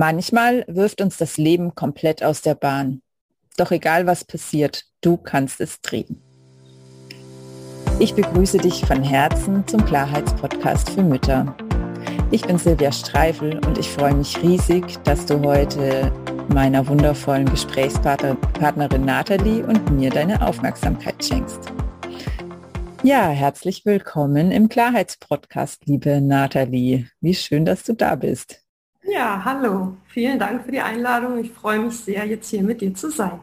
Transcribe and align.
Manchmal 0.00 0.64
wirft 0.68 1.00
uns 1.00 1.16
das 1.16 1.38
Leben 1.38 1.74
komplett 1.74 2.22
aus 2.22 2.40
der 2.40 2.54
Bahn. 2.54 3.02
Doch 3.56 3.72
egal 3.72 4.06
was 4.06 4.24
passiert, 4.24 4.84
du 5.00 5.16
kannst 5.16 5.60
es 5.60 5.80
drehen. 5.80 6.22
Ich 7.98 8.14
begrüße 8.14 8.58
dich 8.58 8.86
von 8.86 9.02
Herzen 9.02 9.66
zum 9.66 9.84
Klarheitspodcast 9.84 10.90
für 10.90 11.02
Mütter. 11.02 11.52
Ich 12.30 12.42
bin 12.42 12.58
Silvia 12.58 12.92
Streifel 12.92 13.58
und 13.66 13.76
ich 13.76 13.88
freue 13.88 14.14
mich 14.14 14.40
riesig, 14.40 14.84
dass 15.02 15.26
du 15.26 15.40
heute 15.40 16.12
meiner 16.46 16.86
wundervollen 16.86 17.50
Gesprächspartnerin 17.50 19.04
Nathalie 19.04 19.66
und 19.66 19.90
mir 19.90 20.10
deine 20.10 20.46
Aufmerksamkeit 20.46 21.24
schenkst. 21.24 21.72
Ja, 23.02 23.30
herzlich 23.30 23.84
willkommen 23.84 24.52
im 24.52 24.68
Klarheitspodcast, 24.68 25.86
liebe 25.86 26.20
Nathalie. 26.20 27.08
Wie 27.20 27.34
schön, 27.34 27.64
dass 27.64 27.82
du 27.82 27.94
da 27.94 28.14
bist. 28.14 28.67
Ja, 29.10 29.42
hallo. 29.44 29.96
Vielen 30.06 30.38
Dank 30.38 30.64
für 30.64 30.70
die 30.70 30.80
Einladung. 30.80 31.38
Ich 31.38 31.50
freue 31.50 31.78
mich 31.80 31.96
sehr, 31.96 32.26
jetzt 32.26 32.50
hier 32.50 32.62
mit 32.62 32.80
dir 32.82 32.94
zu 32.94 33.10
sein. 33.10 33.40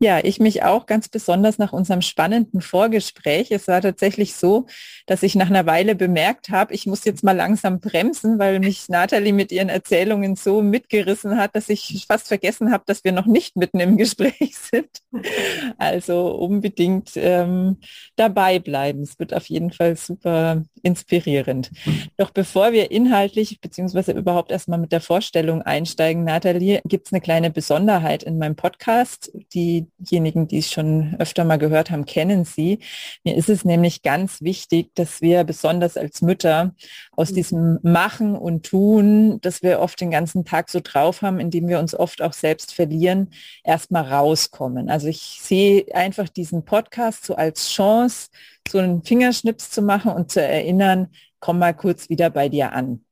Ja, 0.00 0.18
ich 0.22 0.40
mich 0.40 0.64
auch 0.64 0.86
ganz 0.86 1.08
besonders 1.08 1.58
nach 1.58 1.72
unserem 1.72 2.02
spannenden 2.02 2.60
Vorgespräch. 2.60 3.50
Es 3.50 3.68
war 3.68 3.80
tatsächlich 3.80 4.34
so, 4.34 4.66
dass 5.06 5.22
ich 5.22 5.34
nach 5.34 5.48
einer 5.48 5.66
Weile 5.66 5.94
bemerkt 5.94 6.50
habe, 6.50 6.74
ich 6.74 6.86
muss 6.86 7.04
jetzt 7.04 7.22
mal 7.22 7.36
langsam 7.36 7.80
bremsen, 7.80 8.38
weil 8.38 8.58
mich 8.58 8.88
Nathalie 8.88 9.32
mit 9.32 9.52
ihren 9.52 9.68
Erzählungen 9.68 10.34
so 10.34 10.62
mitgerissen 10.62 11.38
hat, 11.38 11.54
dass 11.54 11.68
ich 11.68 12.04
fast 12.08 12.28
vergessen 12.28 12.72
habe, 12.72 12.84
dass 12.86 13.04
wir 13.04 13.12
noch 13.12 13.26
nicht 13.26 13.56
mitten 13.56 13.80
im 13.80 13.96
Gespräch 14.04 14.56
sind. 14.56 14.88
Also 15.78 16.28
unbedingt 16.32 17.12
ähm, 17.14 17.78
dabei 18.16 18.58
bleiben. 18.58 19.02
Es 19.02 19.18
wird 19.18 19.32
auf 19.32 19.46
jeden 19.46 19.72
Fall 19.72 19.96
super 19.96 20.62
inspirierend. 20.82 21.70
Doch 22.16 22.30
bevor 22.30 22.72
wir 22.72 22.90
inhaltlich 22.90 23.60
beziehungsweise 23.60 24.12
überhaupt 24.12 24.50
erstmal 24.50 24.78
mit 24.78 24.92
der 24.92 25.00
Vorstellung 25.00 25.62
einsteigen, 25.62 26.24
Nathalie, 26.24 26.80
gibt 26.84 27.06
es 27.06 27.12
eine 27.12 27.20
kleine 27.20 27.50
Besonderheit 27.50 28.22
in 28.22 28.38
meinem 28.38 28.56
Podcast, 28.56 29.32
die 29.54 29.83
diejenigen, 29.98 30.46
die 30.46 30.58
es 30.58 30.70
schon 30.70 31.16
öfter 31.18 31.44
mal 31.44 31.58
gehört 31.58 31.90
haben, 31.90 32.04
kennen 32.04 32.44
sie. 32.44 32.78
Mir 33.24 33.36
ist 33.36 33.48
es 33.48 33.64
nämlich 33.64 34.02
ganz 34.02 34.42
wichtig, 34.42 34.94
dass 34.94 35.20
wir 35.20 35.44
besonders 35.44 35.96
als 35.96 36.22
Mütter 36.22 36.74
aus 37.12 37.30
mhm. 37.30 37.34
diesem 37.34 37.78
Machen 37.82 38.36
und 38.36 38.66
Tun, 38.66 39.40
das 39.40 39.62
wir 39.62 39.80
oft 39.80 40.00
den 40.00 40.10
ganzen 40.10 40.44
Tag 40.44 40.70
so 40.70 40.80
drauf 40.82 41.22
haben, 41.22 41.40
indem 41.40 41.68
wir 41.68 41.78
uns 41.78 41.94
oft 41.94 42.22
auch 42.22 42.32
selbst 42.32 42.74
verlieren, 42.74 43.30
erstmal 43.62 44.04
rauskommen. 44.12 44.90
Also 44.90 45.08
ich 45.08 45.38
sehe 45.42 45.86
einfach 45.94 46.28
diesen 46.28 46.64
Podcast 46.64 47.24
so 47.24 47.36
als 47.36 47.70
Chance, 47.70 48.28
so 48.68 48.78
einen 48.78 49.02
Fingerschnips 49.02 49.70
zu 49.70 49.82
machen 49.82 50.12
und 50.12 50.30
zu 50.30 50.40
erinnern, 50.40 51.08
komm 51.40 51.58
mal 51.58 51.74
kurz 51.74 52.08
wieder 52.08 52.30
bei 52.30 52.48
dir 52.48 52.72
an. 52.72 53.04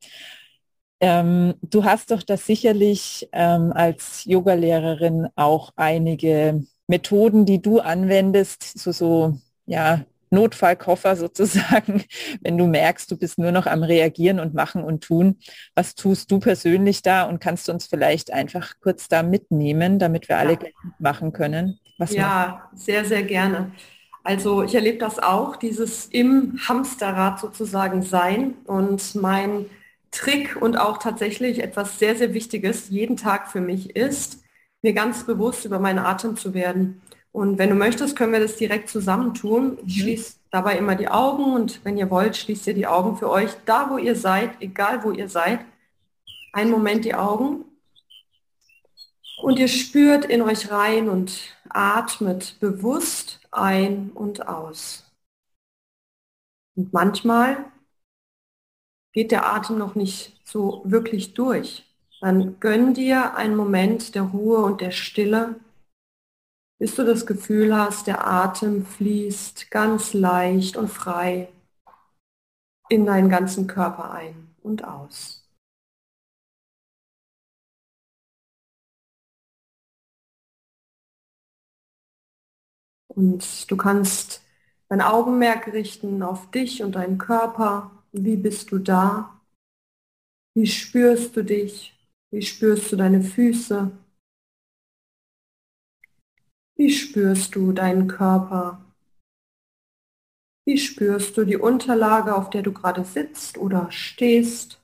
Ähm, 1.02 1.54
du 1.62 1.82
hast 1.84 2.12
doch 2.12 2.22
das 2.22 2.46
sicherlich 2.46 3.28
ähm, 3.32 3.72
als 3.74 4.24
Yogalehrerin 4.24 5.26
auch 5.34 5.72
einige 5.74 6.64
Methoden, 6.86 7.44
die 7.44 7.60
du 7.60 7.80
anwendest, 7.80 8.78
so, 8.78 8.92
so 8.92 9.36
ja, 9.66 10.04
Notfallkoffer 10.30 11.16
sozusagen, 11.16 12.04
wenn 12.40 12.56
du 12.56 12.68
merkst, 12.68 13.10
du 13.10 13.16
bist 13.16 13.36
nur 13.36 13.50
noch 13.50 13.66
am 13.66 13.82
Reagieren 13.82 14.38
und 14.38 14.54
Machen 14.54 14.84
und 14.84 15.02
Tun. 15.02 15.38
Was 15.74 15.96
tust 15.96 16.30
du 16.30 16.38
persönlich 16.38 17.02
da 17.02 17.24
und 17.24 17.40
kannst 17.40 17.66
du 17.66 17.72
uns 17.72 17.86
vielleicht 17.86 18.32
einfach 18.32 18.74
kurz 18.80 19.08
da 19.08 19.24
mitnehmen, 19.24 19.98
damit 19.98 20.28
wir 20.28 20.38
alle 20.38 20.52
ja. 20.52 20.68
machen 21.00 21.32
können? 21.32 21.80
Was 21.98 22.12
ja, 22.12 22.68
machst? 22.70 22.86
sehr, 22.86 23.04
sehr 23.04 23.24
gerne. 23.24 23.72
Also 24.22 24.62
ich 24.62 24.76
erlebe 24.76 24.98
das 24.98 25.18
auch, 25.18 25.56
dieses 25.56 26.06
im 26.06 26.60
Hamsterrad 26.68 27.40
sozusagen 27.40 28.02
sein 28.02 28.54
und 28.66 29.16
mein 29.16 29.66
Trick 30.12 30.60
und 30.60 30.76
auch 30.76 30.98
tatsächlich 30.98 31.62
etwas 31.62 31.98
sehr, 31.98 32.14
sehr 32.14 32.34
Wichtiges 32.34 32.90
jeden 32.90 33.16
Tag 33.16 33.50
für 33.50 33.60
mich 33.60 33.96
ist, 33.96 34.44
mir 34.82 34.92
ganz 34.92 35.24
bewusst 35.24 35.64
über 35.64 35.80
meinen 35.80 35.98
Atem 35.98 36.36
zu 36.36 36.54
werden. 36.54 37.02
Und 37.32 37.58
wenn 37.58 37.70
du 37.70 37.74
möchtest, 37.74 38.14
können 38.14 38.32
wir 38.32 38.40
das 38.40 38.56
direkt 38.56 38.90
zusammen 38.90 39.34
tun. 39.34 39.78
Ich 39.86 39.96
mhm. 39.96 40.00
schließe 40.00 40.34
dabei 40.50 40.76
immer 40.76 40.94
die 40.94 41.08
Augen 41.08 41.54
und 41.54 41.82
wenn 41.84 41.96
ihr 41.96 42.10
wollt, 42.10 42.36
schließt 42.36 42.66
ihr 42.66 42.74
die 42.74 42.86
Augen 42.86 43.16
für 43.16 43.30
euch, 43.30 43.50
da 43.64 43.90
wo 43.90 43.96
ihr 43.96 44.14
seid, 44.14 44.50
egal 44.60 45.02
wo 45.02 45.10
ihr 45.10 45.28
seid. 45.28 45.60
Einen 46.52 46.70
Moment 46.70 47.06
die 47.06 47.14
Augen. 47.14 47.64
Und 49.42 49.58
ihr 49.58 49.68
spürt 49.68 50.26
in 50.26 50.42
euch 50.42 50.70
rein 50.70 51.08
und 51.08 51.56
atmet 51.70 52.60
bewusst 52.60 53.40
ein 53.50 54.10
und 54.14 54.46
aus. 54.46 55.10
Und 56.76 56.92
manchmal 56.92 57.71
geht 59.12 59.30
der 59.30 59.46
Atem 59.52 59.78
noch 59.78 59.94
nicht 59.94 60.40
so 60.44 60.82
wirklich 60.84 61.34
durch, 61.34 61.84
dann 62.20 62.60
gönn 62.60 62.94
dir 62.94 63.36
einen 63.36 63.56
Moment 63.56 64.14
der 64.14 64.22
Ruhe 64.22 64.58
und 64.58 64.80
der 64.80 64.92
Stille, 64.92 65.56
bis 66.78 66.94
du 66.94 67.04
das 67.04 67.26
Gefühl 67.26 67.76
hast, 67.76 68.06
der 68.06 68.26
Atem 68.26 68.86
fließt 68.86 69.70
ganz 69.70 70.14
leicht 70.14 70.76
und 70.76 70.88
frei 70.88 71.48
in 72.88 73.06
deinen 73.06 73.28
ganzen 73.28 73.66
Körper 73.66 74.12
ein 74.12 74.54
und 74.62 74.84
aus. 74.84 75.42
Und 83.08 83.70
du 83.70 83.76
kannst 83.76 84.42
dein 84.88 85.00
Augenmerk 85.00 85.72
richten 85.72 86.22
auf 86.22 86.50
dich 86.50 86.82
und 86.82 86.92
deinen 86.94 87.18
Körper 87.18 88.01
wie 88.12 88.36
bist 88.36 88.70
du 88.70 88.78
da? 88.78 89.40
Wie 90.54 90.66
spürst 90.66 91.34
du 91.36 91.44
dich? 91.44 91.94
Wie 92.30 92.42
spürst 92.42 92.92
du 92.92 92.96
deine 92.96 93.22
Füße? 93.22 93.90
Wie 96.76 96.90
spürst 96.90 97.54
du 97.54 97.72
deinen 97.72 98.08
Körper? 98.08 98.84
Wie 100.66 100.78
spürst 100.78 101.36
du 101.36 101.44
die 101.44 101.56
Unterlage, 101.56 102.34
auf 102.34 102.50
der 102.50 102.62
du 102.62 102.72
gerade 102.72 103.04
sitzt 103.04 103.58
oder 103.58 103.90
stehst? 103.90 104.80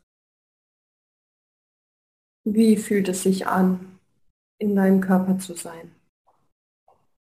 Wie 2.44 2.76
fühlt 2.76 3.08
es 3.08 3.22
sich 3.22 3.46
an, 3.46 3.98
in 4.58 4.74
deinem 4.74 5.00
Körper 5.00 5.38
zu 5.38 5.54
sein? 5.54 5.94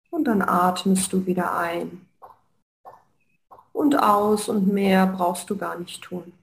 Und 0.09 0.23
dann 0.25 0.41
atmest 0.41 1.12
du 1.12 1.25
wieder 1.25 1.57
ein 1.57 2.06
und 3.78 3.96
aus 4.02 4.50
und 4.50 4.68
mehr 4.68 5.06
brauchst 5.08 5.50
du 5.50 5.56
gar 5.58 5.78
nicht 5.80 6.02
tun. 6.02 6.34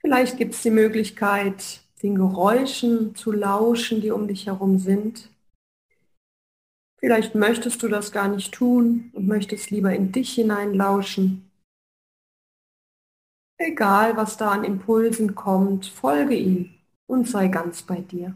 Vielleicht 0.00 0.38
gibt 0.38 0.54
es 0.54 0.62
die 0.62 0.70
Möglichkeit, 0.70 1.82
den 2.02 2.14
Geräuschen 2.14 3.14
zu 3.14 3.30
lauschen, 3.30 4.00
die 4.00 4.10
um 4.10 4.26
dich 4.26 4.46
herum 4.46 4.78
sind. 4.78 5.28
Vielleicht 7.06 7.36
möchtest 7.36 7.84
du 7.84 7.88
das 7.88 8.10
gar 8.10 8.26
nicht 8.26 8.52
tun 8.52 9.12
und 9.14 9.28
möchtest 9.28 9.70
lieber 9.70 9.94
in 9.94 10.10
dich 10.10 10.34
hineinlauschen. 10.34 11.48
Egal, 13.58 14.16
was 14.16 14.36
da 14.36 14.50
an 14.50 14.64
Impulsen 14.64 15.36
kommt, 15.36 15.86
folge 15.86 16.34
ihm 16.34 16.74
und 17.06 17.28
sei 17.28 17.46
ganz 17.46 17.84
bei 17.84 18.00
dir. 18.00 18.34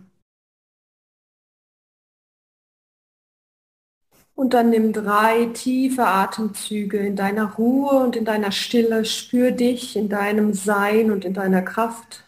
Und 4.36 4.54
dann 4.54 4.70
nimm 4.70 4.92
drei 4.92 5.46
tiefe 5.46 6.06
Atemzüge 6.06 6.98
in 6.98 7.16
deiner 7.16 7.54
Ruhe 7.54 8.04
und 8.04 8.14
in 8.14 8.24
deiner 8.24 8.52
Stille. 8.52 9.04
Spür 9.04 9.50
dich 9.50 9.96
in 9.96 10.08
deinem 10.08 10.54
Sein 10.54 11.10
und 11.10 11.24
in 11.24 11.34
deiner 11.34 11.62
Kraft. 11.62 12.24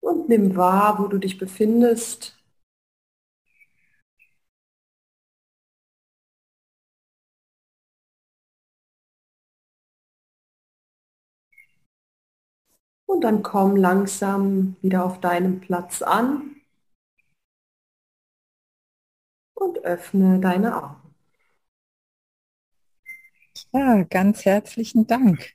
Und 0.00 0.28
nimm 0.28 0.56
wahr, 0.56 0.98
wo 0.98 1.06
du 1.06 1.18
dich 1.18 1.38
befindest 1.38 2.36
Und 13.06 13.22
dann 13.22 13.42
komm 13.42 13.76
langsam 13.76 14.76
wieder 14.82 15.04
auf 15.04 15.20
deinem 15.20 15.60
Platz 15.60 16.02
an 16.02 16.56
und 19.54 19.78
öffne 19.84 20.40
deine 20.40 20.76
Augen. 20.76 20.96
Ja, 23.72 24.02
ganz 24.02 24.44
herzlichen 24.44 25.06
Dank. 25.06 25.52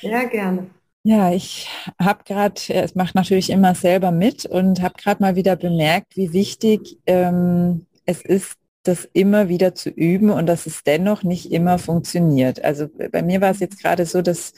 Sehr 0.00 0.26
gerne. 0.26 0.70
Ja, 1.02 1.32
ich 1.32 1.68
habe 2.00 2.24
gerade, 2.24 2.60
es 2.68 2.94
macht 2.96 3.14
natürlich 3.14 3.50
immer 3.50 3.74
selber 3.74 4.10
mit 4.10 4.44
und 4.44 4.82
habe 4.82 4.94
gerade 5.00 5.22
mal 5.22 5.36
wieder 5.36 5.54
bemerkt, 5.54 6.16
wie 6.16 6.32
wichtig 6.32 6.98
ähm, 7.06 7.86
es 8.06 8.22
ist, 8.22 8.56
das 8.86 9.08
immer 9.12 9.48
wieder 9.48 9.74
zu 9.74 9.90
üben 9.90 10.30
und 10.30 10.46
dass 10.46 10.66
es 10.66 10.82
dennoch 10.84 11.22
nicht 11.22 11.52
immer 11.52 11.78
funktioniert. 11.78 12.64
Also 12.64 12.88
bei 13.12 13.22
mir 13.22 13.40
war 13.40 13.50
es 13.50 13.60
jetzt 13.60 13.80
gerade 13.80 14.06
so, 14.06 14.22
dass 14.22 14.52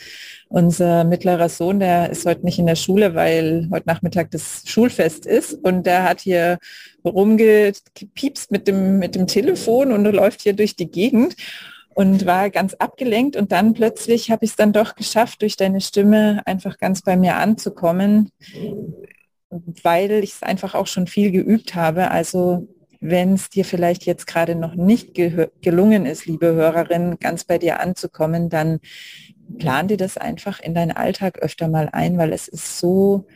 unser 0.49 1.05
mittlerer 1.05 1.49
Sohn, 1.49 1.81
der 1.81 2.11
ist 2.11 2.27
heute 2.27 2.45
nicht 2.45 2.59
in 2.59 2.67
der 2.67 2.77
Schule, 2.77 3.15
weil 3.15 3.69
heute 3.71 3.87
Nachmittag 3.87 4.31
das 4.31 4.63
Schulfest 4.67 5.27
ist 5.27 5.55
und 5.55 5.87
der 5.87 6.05
hat 6.05 6.21
hier 6.21 6.59
rumgepiepst 7.05 8.51
mit 8.51 8.69
dem, 8.69 8.99
mit 8.99 9.15
dem 9.15 9.27
Telefon 9.27 9.93
und 9.93 10.05
läuft 10.05 10.43
hier 10.43 10.55
durch 10.55 10.77
die 10.77 10.91
Gegend 10.91 11.37
und 11.95 12.27
war 12.27 12.51
ganz 12.51 12.75
abgelenkt 12.75 13.37
und 13.37 13.51
dann 13.51 13.75
plötzlich 13.75 14.31
habe 14.31 14.45
ich 14.45 14.53
es 14.53 14.57
dann 14.57 14.73
doch 14.73 14.95
geschafft, 14.95 15.43
durch 15.43 15.57
deine 15.57 15.81
Stimme 15.81 16.43
einfach 16.47 16.79
ganz 16.79 17.03
bei 17.03 17.17
mir 17.17 17.37
anzukommen, 17.37 18.31
weil 19.83 20.23
ich 20.23 20.35
es 20.35 20.43
einfach 20.43 20.75
auch 20.75 20.87
schon 20.87 21.07
viel 21.07 21.33
geübt 21.33 21.75
habe. 21.75 22.11
Also 22.11 22.69
wenn 23.01 23.35
es 23.35 23.49
dir 23.49 23.65
vielleicht 23.65 24.05
jetzt 24.07 24.27
gerade 24.27 24.55
noch 24.55 24.75
nicht 24.75 25.15
gelungen 25.15 26.07
ist, 26.07 26.27
liebe 26.27 26.47
Hörerin, 26.47 27.19
ganz 27.21 27.45
bei 27.45 27.59
dir 27.59 27.81
anzukommen, 27.81 28.49
dann 28.49 28.81
plan 29.59 29.89
dir 29.89 29.97
das 29.97 30.17
einfach 30.17 30.61
in 30.61 30.75
deinen 30.75 30.93
Alltag 30.93 31.39
öfter 31.39 31.69
mal 31.69 31.89
ein, 31.93 32.19
weil 32.19 32.33
es 32.33 32.49
ist 32.49 32.79
so 32.79 33.27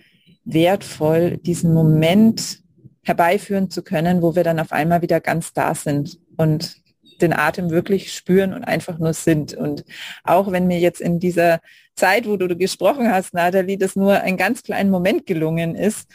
wertvoll, 0.45 1.39
diesen 1.39 1.73
Moment 1.73 2.61
herbeiführen 3.05 3.71
zu 3.71 3.83
können, 3.83 4.23
wo 4.23 4.37
wir 4.37 4.45
dann 4.45 4.61
auf 4.61 4.73
einmal 4.73 5.03
wieder 5.03 5.21
ganz 5.21 5.53
da 5.53 5.75
sind 5.75 6.19
und 6.37 6.77
den 7.21 7.33
Atem 7.33 7.71
wirklich 7.71 8.13
spüren 8.13 8.53
und 8.53 8.65
einfach 8.65 8.99
nur 8.99 9.15
sind. 9.15 9.55
Und 9.55 9.85
auch 10.25 10.51
wenn 10.51 10.67
mir 10.67 10.79
jetzt 10.79 11.01
in 11.01 11.21
dieser 11.21 11.61
Zeit, 11.95 12.27
wo 12.27 12.37
du 12.37 12.57
gesprochen 12.57 13.11
hast, 13.11 13.35
Nathalie, 13.35 13.79
das 13.79 13.97
nur 13.97 14.21
ein 14.21 14.37
ganz 14.37 14.63
kleinen 14.63 14.91
Moment 14.91 15.27
gelungen 15.27 15.75
ist, 15.75 16.09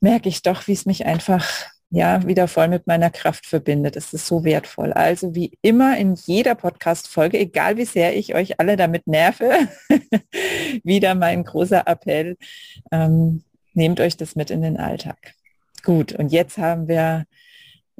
merke 0.00 0.28
ich 0.28 0.42
doch, 0.42 0.66
wie 0.68 0.72
es 0.72 0.86
mich 0.86 1.06
einfach 1.06 1.46
ja, 1.94 2.26
wieder 2.26 2.48
voll 2.48 2.66
mit 2.66 2.88
meiner 2.88 3.08
Kraft 3.10 3.46
verbindet. 3.46 3.94
Es 3.94 4.12
ist 4.12 4.26
so 4.26 4.42
wertvoll. 4.42 4.92
Also 4.92 5.34
wie 5.36 5.52
immer 5.62 5.96
in 5.96 6.14
jeder 6.14 6.56
Podcast-Folge, 6.56 7.38
egal 7.38 7.76
wie 7.76 7.84
sehr 7.84 8.16
ich 8.16 8.34
euch 8.34 8.58
alle 8.58 8.76
damit 8.76 9.06
nerve, 9.06 9.68
wieder 10.82 11.14
mein 11.14 11.44
großer 11.44 11.86
Appell, 11.86 12.36
ähm, 12.90 13.44
nehmt 13.74 14.00
euch 14.00 14.16
das 14.16 14.34
mit 14.34 14.50
in 14.50 14.62
den 14.62 14.76
Alltag. 14.76 15.34
Gut, 15.84 16.12
und 16.12 16.32
jetzt 16.32 16.58
haben 16.58 16.88
wir 16.88 17.26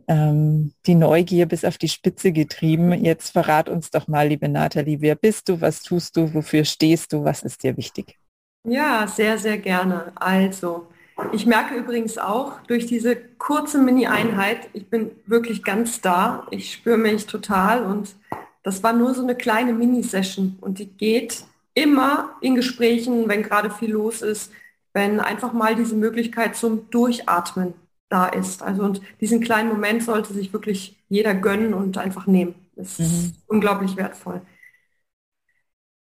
ähm, 0.09 0.73
die 0.87 0.97
Neugier 0.97 1.47
bis 1.47 1.65
auf 1.65 1.79
die 1.79 1.89
Spitze 1.89 2.33
getrieben. 2.33 2.93
Jetzt 3.05 3.31
verrat 3.31 3.69
uns 3.69 3.91
doch 3.91 4.09
mal, 4.09 4.27
liebe 4.27 4.49
Nathalie, 4.49 5.03
wer 5.03 5.15
bist 5.15 5.49
du, 5.49 5.61
was 5.61 5.83
tust 5.83 6.17
du, 6.17 6.35
wofür 6.35 6.65
stehst 6.65 7.13
du, 7.13 7.23
was 7.23 7.45
ist 7.45 7.63
dir 7.63 7.77
wichtig? 7.77 8.19
Ja, 8.67 9.07
sehr, 9.07 9.39
sehr 9.39 9.59
gerne. 9.59 10.11
Also, 10.17 10.89
ich 11.33 11.47
merke 11.47 11.75
übrigens 11.75 12.19
auch 12.19 12.61
durch 12.67 12.87
diese 12.87 13.17
kurze 13.39 13.79
Mini-Einheit, 13.79 14.69
ich 14.73 14.89
bin 14.89 15.13
wirklich 15.27 15.63
ganz 15.63 16.01
da. 16.01 16.47
Ich 16.51 16.73
spüre 16.73 16.99
mich 16.99 17.27
total 17.27 17.85
und 17.85 18.15
das 18.63 18.83
war 18.83 18.93
nur 18.93 19.15
so 19.15 19.23
eine 19.23 19.37
kleine 19.37 19.73
Mini-Session 19.73 20.59
und 20.61 20.79
die 20.79 20.87
geht 20.87 21.45
immer 21.75 22.31
in 22.41 22.55
Gesprächen, 22.55 23.29
wenn 23.29 23.43
gerade 23.43 23.71
viel 23.71 23.93
los 23.93 24.23
ist, 24.23 24.53
wenn 24.93 25.21
einfach 25.21 25.53
mal 25.53 25.75
diese 25.75 25.95
Möglichkeit 25.95 26.57
zum 26.57 26.91
Durchatmen 26.91 27.75
da 28.09 28.27
ist. 28.27 28.63
Also 28.63 28.83
und 28.83 29.01
diesen 29.21 29.41
kleinen 29.41 29.69
Moment 29.69 30.03
sollte 30.03 30.33
sich 30.33 30.53
wirklich 30.53 30.97
jeder 31.09 31.35
gönnen 31.35 31.75
und 31.75 31.99
einfach 31.99 32.27
nehmen. 32.27 32.55
Das 32.77 32.99
mhm. 32.99 33.05
ist 33.05 33.35
unglaublich 33.47 33.97
wertvoll. 33.97 34.41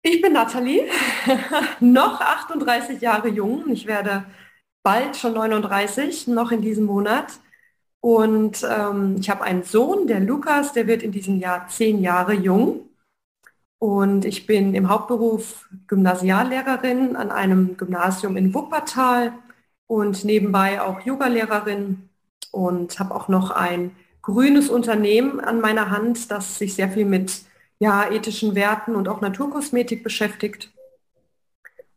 Ich 0.01 0.21
bin 0.21 0.33
Nathalie, 0.33 0.85
noch 1.79 2.19
38 2.19 2.99
Jahre 3.01 3.29
jung. 3.29 3.69
Ich 3.69 3.85
werde 3.85 4.25
bald 4.83 5.15
schon 5.17 5.33
39, 5.33 6.27
noch 6.27 6.51
in 6.51 6.61
diesem 6.61 6.85
Monat. 6.85 7.39
Und 8.01 8.65
ähm, 8.69 9.15
ich 9.19 9.29
habe 9.29 9.43
einen 9.43 9.63
Sohn, 9.63 10.07
der 10.07 10.19
Lukas, 10.19 10.73
der 10.73 10.87
wird 10.87 11.03
in 11.03 11.11
diesem 11.11 11.39
Jahr 11.39 11.67
zehn 11.69 12.01
Jahre 12.01 12.33
jung. 12.33 12.89
Und 13.79 14.25
ich 14.25 14.45
bin 14.45 14.75
im 14.75 14.89
Hauptberuf 14.89 15.69
Gymnasiallehrerin 15.87 17.15
an 17.15 17.31
einem 17.31 17.77
Gymnasium 17.77 18.37
in 18.37 18.53
Wuppertal 18.53 19.33
und 19.87 20.25
nebenbei 20.25 20.81
auch 20.81 21.01
Yogalehrerin 21.01 22.09
und 22.51 22.99
habe 22.99 23.15
auch 23.15 23.27
noch 23.27 23.51
ein 23.51 23.95
grünes 24.21 24.69
Unternehmen 24.69 25.39
an 25.39 25.61
meiner 25.61 25.89
Hand, 25.91 26.31
das 26.31 26.57
sich 26.57 26.75
sehr 26.75 26.89
viel 26.89 27.05
mit 27.05 27.43
ja, 27.79 28.09
ethischen 28.09 28.55
Werten 28.55 28.95
und 28.95 29.07
auch 29.07 29.21
Naturkosmetik 29.21 30.03
beschäftigt 30.03 30.72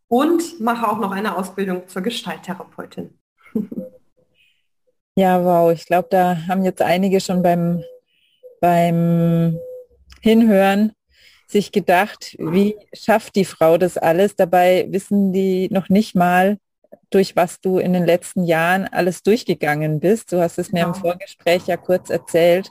und 0.09 0.61
mache 0.61 0.89
auch 0.89 0.99
noch 0.99 1.11
eine 1.13 1.37
Ausbildung 1.37 1.89
zur 1.89 2.03
Gestalttherapeutin. 2.03 3.19
Ja, 5.19 5.43
wow, 5.43 5.73
ich 5.73 5.87
glaube, 5.87 6.09
da 6.11 6.47
haben 6.47 6.63
jetzt 6.63 6.83
einige 6.83 7.21
schon 7.21 7.43
beim, 7.43 7.83
beim 8.61 9.59
Hinhören 10.21 10.93
sich 11.47 11.73
gedacht, 11.73 12.37
wie 12.39 12.77
schafft 12.93 13.35
die 13.35 13.47
Frau 13.47 13.79
das 13.79 13.97
alles? 13.97 14.37
Dabei 14.37 14.87
wissen 14.91 15.33
die 15.33 15.69
noch 15.71 15.89
nicht 15.89 16.15
mal, 16.15 16.59
durch 17.09 17.35
was 17.35 17.61
du 17.63 17.79
in 17.79 17.95
den 17.95 18.05
letzten 18.05 18.45
Jahren 18.45 18.87
alles 18.89 19.23
durchgegangen 19.23 20.01
bist. 20.01 20.33
Du 20.33 20.41
hast 20.43 20.59
es 20.59 20.71
mir 20.71 20.81
ja. 20.81 20.87
im 20.87 20.93
genau. 20.93 21.05
Vorgespräch 21.05 21.67
ja 21.67 21.79
kurz 21.79 22.11
erzählt, 22.11 22.69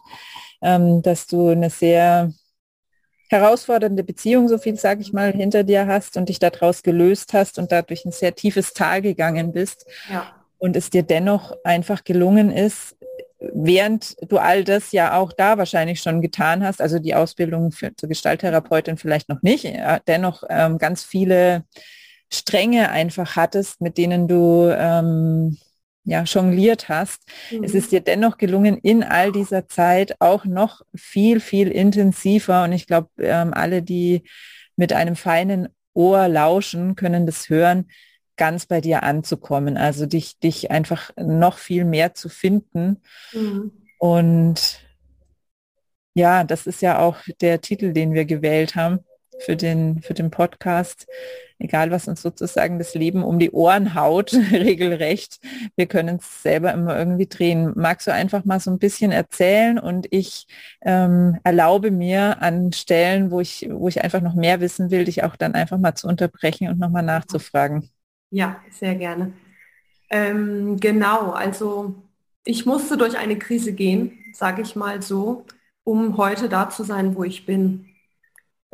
ähm, 0.62 1.02
dass 1.02 1.26
du 1.26 1.48
eine 1.50 1.72
sehr 1.72 2.32
herausfordernde 3.30 4.04
Beziehung, 4.04 4.48
so 4.48 4.58
viel 4.58 4.78
sage 4.78 5.02
ich 5.02 5.14
mal, 5.14 5.32
hinter 5.32 5.64
dir 5.64 5.88
hast 5.88 6.18
und 6.18 6.30
dich 6.30 6.40
daraus 6.40 6.84
gelöst 6.84 7.34
hast 7.34 7.60
und 7.60 7.72
dadurch 7.72 8.06
ein 8.06 8.12
sehr 8.12 8.36
tiefes 8.36 8.74
Tal 8.74 9.02
gegangen 9.02 9.52
bist. 9.52 9.86
Ja. 10.10 10.34
Und 10.58 10.76
es 10.76 10.90
dir 10.90 11.04
dennoch 11.04 11.56
einfach 11.64 12.04
gelungen 12.04 12.52
ist, 12.52 12.96
während 13.40 14.16
du 14.30 14.38
all 14.38 14.64
das 14.64 14.92
ja 14.92 15.18
auch 15.18 15.34
da 15.34 15.58
wahrscheinlich 15.58 16.02
schon 16.02 16.22
getan 16.22 16.64
hast, 16.64 16.82
also 16.82 17.00
die 17.00 17.16
Ausbildung 17.16 17.72
für, 17.72 17.96
zur 17.96 18.10
Gestalttherapeutin 18.10 18.98
vielleicht 18.98 19.30
noch 19.30 19.42
nicht, 19.42 19.66
ja, 19.66 20.00
dennoch 20.00 20.44
ähm, 20.50 20.78
ganz 20.78 21.04
viele 21.04 21.64
Stränge 22.32 22.90
einfach 22.90 23.36
hattest, 23.36 23.82
mit 23.82 23.98
denen 23.98 24.28
du 24.28 24.74
ähm, 24.76 25.58
ja, 26.06 26.24
jongliert 26.24 26.88
hast. 26.88 27.24
Mhm. 27.52 27.64
Es 27.64 27.74
ist 27.74 27.92
dir 27.92 28.00
dennoch 28.00 28.38
gelungen, 28.38 28.78
in 28.78 29.04
all 29.04 29.32
dieser 29.32 29.68
Zeit 29.68 30.16
auch 30.20 30.46
noch 30.46 30.82
viel, 30.96 31.40
viel 31.40 31.70
intensiver 31.70 32.64
und 32.64 32.72
ich 32.72 32.88
glaube, 32.88 33.10
ähm, 33.20 33.54
alle, 33.54 33.82
die 33.82 34.24
mit 34.76 34.94
einem 34.94 35.16
feinen 35.16 35.70
Ohr 35.94 36.28
lauschen, 36.28 36.96
können 36.96 37.26
das 37.26 37.50
hören, 37.50 37.90
ganz 38.38 38.66
bei 38.66 38.82
dir 38.82 39.04
anzukommen. 39.04 39.78
Also 39.78 40.06
dich, 40.06 40.40
dich 40.40 40.70
einfach 40.70 41.12
noch 41.18 41.58
viel 41.58 41.86
mehr 41.86 42.14
zu 42.14 42.30
finden. 42.30 43.02
Mhm. 43.34 43.72
Und 43.98 44.82
ja, 46.14 46.44
das 46.44 46.68
ist 46.68 46.82
ja 46.82 47.00
auch 47.00 47.18
der 47.42 47.62
Titel, 47.62 47.94
den 47.94 48.14
wir 48.14 48.26
gewählt 48.26 48.76
haben 48.76 49.00
für 49.40 49.56
den, 49.56 50.02
für 50.02 50.14
den 50.14 50.32
Podcast. 50.32 51.08
Egal, 51.58 51.90
was 51.92 52.08
uns 52.08 52.22
sozusagen 52.22 52.80
das 52.80 52.96
Leben 52.96 53.24
um 53.24 53.40
die 53.40 53.52
Ohren 53.52 53.96
haut, 53.96 54.34
regelrecht. 54.52 55.40
Wir 55.76 55.86
können 55.86 56.18
es 56.18 56.44
selber 56.44 56.74
immer 56.74 56.98
irgendwie 56.98 57.28
drehen. 57.28 57.74
Magst 57.76 58.08
du 58.08 58.14
einfach 58.14 58.46
mal 58.46 58.60
so 58.60 58.72
ein 58.72 58.80
bisschen 58.80 59.12
erzählen 59.12 59.80
und 59.80 60.08
ich 60.12 60.48
ähm, 60.82 61.40
erlaube 61.44 61.92
mir 61.92 62.42
an 62.42 62.74
Stellen, 62.74 63.32
wo 63.32 63.40
ich, 63.40 63.68
wo 63.72 63.88
ich 63.88 64.04
einfach 64.04 64.22
noch 64.22 64.36
mehr 64.36 64.60
wissen 64.60 64.92
will, 64.92 65.06
dich 65.06 65.24
auch 65.24 65.36
dann 65.36 65.56
einfach 65.56 65.78
mal 65.78 65.96
zu 65.96 66.08
unterbrechen 66.08 66.68
und 66.68 66.80
nochmal 66.80 67.04
nachzufragen. 67.04 67.90
Ja, 68.32 68.62
sehr 68.72 68.96
gerne. 68.96 69.34
Ähm, 70.10 70.78
genau, 70.80 71.32
also 71.32 71.96
ich 72.44 72.66
musste 72.66 72.98
durch 72.98 73.18
eine 73.18 73.38
Krise 73.38 73.74
gehen, 73.74 74.20
sage 74.34 74.62
ich 74.62 74.76
mal 74.76 75.02
so, 75.02 75.46
um 75.84 76.18
heute 76.18 76.48
da 76.48 76.70
zu 76.70 76.84
sein, 76.84 77.16
wo 77.16 77.24
ich 77.24 77.46
bin. 77.46 77.95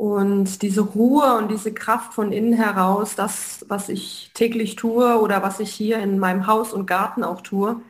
Und 0.02 0.62
diese 0.62 0.80
Ruhe 0.80 1.36
und 1.36 1.48
diese 1.48 1.72
Kraft 1.72 2.12
von 2.12 2.32
innen 2.32 2.54
heraus, 2.54 3.14
das, 3.14 3.64
was 3.68 3.88
ich 3.88 4.32
täglich 4.34 4.74
tue 4.74 5.20
oder 5.20 5.44
was 5.44 5.60
ich 5.60 5.72
hier 5.72 5.98
in 6.00 6.18
meinem 6.18 6.48
Haus 6.48 6.72
und 6.72 6.86
Garten 6.86 7.22
auch 7.22 7.40
tue, 7.40 7.80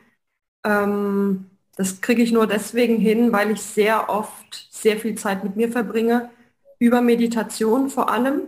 ähm, 0.63 1.49
das 1.75 2.01
kriege 2.01 2.21
ich 2.21 2.31
nur 2.31 2.45
deswegen 2.45 2.97
hin, 2.97 3.31
weil 3.31 3.49
ich 3.49 3.63
sehr 3.63 4.09
oft 4.09 4.67
sehr 4.71 4.97
viel 4.99 5.15
Zeit 5.15 5.43
mit 5.43 5.55
mir 5.55 5.71
verbringe, 5.71 6.29
über 6.77 7.01
Meditation 7.01 7.89
vor 7.89 8.09
allem, 8.11 8.43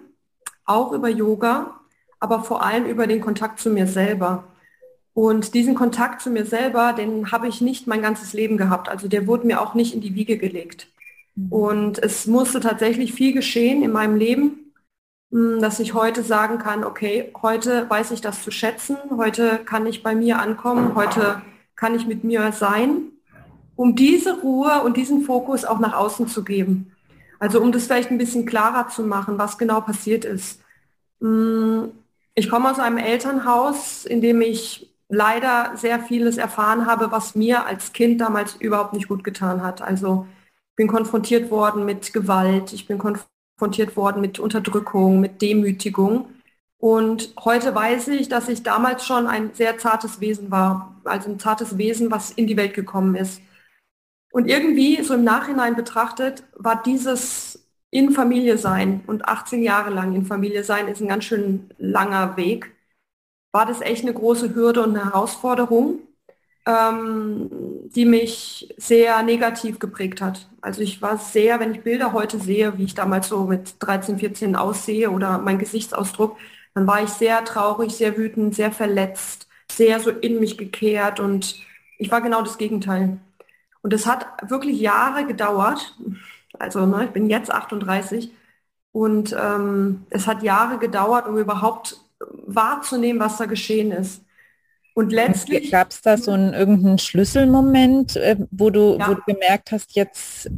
auch 0.66 0.92
über 0.92 1.10
Yoga, 1.10 1.80
aber 2.20 2.44
vor 2.44 2.64
allem 2.64 2.86
über 2.86 3.08
den 3.08 3.22
Kontakt 3.22 3.60
zu 3.60 3.72
mir 3.72 3.88
selber. 3.88 4.44
Und 5.16 5.56
diesen 5.56 5.74
Kontakt 5.74 6.22
zu 6.22 6.30
mir 6.30 6.46
selber, 6.46 6.94
den 6.94 7.32
habe 7.32 7.48
ich 7.48 7.62
nicht 7.62 7.88
mein 7.88 8.04
ganzes 8.04 8.34
Leben 8.34 8.58
gehabt. 8.58 8.90
Also 8.90 9.08
der 9.08 9.26
wurde 9.26 9.48
mir 9.48 9.60
auch 9.60 9.74
nicht 9.74 9.96
in 9.96 10.02
die 10.02 10.14
Wiege 10.14 10.38
gelegt. 10.38 10.88
Mhm. 11.36 11.52
Und 11.52 12.04
es 12.04 12.28
musste 12.28 12.60
tatsächlich 12.60 13.14
viel 13.14 13.34
geschehen 13.34 13.84
in 13.84 13.92
meinem 13.92 14.16
Leben, 14.16 14.74
hm, 15.32 15.62
dass 15.62 15.80
ich 15.80 15.94
heute 15.94 16.24
sagen 16.24 16.58
kann, 16.58 16.84
okay, 16.84 17.32
heute 17.42 17.90
weiß 17.90 18.12
ich 18.12 18.22
das 18.22 18.44
zu 18.44 18.52
schätzen, 18.52 18.98
heute 19.18 19.60
kann 19.66 19.86
ich 19.86 20.04
bei 20.04 20.16
mir 20.16 20.40
ankommen, 20.40 20.96
heute 20.96 21.42
kann 21.76 21.96
ich 21.96 22.08
mit 22.08 22.24
mir 22.24 22.52
sein, 22.52 23.12
um 23.76 23.96
diese 23.96 24.40
Ruhe 24.40 24.82
und 24.84 24.98
diesen 24.98 25.24
Fokus 25.24 25.66
auch 25.66 25.80
nach 25.80 25.94
außen 25.94 26.28
zu 26.28 26.44
geben. 26.44 26.92
Also 27.40 27.62
um 27.62 27.72
das 27.72 27.86
vielleicht 27.86 28.12
ein 28.12 28.18
bisschen 28.18 28.46
klarer 28.46 28.88
zu 28.88 29.04
machen, 29.04 29.38
was 29.38 29.58
genau 29.58 29.82
passiert 29.82 30.26
ist. 30.26 30.62
Hm, 31.22 31.92
ich 32.34 32.50
komme 32.50 32.70
aus 32.70 32.80
einem 32.80 32.98
Elternhaus, 32.98 34.06
in 34.06 34.22
dem 34.22 34.42
ich 34.42 34.94
leider 35.10 35.74
sehr 35.76 36.00
vieles 36.00 36.38
erfahren 36.38 36.86
habe, 36.86 37.12
was 37.12 37.36
mir 37.36 37.66
als 37.66 37.94
Kind 37.94 38.20
damals 38.22 38.56
überhaupt 38.56 38.94
nicht 38.94 39.08
gut 39.08 39.24
getan 39.24 39.64
hat. 39.64 39.82
Also 39.82 40.28
bin 40.76 40.88
konfrontiert 40.88 41.52
worden 41.52 41.86
mit 41.86 42.14
Gewalt, 42.14 42.74
ich 42.74 42.88
bin 42.88 42.98
konfrontiert 42.98 43.96
worden 43.96 44.22
mit 44.22 44.40
Unterdrückung, 44.40 45.20
mit 45.20 45.42
Demütigung. 45.42 46.28
Und 46.78 47.34
heute 47.44 47.74
weiß 47.74 48.10
ich, 48.10 48.28
dass 48.30 48.50
ich 48.50 48.64
damals 48.64 49.06
schon 49.06 49.28
ein 49.28 49.54
sehr 49.54 49.78
zartes 49.78 50.20
Wesen 50.20 50.52
war, 50.52 50.96
also 51.06 51.30
ein 51.30 51.40
zartes 51.40 51.78
Wesen, 51.78 52.12
was 52.12 52.32
in 52.32 52.48
die 52.48 52.58
Welt 52.58 52.74
gekommen 52.74 53.16
ist. 53.16 53.42
Und 54.32 54.48
irgendwie, 54.48 55.02
so 55.02 55.14
im 55.14 55.24
Nachhinein 55.24 55.76
betrachtet, 55.76 56.44
war 56.56 56.84
dieses 56.84 57.66
in 57.90 58.12
Familie 58.12 58.58
sein 58.58 59.02
und 59.08 59.26
18 59.26 59.64
Jahre 59.64 59.90
lang 59.90 60.14
in 60.16 60.26
Familie 60.26 60.66
sein 60.66 60.90
ist 60.90 61.02
ein 61.02 61.08
ganz 61.08 61.24
schön 61.24 61.70
langer 61.78 62.36
Weg. 62.36 62.76
War 63.54 63.66
das 63.66 63.80
echt 63.80 64.04
eine 64.04 64.14
große 64.14 64.54
Hürde 64.54 64.84
und 64.84 64.90
eine 64.90 65.06
Herausforderung, 65.06 66.00
ähm, 66.68 67.50
die 67.96 68.06
mich 68.06 68.74
sehr 68.78 69.22
negativ 69.24 69.80
geprägt 69.80 70.22
hat. 70.22 70.50
Also 70.62 70.82
ich 70.82 71.02
war 71.02 71.18
sehr, 71.18 71.60
wenn 71.60 71.74
ich 71.76 71.84
Bilder 71.84 72.14
heute 72.14 72.40
sehe, 72.40 72.78
wie 72.78 72.86
ich 72.86 72.96
damals 72.96 73.28
so 73.30 73.46
mit 73.46 73.76
13, 73.80 74.18
14 74.20 74.56
aussehe 74.56 75.12
oder 75.12 75.38
mein 75.38 75.60
Gesichtsausdruck, 75.60 76.38
dann 76.74 76.88
war 76.88 77.04
ich 77.04 77.10
sehr 77.10 77.44
traurig, 77.46 77.94
sehr 77.96 78.18
wütend, 78.18 78.56
sehr 78.56 78.72
verletzt, 78.72 79.48
sehr 79.72 80.00
so 80.00 80.10
in 80.12 80.40
mich 80.40 80.58
gekehrt 80.58 81.20
und 81.20 81.56
ich 81.98 82.12
war 82.12 82.22
genau 82.22 82.42
das 82.42 82.58
Gegenteil. 82.58 83.20
Und 83.82 83.94
es 83.94 84.06
hat 84.08 84.28
wirklich 84.50 84.80
Jahre 84.82 85.26
gedauert. 85.28 85.96
Also 86.60 86.86
ne, 86.86 87.06
ich 87.06 87.12
bin 87.12 87.30
jetzt 87.30 87.52
38 87.52 88.32
und 88.92 89.36
ähm, 89.40 90.06
es 90.10 90.28
hat 90.28 90.44
Jahre 90.44 90.80
gedauert, 90.80 91.28
um 91.28 91.38
überhaupt 91.38 92.00
wahrzunehmen, 92.48 93.20
was 93.22 93.38
da 93.38 93.46
geschehen 93.46 93.92
ist. 93.92 94.25
Und 94.96 95.12
letztlich 95.12 95.72
gab 95.72 95.92
es 95.92 96.02
da 96.02 96.18
so 96.18 96.32
einen 96.32 96.54
irgendeinen 96.54 96.98
Schlüsselmoment, 96.98 98.16
äh, 98.16 98.38
wo 98.50 98.70
du, 98.70 98.98
ja. 98.98 99.10
wo 99.10 99.14
du 99.14 99.22
gemerkt 99.28 99.72
hast, 99.72 99.94
jetzt 99.96 100.50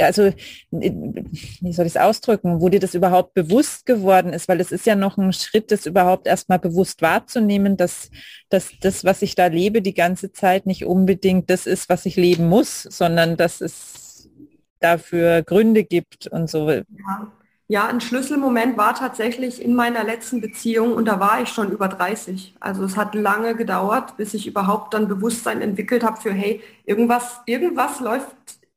also 0.00 0.32
wie 0.70 1.72
soll 1.72 1.86
ich 1.86 1.94
es 1.94 1.96
ausdrücken, 1.96 2.60
wo 2.60 2.68
dir 2.68 2.80
das 2.80 2.94
überhaupt 2.94 3.34
bewusst 3.34 3.86
geworden 3.86 4.32
ist, 4.32 4.48
weil 4.48 4.60
es 4.60 4.72
ist 4.72 4.86
ja 4.86 4.96
noch 4.96 5.16
ein 5.16 5.32
Schritt, 5.32 5.70
das 5.70 5.86
überhaupt 5.86 6.26
erstmal 6.26 6.58
bewusst 6.58 7.00
wahrzunehmen, 7.00 7.76
dass, 7.76 8.10
dass 8.48 8.72
das, 8.80 9.04
was 9.04 9.22
ich 9.22 9.36
da 9.36 9.46
lebe, 9.46 9.80
die 9.80 9.94
ganze 9.94 10.32
Zeit 10.32 10.66
nicht 10.66 10.84
unbedingt 10.84 11.48
das 11.48 11.66
ist, 11.66 11.88
was 11.88 12.06
ich 12.06 12.16
leben 12.16 12.48
muss, 12.48 12.82
sondern 12.82 13.36
dass 13.36 13.60
es 13.60 14.28
dafür 14.80 15.42
Gründe 15.42 15.84
gibt 15.84 16.26
und 16.26 16.50
so. 16.50 16.68
Ja. 16.70 16.84
Ja, 17.70 17.86
ein 17.86 18.00
Schlüsselmoment 18.00 18.78
war 18.78 18.94
tatsächlich 18.94 19.60
in 19.60 19.74
meiner 19.74 20.02
letzten 20.02 20.40
Beziehung 20.40 20.94
und 20.94 21.04
da 21.04 21.20
war 21.20 21.42
ich 21.42 21.50
schon 21.50 21.70
über 21.70 21.88
30. 21.88 22.54
Also 22.60 22.82
es 22.84 22.96
hat 22.96 23.14
lange 23.14 23.54
gedauert, 23.56 24.16
bis 24.16 24.32
ich 24.32 24.46
überhaupt 24.46 24.94
dann 24.94 25.06
Bewusstsein 25.06 25.60
entwickelt 25.60 26.02
habe 26.02 26.18
für, 26.18 26.32
hey, 26.32 26.62
irgendwas, 26.86 27.40
irgendwas 27.44 28.00
läuft 28.00 28.28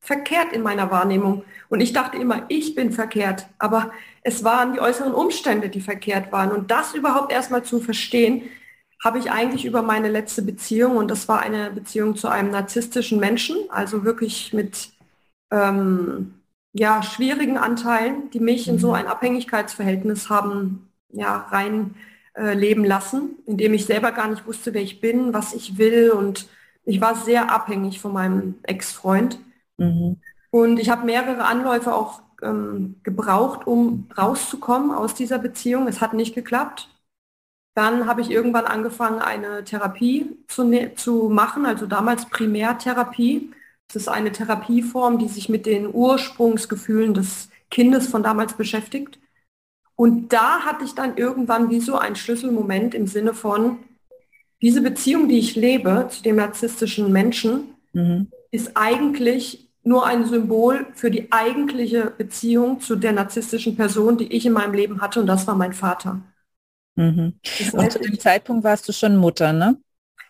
verkehrt 0.01 0.51
in 0.51 0.61
meiner 0.61 0.91
Wahrnehmung. 0.91 1.45
Und 1.69 1.79
ich 1.79 1.93
dachte 1.93 2.17
immer, 2.17 2.43
ich 2.49 2.75
bin 2.75 2.91
verkehrt. 2.91 3.47
Aber 3.59 3.91
es 4.23 4.43
waren 4.43 4.73
die 4.73 4.81
äußeren 4.81 5.13
Umstände, 5.13 5.69
die 5.69 5.79
verkehrt 5.81 6.31
waren. 6.33 6.51
Und 6.51 6.69
das 6.71 6.93
überhaupt 6.93 7.31
erstmal 7.31 7.63
zu 7.63 7.79
verstehen, 7.79 8.43
habe 9.03 9.19
ich 9.19 9.31
eigentlich 9.31 9.63
über 9.65 9.81
meine 9.83 10.09
letzte 10.09 10.41
Beziehung, 10.41 10.97
und 10.97 11.09
das 11.09 11.27
war 11.27 11.39
eine 11.39 11.71
Beziehung 11.71 12.15
zu 12.17 12.27
einem 12.27 12.51
narzisstischen 12.51 13.19
Menschen, 13.19 13.57
also 13.69 14.03
wirklich 14.03 14.53
mit 14.53 14.89
ähm, 15.51 16.40
ja, 16.73 17.03
schwierigen 17.03 17.57
Anteilen, 17.57 18.29
die 18.31 18.39
mich 18.39 18.67
in 18.67 18.79
so 18.79 18.89
mhm. 18.89 18.93
ein 18.95 19.07
Abhängigkeitsverhältnis 19.07 20.29
haben 20.29 20.89
ja, 21.09 21.47
rein 21.49 21.95
äh, 22.33 22.53
leben 22.53 22.85
lassen, 22.85 23.35
in 23.45 23.57
dem 23.57 23.73
ich 23.73 23.85
selber 23.85 24.11
gar 24.11 24.29
nicht 24.29 24.47
wusste, 24.47 24.73
wer 24.73 24.81
ich 24.81 25.01
bin, 25.01 25.33
was 25.33 25.53
ich 25.53 25.77
will. 25.77 26.11
Und 26.11 26.47
ich 26.85 27.01
war 27.01 27.15
sehr 27.15 27.51
abhängig 27.51 27.99
von 27.99 28.13
meinem 28.13 28.55
Ex-Freund. 28.63 29.39
Mhm. 29.77 30.21
Und 30.49 30.79
ich 30.79 30.89
habe 30.89 31.05
mehrere 31.05 31.45
Anläufe 31.45 31.93
auch 31.93 32.21
ähm, 32.41 32.95
gebraucht, 33.03 33.67
um 33.67 34.09
rauszukommen 34.17 34.91
aus 34.91 35.13
dieser 35.13 35.39
Beziehung. 35.39 35.87
Es 35.87 36.01
hat 36.01 36.13
nicht 36.13 36.35
geklappt. 36.35 36.89
Dann 37.73 38.05
habe 38.05 38.21
ich 38.21 38.29
irgendwann 38.29 38.65
angefangen, 38.65 39.19
eine 39.19 39.63
Therapie 39.63 40.37
zu, 40.47 40.65
ne 40.65 40.93
zu 40.95 41.29
machen, 41.29 41.65
also 41.65 41.85
damals 41.85 42.25
Primärtherapie. 42.25 43.51
Das 43.91 44.03
ist 44.03 44.07
eine 44.07 44.31
Therapieform, 44.31 45.19
die 45.19 45.27
sich 45.27 45.49
mit 45.49 45.65
den 45.65 45.93
Ursprungsgefühlen 45.93 47.13
des 47.13 47.49
Kindes 47.69 48.07
von 48.07 48.23
damals 48.23 48.53
beschäftigt. 48.53 49.19
Und 49.95 50.31
da 50.31 50.61
hatte 50.61 50.85
ich 50.85 50.95
dann 50.95 51.17
irgendwann 51.17 51.69
wie 51.69 51.81
so 51.81 51.97
einen 51.97 52.15
Schlüsselmoment 52.15 52.95
im 52.95 53.05
Sinne 53.05 53.33
von, 53.33 53.79
diese 54.61 54.81
Beziehung, 54.81 55.27
die 55.27 55.39
ich 55.39 55.55
lebe 55.55 56.07
zu 56.09 56.23
dem 56.23 56.37
narzisstischen 56.37 57.11
Menschen, 57.11 57.75
mhm. 57.93 58.27
ist 58.51 58.71
eigentlich 58.75 59.67
nur 59.83 60.05
ein 60.05 60.25
Symbol 60.25 60.85
für 60.93 61.11
die 61.11 61.31
eigentliche 61.31 62.13
Beziehung 62.15 62.79
zu 62.79 62.95
der 62.95 63.11
narzisstischen 63.11 63.75
Person, 63.75 64.17
die 64.17 64.31
ich 64.31 64.45
in 64.45 64.53
meinem 64.53 64.73
Leben 64.73 65.01
hatte, 65.01 65.19
und 65.19 65.27
das 65.27 65.47
war 65.47 65.55
mein 65.55 65.73
Vater. 65.73 66.21
Mhm. 66.95 67.33
Und 67.73 67.91
zu 67.91 67.99
dem 67.99 68.19
Zeitpunkt 68.19 68.63
warst 68.63 68.87
du 68.87 68.93
schon 68.93 69.17
Mutter, 69.17 69.51
ne? 69.51 69.77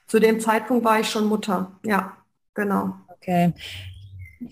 Zu 0.08 0.20
dem 0.20 0.40
Zeitpunkt 0.40 0.84
war 0.84 1.00
ich 1.00 1.10
schon 1.10 1.26
Mutter, 1.26 1.80
ja, 1.84 2.18
genau. 2.54 2.96
Okay. 3.22 3.54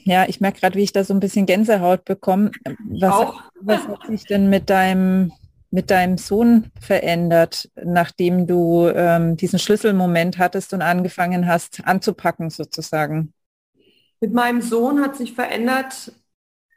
Ja, 0.03 0.25
ich 0.27 0.39
merke 0.39 0.59
gerade, 0.59 0.77
wie 0.77 0.83
ich 0.83 0.93
da 0.93 1.03
so 1.03 1.13
ein 1.13 1.19
bisschen 1.19 1.45
Gänsehaut 1.45 2.05
bekomme. 2.05 2.51
Was, 2.89 3.13
Auch. 3.13 3.43
was 3.61 3.87
hat 3.87 4.05
sich 4.07 4.25
denn 4.25 4.49
mit 4.49 4.69
deinem 4.69 5.31
mit 5.71 5.91
deinem 5.91 6.17
Sohn 6.17 6.71
verändert, 6.81 7.69
nachdem 7.75 8.47
du 8.47 8.87
ähm, 8.87 9.37
diesen 9.37 9.59
Schlüsselmoment 9.59 10.39
hattest 10.39 10.73
und 10.73 10.81
angefangen 10.81 11.45
hast 11.45 11.85
anzupacken 11.85 12.49
sozusagen? 12.49 13.33
Mit 14.19 14.33
meinem 14.33 14.61
Sohn 14.61 14.99
hat 14.99 15.15
sich 15.15 15.33
verändert, 15.33 16.11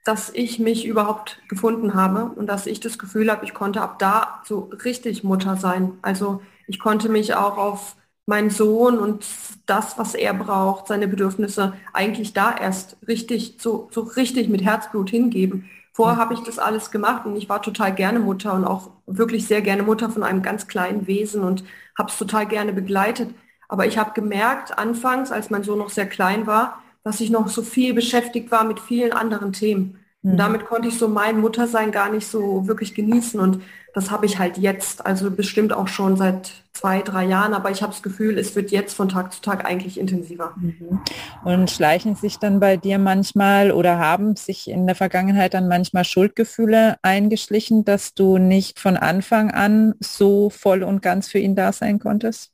dass 0.05 0.31
ich 0.31 0.59
mich 0.59 0.85
überhaupt 0.85 1.41
gefunden 1.49 1.95
habe 1.95 2.27
und 2.39 2.49
dass 2.49 2.67
ich 2.67 2.81
das 2.81 2.99
Gefühl 2.99 3.31
habe, 3.31 3.45
ich 3.45 3.55
konnte 3.55 3.81
ab 3.81 3.99
da 3.99 4.43
so 4.45 4.71
richtig 4.85 5.25
Mutter 5.25 5.57
sein. 5.57 5.93
Also 6.03 6.43
ich 6.67 6.79
konnte 6.79 7.09
mich 7.09 7.35
auch 7.35 7.57
auf 7.57 7.97
meinen 8.27 8.51
Sohn 8.51 8.99
und 8.99 9.27
das, 9.67 9.99
was 9.99 10.15
er 10.15 10.35
braucht, 10.35 10.87
seine 10.89 11.09
Bedürfnisse, 11.09 11.75
eigentlich 11.93 12.33
da 12.33 12.57
erst 12.57 12.97
richtig, 13.07 13.57
so, 13.59 13.89
so 13.91 14.03
richtig 14.03 14.49
mit 14.49 14.63
Herzblut 14.63 15.11
hingeben. 15.11 15.69
Vorher 15.93 16.17
habe 16.17 16.35
ich 16.35 16.41
das 16.41 16.59
alles 16.59 16.91
gemacht 16.91 17.27
und 17.27 17.37
ich 17.37 17.49
war 17.49 17.61
total 17.61 17.95
gerne 17.95 18.19
Mutter 18.19 18.55
und 18.55 18.65
auch 18.65 18.91
wirklich 19.07 19.47
sehr 19.47 19.61
gerne 19.61 19.83
Mutter 19.83 20.09
von 20.09 20.23
einem 20.23 20.43
ganz 20.43 20.67
kleinen 20.67 21.07
Wesen 21.07 21.43
und 21.43 21.65
habe 21.99 22.11
es 22.11 22.17
total 22.17 22.47
gerne 22.47 22.73
begleitet. 22.73 23.31
Aber 23.69 23.87
ich 23.87 23.99
habe 23.99 24.13
gemerkt, 24.15 24.79
anfangs, 24.79 25.33
als 25.33 25.51
mein 25.51 25.65
Sohn 25.65 25.79
noch 25.79 25.91
sehr 25.91 26.07
klein 26.07 26.47
war, 26.47 26.83
dass 27.05 27.21
ich 27.21 27.31
noch 27.31 27.49
so 27.49 27.63
viel 27.63 27.95
beschäftigt 27.95 28.51
war 28.51 28.65
mit 28.65 28.81
vielen 28.81 29.13
anderen 29.13 29.53
Themen. 29.53 29.99
Und 30.23 30.35
mhm. 30.35 30.37
damit 30.37 30.65
konnte 30.67 30.89
ich 30.89 30.99
so 30.99 31.09
mein 31.09 31.41
Muttersein 31.41 31.91
gar 31.91 32.11
nicht 32.11 32.27
so 32.27 32.67
wirklich 32.67 32.95
genießen. 32.95 33.41
Und 33.41 33.63
das 33.95 34.11
habe 34.11 34.25
ich 34.25 34.39
halt 34.39 34.57
jetzt, 34.57 35.05
also 35.05 35.31
bestimmt 35.31 35.73
auch 35.73 35.89
schon 35.89 36.17
seit 36.17 36.53
zwei, 36.73 37.03
drei 37.03 37.25
Jahren, 37.25 37.53
aber 37.53 37.71
ich 37.71 37.83
habe 37.83 37.93
das 37.93 38.03
Gefühl, 38.03 38.39
es 38.39 38.57
wird 38.57 38.71
jetzt 38.71 38.95
von 38.95 39.09
Tag 39.09 39.33
zu 39.33 39.43
Tag 39.43 39.67
eigentlich 39.67 40.01
intensiver. 40.01 40.55
Mhm. 40.57 41.01
Und 41.45 41.71
schleichen 41.71 42.15
sich 42.15 42.39
dann 42.39 42.61
bei 42.61 42.77
dir 42.77 42.99
manchmal 42.99 43.73
oder 43.73 43.99
haben 43.99 44.37
sich 44.37 44.71
in 44.71 44.87
der 44.87 44.97
Vergangenheit 44.97 45.55
dann 45.55 45.69
manchmal 45.69 46.05
Schuldgefühle 46.05 46.97
eingeschlichen, 47.03 47.85
dass 47.85 48.15
du 48.15 48.39
nicht 48.39 48.81
von 48.81 48.97
Anfang 48.97 49.51
an 49.51 49.95
so 50.01 50.49
voll 50.49 50.83
und 50.83 51.03
ganz 51.03 51.29
für 51.29 51.39
ihn 51.39 51.55
da 51.55 51.73
sein 51.73 51.99
konntest? 51.99 52.53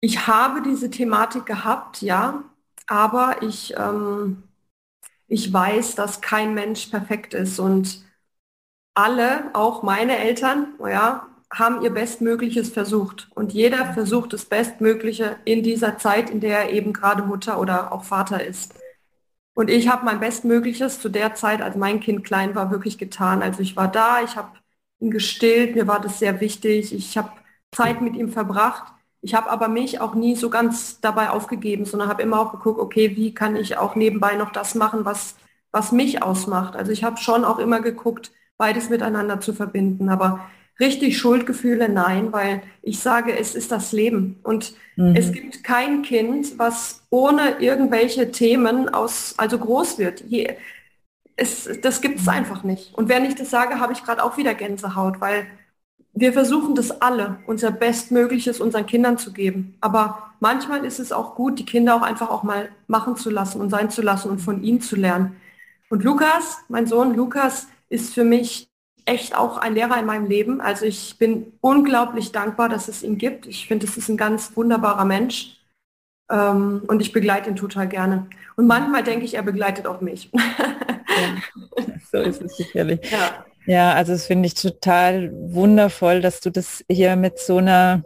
Ich 0.00 0.26
habe 0.26 0.60
diese 0.60 0.90
Thematik 0.90 1.46
gehabt, 1.46 2.02
ja, 2.02 2.44
aber 2.86 3.36
ich, 3.40 3.74
ähm, 3.78 4.42
ich 5.34 5.52
weiß, 5.52 5.96
dass 5.96 6.20
kein 6.20 6.54
Mensch 6.54 6.86
perfekt 6.86 7.34
ist 7.34 7.58
und 7.58 8.04
alle, 8.94 9.50
auch 9.54 9.82
meine 9.82 10.16
Eltern, 10.18 10.74
ja, 10.80 11.26
haben 11.52 11.82
ihr 11.82 11.90
Bestmögliches 11.90 12.70
versucht. 12.70 13.28
Und 13.34 13.52
jeder 13.52 13.92
versucht 13.94 14.32
das 14.32 14.44
Bestmögliche 14.44 15.36
in 15.44 15.64
dieser 15.64 15.98
Zeit, 15.98 16.30
in 16.30 16.38
der 16.40 16.60
er 16.66 16.70
eben 16.70 16.92
gerade 16.92 17.24
Mutter 17.24 17.58
oder 17.60 17.92
auch 17.92 18.04
Vater 18.04 18.44
ist. 18.44 18.74
Und 19.54 19.70
ich 19.70 19.88
habe 19.88 20.04
mein 20.04 20.20
Bestmögliches 20.20 21.00
zu 21.00 21.08
der 21.08 21.34
Zeit, 21.34 21.62
als 21.62 21.76
mein 21.76 21.98
Kind 22.00 22.24
klein 22.24 22.54
war, 22.54 22.70
wirklich 22.70 22.96
getan. 22.96 23.42
Also 23.42 23.60
ich 23.60 23.74
war 23.76 23.88
da, 23.90 24.22
ich 24.22 24.36
habe 24.36 24.52
ihn 25.00 25.10
gestillt, 25.10 25.74
mir 25.74 25.88
war 25.88 26.00
das 26.00 26.20
sehr 26.20 26.40
wichtig, 26.40 26.94
ich 26.94 27.18
habe 27.18 27.32
Zeit 27.72 28.00
mit 28.00 28.14
ihm 28.14 28.30
verbracht. 28.30 28.93
Ich 29.24 29.34
habe 29.34 29.48
aber 29.48 29.68
mich 29.68 30.02
auch 30.02 30.14
nie 30.14 30.36
so 30.36 30.50
ganz 30.50 31.00
dabei 31.00 31.30
aufgegeben, 31.30 31.86
sondern 31.86 32.10
habe 32.10 32.22
immer 32.22 32.38
auch 32.38 32.52
geguckt, 32.52 32.78
okay, 32.78 33.16
wie 33.16 33.32
kann 33.32 33.56
ich 33.56 33.78
auch 33.78 33.94
nebenbei 33.96 34.36
noch 34.36 34.52
das 34.52 34.74
machen, 34.74 35.06
was, 35.06 35.36
was 35.72 35.92
mich 35.92 36.22
ausmacht. 36.22 36.76
Also 36.76 36.92
ich 36.92 37.04
habe 37.04 37.16
schon 37.16 37.42
auch 37.42 37.58
immer 37.58 37.80
geguckt, 37.80 38.32
beides 38.58 38.90
miteinander 38.90 39.40
zu 39.40 39.54
verbinden. 39.54 40.10
Aber 40.10 40.40
richtig 40.78 41.16
Schuldgefühle, 41.16 41.88
nein, 41.88 42.34
weil 42.34 42.60
ich 42.82 42.98
sage, 42.98 43.34
es 43.34 43.54
ist 43.54 43.72
das 43.72 43.92
Leben. 43.92 44.40
Und 44.42 44.74
mhm. 44.96 45.16
es 45.16 45.32
gibt 45.32 45.64
kein 45.64 46.02
Kind, 46.02 46.58
was 46.58 47.02
ohne 47.08 47.60
irgendwelche 47.60 48.30
Themen 48.30 48.90
aus, 48.90 49.36
also 49.38 49.58
groß 49.58 49.96
wird. 49.98 50.20
Je, 50.28 50.54
es, 51.36 51.66
das 51.80 52.02
gibt 52.02 52.20
es 52.20 52.28
einfach 52.28 52.62
nicht. 52.62 52.92
Und 52.92 53.08
wenn 53.08 53.24
ich 53.24 53.36
das 53.36 53.48
sage, 53.48 53.80
habe 53.80 53.94
ich 53.94 54.04
gerade 54.04 54.22
auch 54.22 54.36
wieder 54.36 54.52
Gänsehaut, 54.52 55.22
weil 55.22 55.46
wir 56.14 56.32
versuchen 56.32 56.74
das 56.74 57.00
alle, 57.02 57.38
unser 57.46 57.72
Bestmögliches 57.72 58.60
unseren 58.60 58.86
Kindern 58.86 59.18
zu 59.18 59.32
geben. 59.32 59.76
Aber 59.80 60.30
manchmal 60.40 60.84
ist 60.84 61.00
es 61.00 61.12
auch 61.12 61.34
gut, 61.34 61.58
die 61.58 61.64
Kinder 61.64 61.96
auch 61.96 62.02
einfach 62.02 62.30
auch 62.30 62.44
mal 62.44 62.68
machen 62.86 63.16
zu 63.16 63.30
lassen 63.30 63.60
und 63.60 63.70
sein 63.70 63.90
zu 63.90 64.00
lassen 64.00 64.30
und 64.30 64.40
von 64.40 64.62
ihnen 64.62 64.80
zu 64.80 64.94
lernen. 64.94 65.36
Und 65.90 66.04
Lukas, 66.04 66.58
mein 66.68 66.86
Sohn 66.86 67.14
Lukas, 67.14 67.66
ist 67.88 68.14
für 68.14 68.24
mich 68.24 68.68
echt 69.06 69.36
auch 69.36 69.58
ein 69.58 69.74
Lehrer 69.74 69.98
in 69.98 70.06
meinem 70.06 70.26
Leben. 70.26 70.60
Also 70.60 70.86
ich 70.86 71.18
bin 71.18 71.52
unglaublich 71.60 72.32
dankbar, 72.32 72.68
dass 72.68 72.88
es 72.88 73.02
ihn 73.02 73.18
gibt. 73.18 73.46
Ich 73.46 73.66
finde, 73.66 73.86
es 73.86 73.96
ist 73.96 74.08
ein 74.08 74.16
ganz 74.16 74.56
wunderbarer 74.56 75.04
Mensch. 75.04 75.58
Ähm, 76.30 76.82
und 76.86 77.02
ich 77.02 77.12
begleite 77.12 77.50
ihn 77.50 77.56
total 77.56 77.88
gerne. 77.88 78.28
Und 78.56 78.66
manchmal 78.66 79.02
denke 79.02 79.24
ich, 79.24 79.34
er 79.34 79.42
begleitet 79.42 79.86
auch 79.86 80.00
mich. 80.00 80.30
Ja, 81.16 81.68
so 82.10 82.18
ist 82.18 82.42
es 82.42 82.56
sicherlich. 82.56 82.98
Ja. 83.08 83.44
Ja, 83.66 83.94
also 83.94 84.12
das 84.12 84.26
finde 84.26 84.46
ich 84.46 84.54
total 84.54 85.32
wundervoll, 85.32 86.20
dass 86.20 86.40
du 86.40 86.50
das 86.50 86.84
hier 86.88 87.16
mit 87.16 87.38
so 87.38 87.58
einer 87.58 88.04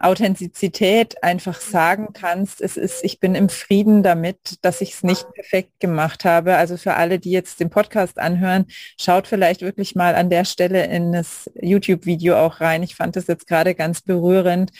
Authentizität 0.00 1.22
einfach 1.24 1.60
sagen 1.60 2.12
kannst, 2.12 2.60
es 2.60 2.76
ist, 2.76 3.04
ich 3.04 3.18
bin 3.18 3.34
im 3.34 3.48
Frieden 3.48 4.02
damit, 4.02 4.38
dass 4.62 4.80
ich 4.80 4.92
es 4.92 5.02
nicht 5.02 5.26
perfekt 5.34 5.80
gemacht 5.80 6.24
habe. 6.24 6.56
Also 6.56 6.76
für 6.76 6.94
alle, 6.94 7.18
die 7.18 7.32
jetzt 7.32 7.58
den 7.58 7.70
Podcast 7.70 8.18
anhören, 8.18 8.66
schaut 9.00 9.26
vielleicht 9.26 9.62
wirklich 9.62 9.96
mal 9.96 10.14
an 10.14 10.30
der 10.30 10.44
Stelle 10.44 10.86
in 10.86 11.12
das 11.12 11.50
YouTube-Video 11.60 12.36
auch 12.36 12.60
rein. 12.60 12.82
Ich 12.82 12.94
fand 12.94 13.16
das 13.16 13.26
jetzt 13.26 13.48
gerade 13.48 13.74
ganz 13.74 14.00
berührend, 14.02 14.70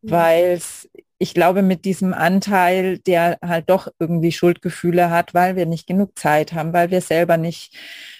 weil 0.00 0.52
es 0.52 0.88
ich 1.22 1.34
glaube, 1.34 1.62
mit 1.62 1.84
diesem 1.84 2.14
Anteil, 2.14 2.98
der 2.98 3.38
halt 3.42 3.70
doch 3.70 3.86
irgendwie 4.00 4.32
Schuldgefühle 4.32 5.08
hat, 5.10 5.34
weil 5.34 5.54
wir 5.54 5.66
nicht 5.66 5.86
genug 5.86 6.18
Zeit 6.18 6.52
haben, 6.52 6.72
weil 6.72 6.90
wir 6.90 7.00
selber 7.00 7.36
nicht 7.36 7.76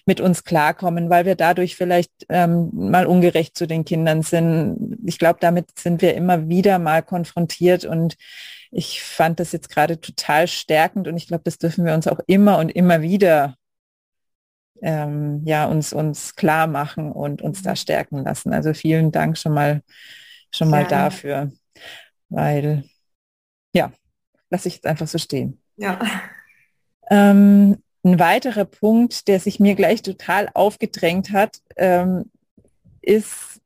mit 0.06 0.20
uns 0.20 0.44
klarkommen, 0.44 1.10
weil 1.10 1.24
wir 1.26 1.34
dadurch 1.34 1.74
vielleicht 1.74 2.12
ähm, 2.28 2.70
mal 2.72 3.06
ungerecht 3.06 3.56
zu 3.58 3.66
den 3.66 3.84
Kindern 3.84 4.22
sind. 4.22 4.98
Ich 5.04 5.18
glaube, 5.18 5.38
damit 5.40 5.76
sind 5.76 6.00
wir 6.00 6.14
immer 6.14 6.48
wieder 6.48 6.78
mal 6.78 7.02
konfrontiert 7.02 7.84
und 7.84 8.14
ich 8.70 9.02
fand 9.02 9.40
das 9.40 9.50
jetzt 9.50 9.68
gerade 9.68 10.00
total 10.00 10.46
stärkend 10.46 11.08
und 11.08 11.16
ich 11.16 11.26
glaube, 11.26 11.42
das 11.44 11.58
dürfen 11.58 11.84
wir 11.84 11.94
uns 11.94 12.06
auch 12.06 12.20
immer 12.28 12.58
und 12.58 12.68
immer 12.70 13.02
wieder 13.02 13.56
ähm, 14.80 15.42
ja 15.44 15.64
uns 15.66 15.92
uns 15.92 16.36
klar 16.36 16.68
machen 16.68 17.10
und 17.10 17.42
uns 17.42 17.62
da 17.62 17.74
stärken 17.74 18.22
lassen. 18.24 18.52
Also 18.52 18.74
vielen 18.74 19.10
Dank 19.10 19.36
schon 19.38 19.54
mal 19.54 19.82
schon 20.52 20.70
mal 20.70 20.86
dafür, 20.86 21.50
weil 22.28 22.84
ja, 23.72 23.92
lasse 24.50 24.68
ich 24.68 24.74
jetzt 24.74 24.86
einfach 24.86 25.06
so 25.06 25.18
stehen. 25.18 25.60
Ja. 25.76 25.98
Ähm, 27.10 27.82
ein 28.04 28.18
weiterer 28.18 28.64
Punkt, 28.64 29.28
der 29.28 29.40
sich 29.40 29.60
mir 29.60 29.74
gleich 29.74 30.02
total 30.02 30.48
aufgedrängt 30.54 31.30
hat, 31.30 31.62
ähm, 31.76 32.30
ist 33.00 33.60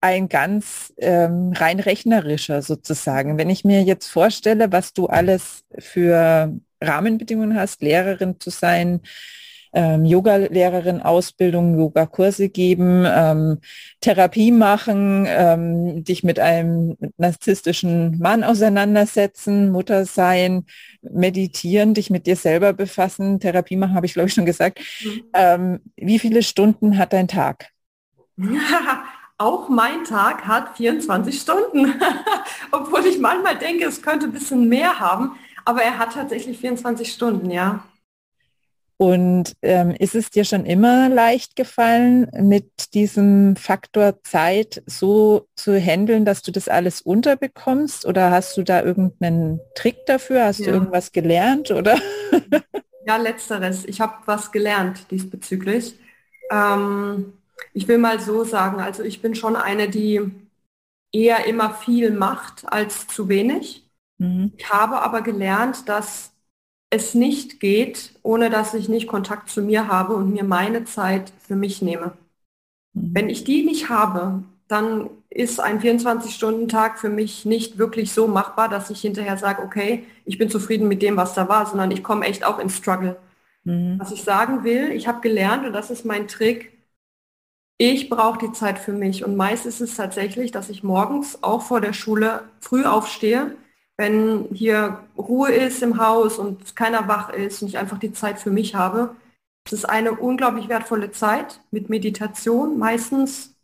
ein 0.00 0.28
ganz 0.28 0.92
ähm, 0.98 1.52
rein 1.54 1.80
rechnerischer 1.80 2.62
sozusagen. 2.62 3.38
Wenn 3.38 3.50
ich 3.50 3.64
mir 3.64 3.82
jetzt 3.82 4.08
vorstelle, 4.08 4.70
was 4.72 4.92
du 4.92 5.06
alles 5.06 5.64
für 5.78 6.54
Rahmenbedingungen 6.80 7.58
hast, 7.58 7.82
Lehrerin 7.82 8.38
zu 8.38 8.50
sein, 8.50 9.00
ähm, 9.72 10.04
Yoga-Lehrerin 10.04 11.02
Ausbildung, 11.02 11.78
Yoga-Kurse 11.78 12.48
geben, 12.48 13.04
ähm, 13.06 13.58
Therapie 14.00 14.52
machen, 14.52 15.26
ähm, 15.28 16.04
dich 16.04 16.24
mit 16.24 16.38
einem 16.38 16.96
narzisstischen 17.16 18.18
Mann 18.18 18.44
auseinandersetzen, 18.44 19.70
Mutter 19.70 20.04
sein, 20.04 20.64
meditieren, 21.02 21.94
dich 21.94 22.10
mit 22.10 22.26
dir 22.26 22.36
selber 22.36 22.72
befassen, 22.72 23.40
Therapie 23.40 23.76
machen, 23.76 23.94
habe 23.94 24.06
ich 24.06 24.14
glaube 24.14 24.28
ich 24.28 24.34
schon 24.34 24.46
gesagt. 24.46 24.80
Mhm. 25.04 25.22
Ähm, 25.34 25.80
wie 25.96 26.18
viele 26.18 26.42
Stunden 26.42 26.98
hat 26.98 27.12
dein 27.12 27.28
Tag? 27.28 27.70
Auch 29.38 29.68
mein 29.68 30.04
Tag 30.04 30.46
hat 30.46 30.78
24 30.78 31.38
Stunden, 31.38 31.94
obwohl 32.70 33.04
ich 33.04 33.18
manchmal 33.18 33.58
denke, 33.58 33.84
es 33.84 34.00
könnte 34.00 34.26
ein 34.26 34.32
bisschen 34.32 34.66
mehr 34.68 34.98
haben, 34.98 35.32
aber 35.66 35.82
er 35.82 35.98
hat 35.98 36.14
tatsächlich 36.14 36.58
24 36.58 37.12
Stunden, 37.12 37.50
ja. 37.50 37.84
Und 38.98 39.52
ähm, 39.60 39.90
ist 39.90 40.14
es 40.14 40.30
dir 40.30 40.44
schon 40.44 40.64
immer 40.64 41.10
leicht 41.10 41.54
gefallen, 41.54 42.30
mit 42.32 42.94
diesem 42.94 43.54
Faktor 43.56 44.22
Zeit 44.22 44.82
so 44.86 45.48
zu 45.54 45.78
handeln, 45.78 46.24
dass 46.24 46.40
du 46.42 46.50
das 46.50 46.68
alles 46.68 47.02
unterbekommst? 47.02 48.06
Oder 48.06 48.30
hast 48.30 48.56
du 48.56 48.62
da 48.62 48.82
irgendeinen 48.82 49.60
Trick 49.74 50.06
dafür? 50.06 50.44
Hast 50.46 50.60
ja. 50.60 50.66
du 50.66 50.72
irgendwas 50.72 51.12
gelernt? 51.12 51.70
Oder? 51.70 51.98
Ja, 53.06 53.18
letzteres. 53.18 53.84
Ich 53.84 54.00
habe 54.00 54.14
was 54.24 54.50
gelernt 54.50 55.10
diesbezüglich. 55.12 55.94
Ähm, 56.50 57.34
ich 57.72 57.86
will 57.86 57.98
mal 57.98 58.18
so 58.18 58.42
sagen, 58.42 58.80
also 58.80 59.02
ich 59.02 59.22
bin 59.22 59.34
schon 59.34 59.54
eine, 59.54 59.88
die 59.88 60.22
eher 61.12 61.46
immer 61.46 61.74
viel 61.74 62.10
macht 62.10 62.64
als 62.66 63.06
zu 63.06 63.28
wenig. 63.28 63.88
Mhm. 64.18 64.52
Ich 64.56 64.70
habe 64.70 65.02
aber 65.02 65.22
gelernt, 65.22 65.88
dass 65.88 66.32
es 66.96 67.14
nicht 67.14 67.60
geht, 67.60 68.12
ohne 68.22 68.50
dass 68.50 68.74
ich 68.74 68.88
nicht 68.88 69.06
Kontakt 69.06 69.48
zu 69.48 69.62
mir 69.62 69.88
habe 69.88 70.14
und 70.14 70.32
mir 70.32 70.44
meine 70.44 70.84
Zeit 70.84 71.32
für 71.46 71.56
mich 71.56 71.82
nehme. 71.82 72.12
Mhm. 72.92 73.10
Wenn 73.14 73.30
ich 73.30 73.44
die 73.44 73.64
nicht 73.64 73.88
habe, 73.88 74.42
dann 74.68 75.08
ist 75.30 75.60
ein 75.60 75.80
24-Stunden-Tag 75.80 76.98
für 76.98 77.08
mich 77.08 77.44
nicht 77.44 77.78
wirklich 77.78 78.12
so 78.12 78.26
machbar, 78.26 78.68
dass 78.68 78.90
ich 78.90 79.00
hinterher 79.00 79.36
sage, 79.36 79.62
okay, 79.62 80.04
ich 80.24 80.38
bin 80.38 80.50
zufrieden 80.50 80.88
mit 80.88 81.02
dem, 81.02 81.16
was 81.16 81.34
da 81.34 81.48
war, 81.48 81.66
sondern 81.66 81.90
ich 81.90 82.02
komme 82.02 82.26
echt 82.26 82.44
auch 82.44 82.58
ins 82.58 82.76
Struggle. 82.76 83.16
Mhm. 83.64 83.98
Was 83.98 84.12
ich 84.12 84.22
sagen 84.22 84.64
will, 84.64 84.90
ich 84.90 85.06
habe 85.06 85.20
gelernt, 85.20 85.66
und 85.66 85.72
das 85.72 85.90
ist 85.90 86.04
mein 86.04 86.26
Trick, 86.26 86.72
ich 87.78 88.08
brauche 88.08 88.38
die 88.38 88.52
Zeit 88.52 88.78
für 88.78 88.92
mich. 88.92 89.24
Und 89.24 89.36
meist 89.36 89.66
ist 89.66 89.80
es 89.80 89.96
tatsächlich, 89.96 90.50
dass 90.50 90.70
ich 90.70 90.82
morgens 90.82 91.42
auch 91.42 91.62
vor 91.62 91.80
der 91.80 91.92
Schule 91.92 92.44
früh 92.60 92.84
aufstehe, 92.84 93.54
wenn 93.96 94.46
hier 94.52 95.00
Ruhe 95.16 95.50
ist 95.50 95.82
im 95.82 95.98
Haus 95.98 96.38
und 96.38 96.76
keiner 96.76 97.08
wach 97.08 97.30
ist 97.30 97.62
und 97.62 97.68
ich 97.68 97.78
einfach 97.78 97.98
die 97.98 98.12
Zeit 98.12 98.38
für 98.38 98.50
mich 98.50 98.74
habe. 98.74 99.14
Es 99.64 99.72
ist 99.72 99.84
eine 99.84 100.12
unglaublich 100.12 100.68
wertvolle 100.68 101.10
Zeit 101.10 101.60
mit 101.70 101.88
Meditation 101.88 102.78
meistens, 102.78 103.56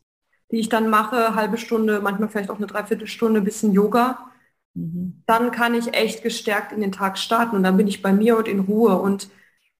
die 0.50 0.58
ich 0.58 0.68
dann 0.68 0.90
mache, 0.90 1.34
halbe 1.34 1.58
Stunde, 1.58 2.00
manchmal 2.00 2.28
vielleicht 2.28 2.50
auch 2.50 2.56
eine 2.56 2.66
Dreiviertelstunde, 2.66 3.40
bisschen 3.40 3.72
Yoga. 3.72 4.30
Mhm. 4.74 5.22
Dann 5.26 5.50
kann 5.50 5.74
ich 5.74 5.94
echt 5.94 6.22
gestärkt 6.22 6.72
in 6.72 6.80
den 6.80 6.92
Tag 6.92 7.18
starten 7.18 7.56
und 7.56 7.62
dann 7.62 7.76
bin 7.76 7.88
ich 7.88 8.02
bei 8.02 8.12
mir 8.12 8.36
und 8.36 8.48
in 8.48 8.60
Ruhe. 8.60 8.96
Und 8.96 9.28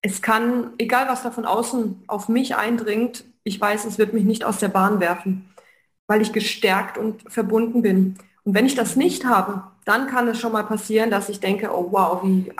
es 0.01 0.21
kann, 0.21 0.73
egal 0.77 1.07
was 1.07 1.23
da 1.23 1.31
von 1.31 1.45
außen 1.45 2.03
auf 2.07 2.29
mich 2.29 2.55
eindringt, 2.55 3.25
ich 3.43 3.59
weiß, 3.59 3.85
es 3.85 3.97
wird 3.97 4.13
mich 4.13 4.23
nicht 4.23 4.43
aus 4.45 4.59
der 4.59 4.69
Bahn 4.69 4.99
werfen, 4.99 5.49
weil 6.07 6.21
ich 6.21 6.31
gestärkt 6.31 6.97
und 6.97 7.29
verbunden 7.31 7.81
bin. 7.81 8.17
Und 8.43 8.53
wenn 8.53 8.65
ich 8.65 8.75
das 8.75 8.95
nicht 8.95 9.25
habe, 9.25 9.63
dann 9.85 10.07
kann 10.07 10.27
es 10.27 10.39
schon 10.39 10.51
mal 10.51 10.63
passieren, 10.63 11.11
dass 11.11 11.29
ich 11.29 11.39
denke, 11.39 11.69
oh 11.73 11.87
wow, 11.91 12.21
wie, 12.23 12.51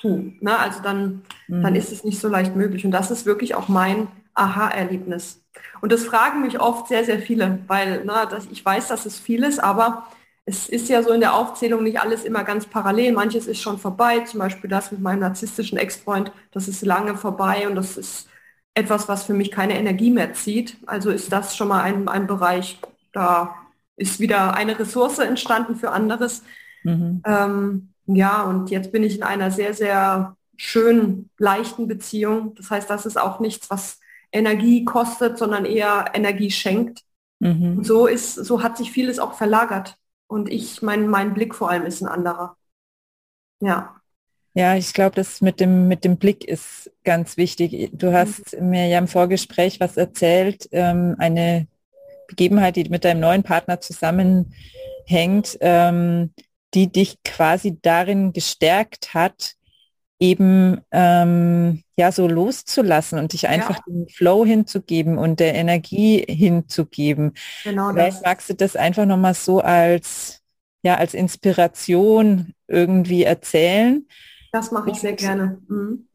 puh, 0.00 0.32
ne? 0.40 0.58
also 0.58 0.80
dann, 0.82 1.22
mhm. 1.48 1.62
dann 1.62 1.74
ist 1.74 1.92
es 1.92 2.04
nicht 2.04 2.20
so 2.20 2.28
leicht 2.28 2.56
möglich. 2.56 2.84
Und 2.84 2.90
das 2.92 3.10
ist 3.10 3.26
wirklich 3.26 3.54
auch 3.54 3.68
mein 3.68 4.08
Aha-Erlebnis. 4.34 5.42
Und 5.80 5.92
das 5.92 6.04
fragen 6.04 6.42
mich 6.42 6.60
oft 6.60 6.88
sehr, 6.88 7.04
sehr 7.04 7.18
viele, 7.18 7.60
weil 7.66 8.04
ne, 8.04 8.26
das, 8.28 8.46
ich 8.50 8.64
weiß, 8.64 8.88
dass 8.88 9.06
es 9.06 9.18
vieles, 9.18 9.58
aber 9.58 10.06
es 10.46 10.68
ist 10.68 10.88
ja 10.88 11.02
so 11.02 11.10
in 11.10 11.20
der 11.20 11.34
Aufzählung 11.34 11.82
nicht 11.82 12.00
alles 12.00 12.24
immer 12.24 12.44
ganz 12.44 12.66
parallel. 12.66 13.12
Manches 13.12 13.46
ist 13.46 13.60
schon 13.60 13.78
vorbei, 13.78 14.20
zum 14.20 14.40
Beispiel 14.40 14.68
das 14.68 14.92
mit 14.92 15.00
meinem 15.00 15.20
narzisstischen 15.20 15.78
Ex-Freund, 15.78 16.32
das 16.52 16.68
ist 16.68 16.84
lange 16.84 17.16
vorbei 17.16 17.66
und 17.68 17.76
das 17.76 17.96
ist 17.96 18.28
etwas, 18.74 19.08
was 19.08 19.24
für 19.24 19.34
mich 19.34 19.50
keine 19.50 19.78
Energie 19.78 20.10
mehr 20.10 20.34
zieht. 20.34 20.76
Also 20.86 21.10
ist 21.10 21.32
das 21.32 21.56
schon 21.56 21.68
mal 21.68 21.82
ein, 21.82 22.08
ein 22.08 22.26
Bereich, 22.26 22.78
da 23.12 23.54
ist 23.96 24.20
wieder 24.20 24.54
eine 24.54 24.78
Ressource 24.78 25.18
entstanden 25.18 25.76
für 25.76 25.90
anderes. 25.90 26.42
Mhm. 26.82 27.22
Ähm, 27.24 27.88
ja, 28.06 28.42
und 28.42 28.70
jetzt 28.70 28.92
bin 28.92 29.02
ich 29.02 29.16
in 29.16 29.22
einer 29.22 29.50
sehr, 29.50 29.74
sehr 29.74 30.36
schönen, 30.56 31.30
leichten 31.38 31.88
Beziehung. 31.88 32.54
Das 32.54 32.70
heißt, 32.70 32.90
das 32.90 33.06
ist 33.06 33.18
auch 33.18 33.40
nichts, 33.40 33.70
was 33.70 34.00
Energie 34.32 34.84
kostet, 34.84 35.38
sondern 35.38 35.64
eher 35.64 36.06
Energie 36.14 36.50
schenkt. 36.50 37.02
Mhm. 37.40 37.82
So 37.84 38.06
ist, 38.06 38.34
so 38.34 38.62
hat 38.62 38.76
sich 38.76 38.90
vieles 38.90 39.18
auch 39.18 39.34
verlagert. 39.34 39.96
Und 40.26 40.48
ich, 40.48 40.82
mein, 40.82 41.08
mein 41.08 41.34
Blick 41.34 41.54
vor 41.54 41.70
allem 41.70 41.84
ist 41.84 42.02
ein 42.02 42.08
anderer. 42.08 42.56
Ja. 43.60 44.00
Ja, 44.56 44.76
ich 44.76 44.92
glaube, 44.92 45.16
das 45.16 45.40
mit 45.40 45.58
dem, 45.58 45.88
mit 45.88 46.04
dem 46.04 46.16
Blick 46.16 46.44
ist 46.44 46.90
ganz 47.02 47.36
wichtig. 47.36 47.90
Du 47.92 48.12
hast 48.12 48.58
mhm. 48.58 48.70
mir 48.70 48.86
ja 48.86 48.98
im 48.98 49.08
Vorgespräch 49.08 49.80
was 49.80 49.96
erzählt, 49.96 50.68
ähm, 50.72 51.16
eine 51.18 51.66
Begebenheit, 52.28 52.76
die 52.76 52.88
mit 52.88 53.04
deinem 53.04 53.20
neuen 53.20 53.42
Partner 53.42 53.80
zusammenhängt, 53.80 55.58
ähm, 55.60 56.32
die 56.74 56.90
dich 56.90 57.22
quasi 57.24 57.78
darin 57.80 58.32
gestärkt 58.32 59.14
hat, 59.14 59.54
eben 60.20 60.80
ähm, 60.90 61.82
ja 61.96 62.12
so 62.12 62.26
loszulassen 62.26 63.18
und 63.18 63.32
dich 63.32 63.48
einfach 63.48 63.76
ja. 63.76 63.82
den 63.86 64.08
Flow 64.08 64.44
hinzugeben 64.44 65.18
und 65.18 65.40
der 65.40 65.54
Energie 65.54 66.24
hinzugeben. 66.28 67.34
Genau 67.62 67.90
Vielleicht 67.90 68.18
das. 68.18 68.22
magst 68.24 68.50
du 68.50 68.54
das 68.54 68.76
einfach 68.76 69.06
nochmal 69.06 69.34
so 69.34 69.60
als 69.60 70.40
ja 70.82 70.96
als 70.96 71.14
Inspiration 71.14 72.54
irgendwie 72.68 73.24
erzählen. 73.24 74.06
Das 74.52 74.70
mache 74.70 74.90
ich 74.90 74.98
sehr 74.98 75.14
gerne. 75.14 75.58
Mhm. 75.68 76.06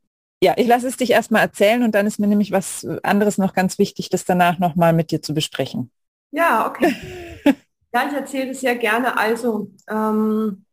Ja, 0.41 0.54
ich 0.56 0.67
lasse 0.67 0.88
es 0.88 0.95
dich 0.95 1.12
erstmal 1.12 1.41
erzählen 1.41 1.84
und 1.84 1.93
dann 1.93 2.08
ist 2.08 2.19
mir 2.19 2.28
nämlich 2.28 2.52
was 2.52 2.88
anderes 3.04 3.38
noch 3.38 3.54
ganz 3.54 3.78
wichtig, 3.78 4.10
das 4.10 4.24
danach 4.24 4.58
nochmal 4.58 4.93
mit 4.93 5.12
dir 5.12 5.22
zu 5.22 5.34
besprechen. 5.34 5.91
Ja, 6.31 6.67
okay. 6.67 6.93
ja, 7.93 8.07
ich 8.07 8.13
erzähle 8.13 8.51
es 8.51 8.61
sehr 8.61 8.75
gerne. 8.75 9.17
Also, 9.17 9.71
ähm, 9.87 10.65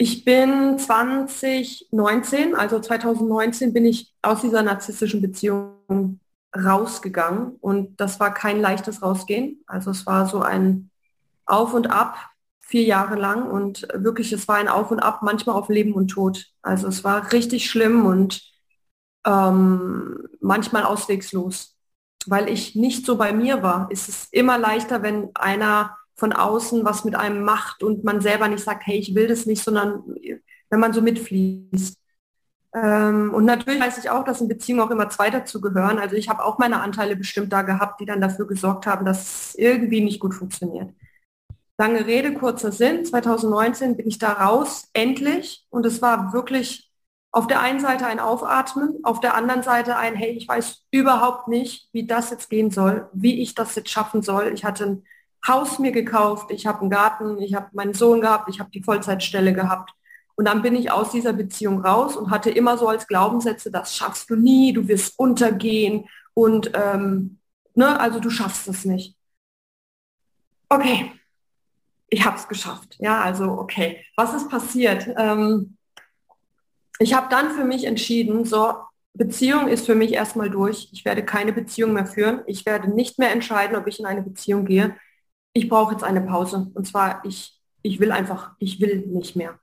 ich 0.00 0.24
bin 0.24 0.78
2019, 0.78 2.54
also 2.54 2.78
2019 2.80 3.72
bin 3.72 3.84
ich 3.84 4.14
aus 4.22 4.42
dieser 4.42 4.62
narzisstischen 4.62 5.20
Beziehung 5.20 6.20
rausgegangen 6.56 7.56
und 7.60 8.00
das 8.00 8.20
war 8.20 8.32
kein 8.32 8.60
leichtes 8.60 9.02
Rausgehen. 9.02 9.62
Also 9.66 9.90
es 9.90 10.06
war 10.06 10.26
so 10.28 10.40
ein 10.40 10.90
Auf 11.46 11.74
und 11.74 11.90
Ab, 11.90 12.16
vier 12.60 12.84
Jahre 12.84 13.16
lang 13.16 13.50
und 13.50 13.88
wirklich, 13.94 14.32
es 14.32 14.46
war 14.48 14.56
ein 14.56 14.68
Auf 14.68 14.90
und 14.92 15.00
Ab, 15.00 15.20
manchmal 15.22 15.56
auf 15.56 15.68
Leben 15.68 15.94
und 15.94 16.08
Tod. 16.08 16.46
Also 16.62 16.88
es 16.88 17.02
war 17.04 17.32
richtig 17.32 17.70
schlimm 17.70 18.06
und 18.06 18.42
ähm, 19.26 20.28
manchmal 20.40 20.84
auswegslos. 20.84 21.77
Weil 22.26 22.48
ich 22.48 22.74
nicht 22.74 23.06
so 23.06 23.16
bei 23.16 23.32
mir 23.32 23.62
war, 23.62 23.90
ist 23.90 24.08
es 24.08 24.28
immer 24.32 24.58
leichter, 24.58 25.02
wenn 25.02 25.30
einer 25.34 25.96
von 26.14 26.32
außen 26.32 26.84
was 26.84 27.04
mit 27.04 27.14
einem 27.14 27.42
macht 27.42 27.82
und 27.82 28.02
man 28.04 28.20
selber 28.20 28.48
nicht 28.48 28.64
sagt, 28.64 28.86
hey, 28.86 28.98
ich 28.98 29.14
will 29.14 29.28
das 29.28 29.46
nicht, 29.46 29.62
sondern 29.62 30.02
wenn 30.68 30.80
man 30.80 30.92
so 30.92 31.00
mitfließt. 31.00 31.96
Ähm, 32.74 33.32
und 33.32 33.44
natürlich 33.44 33.80
weiß 33.80 33.98
ich 33.98 34.10
auch, 34.10 34.24
dass 34.24 34.40
in 34.40 34.48
Beziehungen 34.48 34.82
auch 34.82 34.90
immer 34.90 35.08
zwei 35.08 35.30
dazugehören. 35.30 35.98
Also 35.98 36.16
ich 36.16 36.28
habe 36.28 36.44
auch 36.44 36.58
meine 36.58 36.80
Anteile 36.80 37.16
bestimmt 37.16 37.52
da 37.52 37.62
gehabt, 37.62 38.00
die 38.00 38.06
dann 38.06 38.20
dafür 38.20 38.46
gesorgt 38.46 38.86
haben, 38.86 39.06
dass 39.06 39.50
es 39.50 39.54
irgendwie 39.54 40.00
nicht 40.00 40.20
gut 40.20 40.34
funktioniert. 40.34 40.92
Lange 41.78 42.06
Rede, 42.06 42.34
kurzer 42.34 42.72
Sinn. 42.72 43.04
2019 43.04 43.96
bin 43.96 44.08
ich 44.08 44.18
da 44.18 44.32
raus, 44.32 44.88
endlich. 44.92 45.64
Und 45.70 45.86
es 45.86 46.02
war 46.02 46.32
wirklich 46.32 46.87
auf 47.30 47.46
der 47.46 47.60
einen 47.60 47.80
Seite 47.80 48.06
ein 48.06 48.20
Aufatmen, 48.20 49.00
auf 49.02 49.20
der 49.20 49.34
anderen 49.34 49.62
Seite 49.62 49.96
ein, 49.96 50.14
hey, 50.14 50.30
ich 50.30 50.48
weiß 50.48 50.84
überhaupt 50.90 51.48
nicht, 51.48 51.88
wie 51.92 52.06
das 52.06 52.30
jetzt 52.30 52.48
gehen 52.48 52.70
soll, 52.70 53.08
wie 53.12 53.42
ich 53.42 53.54
das 53.54 53.74
jetzt 53.74 53.90
schaffen 53.90 54.22
soll. 54.22 54.52
Ich 54.54 54.64
hatte 54.64 54.84
ein 54.86 55.04
Haus 55.46 55.78
mir 55.78 55.92
gekauft, 55.92 56.50
ich 56.50 56.66
habe 56.66 56.80
einen 56.80 56.90
Garten, 56.90 57.38
ich 57.38 57.54
habe 57.54 57.68
meinen 57.72 57.94
Sohn 57.94 58.20
gehabt, 58.20 58.48
ich 58.48 58.60
habe 58.60 58.70
die 58.70 58.82
Vollzeitstelle 58.82 59.52
gehabt. 59.52 59.92
Und 60.34 60.46
dann 60.46 60.62
bin 60.62 60.74
ich 60.74 60.90
aus 60.90 61.10
dieser 61.10 61.32
Beziehung 61.32 61.80
raus 61.84 62.16
und 62.16 62.30
hatte 62.30 62.50
immer 62.50 62.78
so 62.78 62.88
als 62.88 63.06
Glaubenssätze, 63.06 63.70
das 63.70 63.94
schaffst 63.94 64.30
du 64.30 64.36
nie, 64.36 64.72
du 64.72 64.88
wirst 64.88 65.18
untergehen 65.18 66.08
und 66.34 66.70
ähm, 66.74 67.38
ne, 67.74 67.98
also 67.98 68.20
du 68.20 68.30
schaffst 68.30 68.68
es 68.68 68.84
nicht. 68.84 69.16
Okay, 70.68 71.12
ich 72.08 72.24
habe 72.24 72.36
es 72.36 72.48
geschafft. 72.48 72.96
Ja, 72.98 73.20
also 73.20 73.52
okay. 73.52 74.04
Was 74.16 74.34
ist 74.34 74.48
passiert? 74.48 75.08
Ähm, 75.16 75.77
ich 76.98 77.14
habe 77.14 77.28
dann 77.30 77.50
für 77.52 77.64
mich 77.64 77.84
entschieden, 77.84 78.44
so 78.44 78.74
Beziehung 79.14 79.68
ist 79.68 79.86
für 79.86 79.94
mich 79.94 80.12
erstmal 80.12 80.50
durch. 80.50 80.88
Ich 80.92 81.04
werde 81.04 81.24
keine 81.24 81.52
Beziehung 81.52 81.92
mehr 81.92 82.06
führen. 82.06 82.42
Ich 82.46 82.64
werde 82.66 82.88
nicht 82.88 83.18
mehr 83.18 83.32
entscheiden, 83.32 83.76
ob 83.76 83.86
ich 83.86 83.98
in 83.98 84.06
eine 84.06 84.22
Beziehung 84.22 84.64
gehe. 84.64 84.96
Ich 85.52 85.68
brauche 85.68 85.92
jetzt 85.92 86.04
eine 86.04 86.20
Pause. 86.20 86.70
Und 86.74 86.86
zwar, 86.86 87.24
ich, 87.24 87.60
ich 87.82 88.00
will 88.00 88.12
einfach, 88.12 88.52
ich 88.58 88.80
will 88.80 89.06
nicht 89.06 89.36
mehr. 89.36 89.58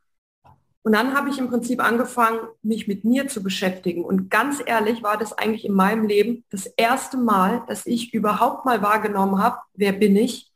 Und 0.84 0.92
dann 0.92 1.16
habe 1.16 1.30
ich 1.30 1.40
im 1.40 1.50
Prinzip 1.50 1.84
angefangen, 1.84 2.40
mich 2.62 2.88
mit 2.88 3.06
mir 3.06 3.28
zu 3.28 3.42
beschäftigen. 3.42 4.06
Und 4.06 4.30
ganz 4.30 4.62
ehrlich 4.64 5.02
war 5.02 5.18
das 5.18 5.34
eigentlich 5.34 5.66
in 5.66 5.74
meinem 5.74 6.06
Leben 6.06 6.44
das 6.52 6.68
erste 6.68 7.18
Mal, 7.18 7.64
dass 7.68 7.88
ich 7.88 8.14
überhaupt 8.14 8.66
mal 8.66 8.84
wahrgenommen 8.84 9.42
habe, 9.42 9.58
wer 9.74 9.94
bin 9.94 10.16
ich? 10.16 10.52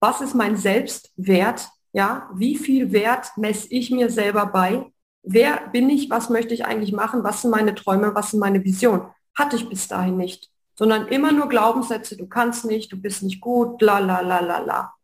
Was 0.00 0.20
ist 0.20 0.34
mein 0.34 0.56
Selbstwert? 0.56 1.68
Ja, 1.92 2.28
wie 2.34 2.56
viel 2.56 2.90
Wert 2.90 3.28
messe 3.36 3.68
ich 3.70 3.90
mir 3.90 4.10
selber 4.10 4.46
bei? 4.46 4.90
Wer 5.22 5.68
bin 5.72 5.88
ich? 5.88 6.10
Was 6.10 6.30
möchte 6.30 6.54
ich 6.54 6.64
eigentlich 6.64 6.92
machen? 6.92 7.22
Was 7.24 7.42
sind 7.42 7.50
meine 7.50 7.74
Träume? 7.74 8.14
Was 8.14 8.32
sind 8.32 8.40
meine 8.40 8.64
Visionen? 8.64 9.06
Hatte 9.34 9.56
ich 9.56 9.68
bis 9.68 9.88
dahin 9.88 10.16
nicht, 10.16 10.50
sondern 10.74 11.08
immer 11.08 11.32
nur 11.32 11.48
Glaubenssätze, 11.48 12.16
du 12.16 12.26
kannst 12.26 12.64
nicht, 12.64 12.92
du 12.92 13.00
bist 13.00 13.22
nicht 13.22 13.40
gut, 13.40 13.80
la 13.80 13.98
la 13.98 14.20
la 14.20 14.40
la 14.40 14.58
la. 14.58 14.94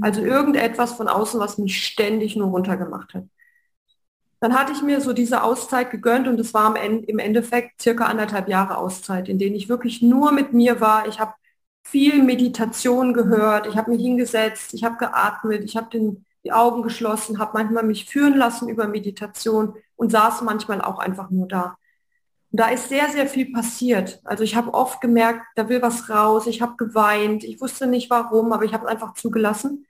Also 0.00 0.20
irgendetwas 0.22 0.92
von 0.94 1.08
außen, 1.08 1.38
was 1.38 1.58
mich 1.58 1.84
ständig 1.84 2.34
nur 2.36 2.48
runtergemacht 2.48 3.14
hat. 3.14 3.24
Dann 4.40 4.54
hatte 4.58 4.72
ich 4.72 4.82
mir 4.82 5.00
so 5.00 5.12
diese 5.12 5.44
Auszeit 5.44 5.90
gegönnt 5.90 6.26
und 6.26 6.40
es 6.40 6.52
war 6.54 6.74
im 6.76 7.18
Endeffekt 7.18 7.80
circa 7.80 8.06
anderthalb 8.06 8.48
Jahre 8.48 8.78
Auszeit, 8.78 9.28
in 9.28 9.38
denen 9.38 9.54
ich 9.54 9.68
wirklich 9.68 10.02
nur 10.02 10.32
mit 10.32 10.52
mir 10.52 10.80
war. 10.80 11.06
Ich 11.06 11.20
habe 11.20 11.34
viel 11.84 12.22
Meditation 12.22 13.12
gehört, 13.12 13.66
ich 13.66 13.76
habe 13.76 13.90
mich 13.90 14.02
hingesetzt, 14.02 14.74
ich 14.74 14.82
habe 14.82 14.96
geatmet, 14.96 15.62
ich 15.62 15.76
habe 15.76 16.16
die 16.44 16.52
Augen 16.52 16.82
geschlossen, 16.82 17.38
habe 17.38 17.52
manchmal 17.54 17.84
mich 17.84 18.06
führen 18.06 18.36
lassen 18.36 18.68
über 18.68 18.88
Meditation 18.88 19.74
und 19.96 20.10
saß 20.10 20.42
manchmal 20.42 20.80
auch 20.80 20.98
einfach 20.98 21.30
nur 21.30 21.46
da. 21.46 21.76
Und 22.50 22.60
da 22.60 22.68
ist 22.68 22.88
sehr, 22.88 23.08
sehr 23.08 23.26
viel 23.26 23.52
passiert. 23.52 24.20
Also 24.24 24.44
ich 24.44 24.56
habe 24.56 24.74
oft 24.74 25.00
gemerkt, 25.00 25.42
da 25.54 25.68
will 25.68 25.80
was 25.80 26.10
raus, 26.10 26.46
ich 26.46 26.60
habe 26.60 26.76
geweint, 26.76 27.44
ich 27.44 27.60
wusste 27.60 27.86
nicht 27.86 28.10
warum, 28.10 28.52
aber 28.52 28.64
ich 28.64 28.74
habe 28.74 28.88
einfach 28.88 29.14
zugelassen. 29.14 29.86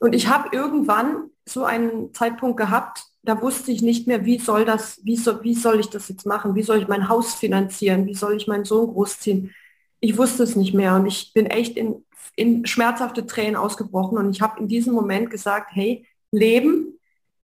Und 0.00 0.14
ich 0.14 0.28
habe 0.28 0.54
irgendwann 0.54 1.30
so 1.46 1.64
einen 1.64 2.12
Zeitpunkt 2.12 2.56
gehabt, 2.56 3.04
da 3.22 3.40
wusste 3.40 3.72
ich 3.72 3.80
nicht 3.80 4.06
mehr, 4.06 4.24
wie 4.24 4.38
soll 4.38 4.64
das, 4.64 5.00
wie 5.04 5.16
soll, 5.16 5.42
wie 5.42 5.54
soll 5.54 5.80
ich 5.80 5.88
das 5.88 6.08
jetzt 6.08 6.26
machen? 6.26 6.54
Wie 6.54 6.62
soll 6.62 6.78
ich 6.78 6.88
mein 6.88 7.08
Haus 7.08 7.34
finanzieren? 7.34 8.06
Wie 8.06 8.14
soll 8.14 8.36
ich 8.36 8.46
meinen 8.46 8.64
Sohn 8.64 8.92
großziehen? 8.92 9.54
Ich 10.00 10.18
wusste 10.18 10.42
es 10.42 10.56
nicht 10.56 10.74
mehr 10.74 10.96
und 10.96 11.06
ich 11.06 11.32
bin 11.32 11.46
echt 11.46 11.76
in, 11.76 12.04
in 12.36 12.66
schmerzhafte 12.66 13.26
Tränen 13.26 13.56
ausgebrochen 13.56 14.18
und 14.18 14.30
ich 14.30 14.42
habe 14.42 14.60
in 14.60 14.68
diesem 14.68 14.94
Moment 14.94 15.30
gesagt, 15.30 15.70
hey, 15.72 16.06
Leben, 16.30 16.98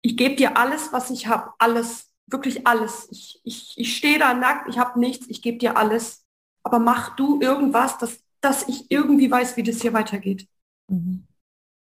ich 0.02 0.17
gebe 0.17 0.36
dir 0.36 0.58
alles, 0.58 0.91
was 0.91 1.12
ich 1.12 1.28
habe, 1.28 1.52
alles, 1.60 2.12
wirklich 2.28 2.65
alles. 2.65 3.08
Ich, 3.12 3.41
ich, 3.44 3.74
ich 3.78 3.96
stehe 3.96 4.20
da 4.20 4.34
nackt, 4.34 4.70
ich 4.70 4.80
habe 4.80 5.00
nichts, 5.00 5.28
ich 5.30 5.41
gebe 5.41 5.58
dir 5.58 5.78
alles. 5.78 6.26
Aber 6.63 6.80
mach 6.80 7.15
du 7.15 7.39
irgendwas, 7.41 7.98
dass, 7.98 8.20
dass 8.39 8.67
ich 8.67 8.89
irgendwie 8.89 9.30
weiß, 9.30 9.58
wie 9.58 9.63
das 9.63 9.82
hier 9.82 9.94
weitergeht. 9.94 10.48
Mhm. 10.88 11.28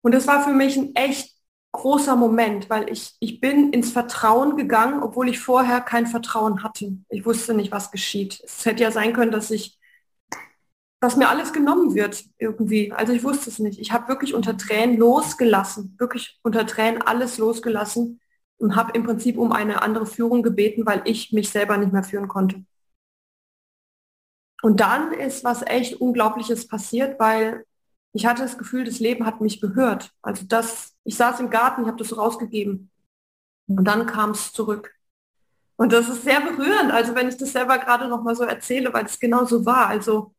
Und 0.02 0.12
das 0.12 0.26
war 0.26 0.42
für 0.42 0.52
mich 0.52 0.76
ein 0.76 0.94
echt 0.94 1.32
großer 1.72 2.16
Moment, 2.16 2.68
weil 2.68 2.90
ich, 2.90 3.16
ich 3.20 3.40
bin 3.40 3.72
ins 3.72 3.90
Vertrauen 3.92 4.56
gegangen, 4.56 5.02
obwohl 5.02 5.28
ich 5.28 5.38
vorher 5.38 5.80
kein 5.80 6.06
Vertrauen 6.06 6.62
hatte. 6.62 6.98
Ich 7.08 7.24
wusste 7.24 7.54
nicht, 7.54 7.72
was 7.72 7.90
geschieht. 7.90 8.40
Es 8.44 8.66
hätte 8.66 8.82
ja 8.82 8.90
sein 8.90 9.12
können, 9.12 9.32
dass 9.32 9.50
ich, 9.50 9.78
dass 11.02 11.16
mir 11.16 11.28
alles 11.28 11.52
genommen 11.52 11.96
wird 11.96 12.26
irgendwie. 12.38 12.92
Also 12.92 13.12
ich 13.12 13.24
wusste 13.24 13.50
es 13.50 13.58
nicht. 13.58 13.80
Ich 13.80 13.90
habe 13.90 14.06
wirklich 14.06 14.34
unter 14.34 14.56
Tränen 14.56 14.96
losgelassen, 14.96 15.96
wirklich 15.98 16.38
unter 16.44 16.64
Tränen 16.64 17.02
alles 17.02 17.38
losgelassen 17.38 18.20
und 18.58 18.76
habe 18.76 18.92
im 18.92 19.02
Prinzip 19.02 19.36
um 19.36 19.50
eine 19.50 19.82
andere 19.82 20.06
Führung 20.06 20.44
gebeten, 20.44 20.86
weil 20.86 21.02
ich 21.04 21.32
mich 21.32 21.50
selber 21.50 21.76
nicht 21.76 21.92
mehr 21.92 22.04
führen 22.04 22.28
konnte. 22.28 22.64
Und 24.62 24.78
dann 24.78 25.10
ist 25.12 25.42
was 25.42 25.62
echt 25.66 26.00
Unglaubliches 26.00 26.68
passiert, 26.68 27.18
weil 27.18 27.66
ich 28.12 28.24
hatte 28.24 28.42
das 28.42 28.56
Gefühl, 28.56 28.84
das 28.84 29.00
Leben 29.00 29.26
hat 29.26 29.40
mich 29.40 29.60
gehört. 29.60 30.12
Also 30.22 30.44
das, 30.46 30.94
ich 31.02 31.16
saß 31.16 31.40
im 31.40 31.50
Garten, 31.50 31.82
ich 31.82 31.88
habe 31.88 31.98
das 31.98 32.16
rausgegeben. 32.16 32.92
Und 33.66 33.84
dann 33.86 34.06
kam 34.06 34.30
es 34.30 34.52
zurück. 34.52 34.94
Und 35.74 35.92
das 35.92 36.08
ist 36.08 36.22
sehr 36.22 36.40
berührend, 36.42 36.92
also 36.92 37.16
wenn 37.16 37.28
ich 37.28 37.38
das 37.38 37.50
selber 37.50 37.78
gerade 37.78 38.06
noch 38.06 38.22
mal 38.22 38.36
so 38.36 38.44
erzähle, 38.44 38.92
weil 38.94 39.06
es 39.06 39.18
genau 39.18 39.44
so 39.46 39.66
war. 39.66 39.88
Also 39.88 40.32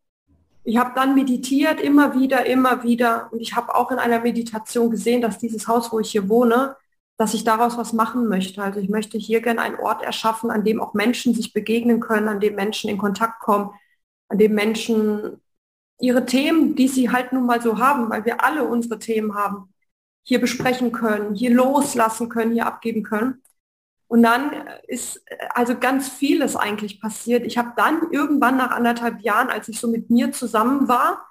ich 0.64 0.78
habe 0.78 0.92
dann 0.96 1.16
meditiert, 1.16 1.82
immer 1.82 2.16
wieder, 2.20 2.46
immer 2.46 2.84
wieder. 2.84 3.30
Und 3.32 3.42
ich 3.42 3.56
habe 3.56 3.76
auch 3.76 3.92
in 3.92 4.00
einer 4.00 4.20
Meditation 4.20 4.90
gesehen, 4.90 5.22
dass 5.22 5.40
dieses 5.40 5.68
Haus, 5.68 5.92
wo 5.92 6.00
ich 6.00 6.12
hier 6.12 6.30
wohne, 6.30 6.76
dass 7.18 7.34
ich 7.34 7.44
daraus 7.44 7.78
was 7.78 7.94
machen 7.94 8.28
möchte. 8.28 8.62
Also 8.64 8.80
ich 8.80 8.90
möchte 8.90 9.18
hier 9.18 9.42
gerne 9.42 9.62
einen 9.62 9.80
Ort 9.80 10.04
erschaffen, 10.04 10.52
an 10.52 10.64
dem 10.64 10.82
auch 10.82 10.94
Menschen 10.94 11.34
sich 11.34 11.54
begegnen 11.54 12.00
können, 12.00 12.28
an 12.28 12.40
dem 12.40 12.56
Menschen 12.56 12.90
in 12.90 12.98
Kontakt 12.98 13.40
kommen, 13.42 13.72
an 14.30 14.38
dem 14.38 14.54
Menschen 14.56 15.42
ihre 16.00 16.26
Themen, 16.26 16.76
die 16.76 16.88
sie 16.88 17.12
halt 17.12 17.34
nun 17.34 17.46
mal 17.46 17.62
so 17.62 17.78
haben, 17.78 18.10
weil 18.10 18.26
wir 18.26 18.44
alle 18.44 18.64
unsere 18.64 19.00
Themen 19.00 19.36
haben, 19.36 19.74
hier 20.26 20.40
besprechen 20.40 20.92
können, 20.92 21.36
hier 21.36 21.52
loslassen 21.52 22.30
können, 22.30 22.54
hier 22.54 22.66
abgeben 22.66 23.04
können. 23.04 23.42
Und 24.14 24.22
dann 24.22 24.52
ist 24.88 25.26
also 25.56 25.76
ganz 25.76 26.08
vieles 26.08 26.56
eigentlich 26.56 27.02
passiert. 27.02 27.48
Ich 27.48 27.58
habe 27.58 27.74
dann 27.76 28.12
irgendwann 28.12 28.58
nach 28.58 28.70
anderthalb 28.70 29.22
Jahren, 29.22 29.50
als 29.50 29.70
ich 29.70 29.80
so 29.80 29.88
mit 29.88 30.12
mir 30.12 30.32
zusammen 30.32 30.88
war, 30.88 31.26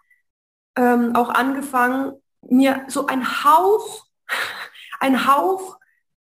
ähm, 0.74 1.14
auch 1.14 1.28
angefangen, 1.28 2.14
mir 2.40 2.84
so 2.88 3.06
ein 3.06 3.44
Hauch, 3.44 4.06
ein 4.98 5.28
Hauch 5.28 5.78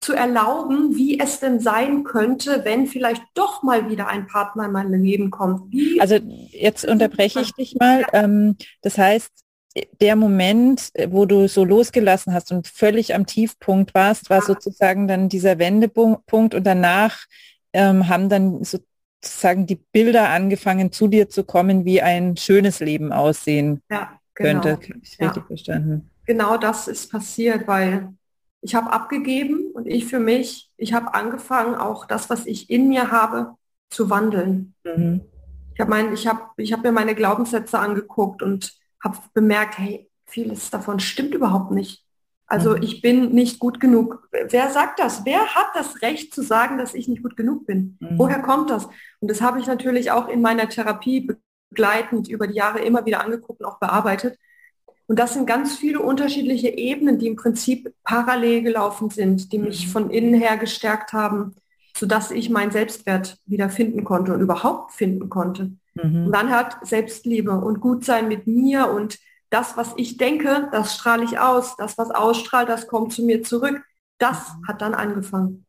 zu 0.02 0.14
erlauben, 0.14 0.96
wie 0.96 1.20
es 1.20 1.40
denn 1.40 1.60
sein 1.60 2.04
könnte, 2.04 2.66
wenn 2.66 2.88
vielleicht 2.88 3.22
doch 3.36 3.62
mal 3.62 3.88
wieder 3.88 4.08
ein 4.08 4.26
Partner 4.26 4.66
in 4.66 4.72
mein 4.72 4.92
Leben 4.92 5.30
kommt. 5.30 5.72
Wie 5.72 6.02
also 6.02 6.16
jetzt 6.16 6.84
unterbreche 6.84 7.42
ich 7.42 7.54
dich 7.54 7.76
mal. 7.76 8.08
Ähm, 8.12 8.58
das 8.82 8.98
heißt, 8.98 9.32
der 10.02 10.16
Moment, 10.16 10.92
wo 11.10 11.26
du 11.26 11.48
so 11.48 11.64
losgelassen 11.64 12.34
hast 12.34 12.52
und 12.52 12.68
völlig 12.68 13.16
am 13.16 13.26
Tiefpunkt 13.26 13.94
warst, 13.94 14.30
war 14.30 14.42
sozusagen 14.42 15.08
dann 15.08 15.30
dieser 15.30 15.60
Wendepunkt 15.60 16.54
und 16.54 16.66
danach 16.66 17.26
ähm, 17.74 18.08
haben 18.08 18.30
dann 18.30 18.64
sozusagen 18.64 19.66
die 19.66 19.76
Bilder 19.92 20.30
angefangen 20.30 20.92
zu 20.92 21.08
dir 21.08 21.30
zu 21.30 21.44
kommen, 21.44 21.86
wie 21.86 22.02
ein 22.02 22.38
schönes 22.38 22.80
Leben 22.80 23.12
aussehen 23.12 23.82
ja, 23.90 24.20
genau. 24.34 24.62
könnte. 24.62 24.80
Ich 25.02 25.20
richtig 25.20 25.44
ja. 25.44 25.48
verstanden. 25.48 26.10
Genau 26.26 26.58
das 26.58 26.88
ist 26.88 27.12
passiert, 27.12 27.68
weil 27.68 28.14
ich 28.62 28.76
habe 28.76 28.92
abgegeben 28.92 29.72
und 29.74 29.88
ich 29.88 30.06
für 30.06 30.20
mich, 30.20 30.70
ich 30.78 30.94
habe 30.94 31.14
angefangen, 31.14 31.76
auch 31.76 32.06
das, 32.06 32.30
was 32.30 32.46
ich 32.46 32.70
in 32.70 32.90
mir 32.90 33.12
habe, 33.12 33.56
zu 33.90 34.10
wandeln. 34.10 34.74
Mhm. 34.84 35.22
Ich 35.74 35.80
habe 35.80 36.14
ich 36.14 36.28
hab, 36.28 36.54
ich 36.58 36.74
hab 36.74 36.84
mir 36.84 36.92
meine 36.92 37.16
Glaubenssätze 37.16 37.80
angeguckt 37.80 38.44
und 38.44 38.79
habe 39.04 39.18
bemerkt, 39.34 39.78
hey, 39.78 40.10
vieles 40.26 40.70
davon 40.70 41.00
stimmt 41.00 41.34
überhaupt 41.34 41.72
nicht. 41.72 42.04
Also 42.50 42.76
mhm. 42.76 42.84
ich 42.84 43.02
bin 43.02 43.32
nicht 43.32 43.60
gut 43.60 43.80
genug. 43.80 44.28
Wer 44.32 44.70
sagt 44.72 45.00
das? 45.00 45.24
Wer 45.24 45.56
hat 45.56 45.68
das 45.76 46.02
Recht 46.02 46.34
zu 46.34 46.42
sagen, 46.42 46.78
dass 46.78 46.96
ich 46.96 47.08
nicht 47.08 47.22
gut 47.22 47.38
genug 47.38 47.66
bin? 47.68 47.98
Mhm. 48.00 48.18
Woher 48.18 48.42
kommt 48.42 48.70
das? 48.72 48.88
Und 49.20 49.30
das 49.30 49.42
habe 49.42 49.60
ich 49.60 49.68
natürlich 49.68 50.12
auch 50.12 50.28
in 50.28 50.42
meiner 50.42 50.68
Therapie 50.68 51.30
begleitend 51.70 52.28
über 52.28 52.48
die 52.48 52.56
Jahre 52.56 52.80
immer 52.80 53.06
wieder 53.06 53.24
angeguckt 53.24 53.62
und 53.62 53.68
auch 53.68 53.80
bearbeitet. 53.80 54.38
Und 55.06 55.18
das 55.18 55.34
sind 55.34 55.46
ganz 55.46 55.76
viele 55.78 56.00
unterschiedliche 56.00 56.70
Ebenen, 56.70 57.20
die 57.20 57.28
im 57.28 57.36
Prinzip 57.36 57.94
parallel 58.04 58.64
gelaufen 58.64 59.10
sind, 59.10 59.52
die 59.52 59.60
mich 59.60 59.88
mhm. 59.88 59.92
von 59.92 60.10
innen 60.10 60.34
her 60.34 60.58
gestärkt 60.58 61.14
haben, 61.14 61.56
sodass 61.96 62.32
ich 62.32 62.50
meinen 62.50 62.72
Selbstwert 62.72 63.38
wieder 63.46 63.70
finden 63.70 64.04
konnte 64.04 64.34
und 64.34 64.42
überhaupt 64.42 64.94
finden 64.94 65.30
konnte. 65.30 65.72
Mhm. 65.96 66.28
Und 66.28 66.32
dann 66.32 66.50
hat 66.50 66.78
Selbstliebe 66.86 67.52
und 67.52 67.80
Gutsein 67.80 68.28
mit 68.28 68.48
mir 68.48 68.90
und 68.90 69.20
das, 69.50 69.78
was 69.78 69.94
ich 69.98 70.18
denke, 70.18 70.70
das 70.72 70.96
strahle 70.96 71.24
ich 71.24 71.40
aus. 71.40 71.76
Das, 71.76 71.98
was 71.98 72.12
ausstrahlt, 72.12 72.70
das 72.70 72.88
kommt 72.88 73.14
zu 73.14 73.24
mir 73.24 73.44
zurück. 73.44 73.82
Das 74.20 74.38
mhm. 74.38 74.68
hat 74.68 74.82
dann 74.82 74.94
angefangen. 74.94 75.66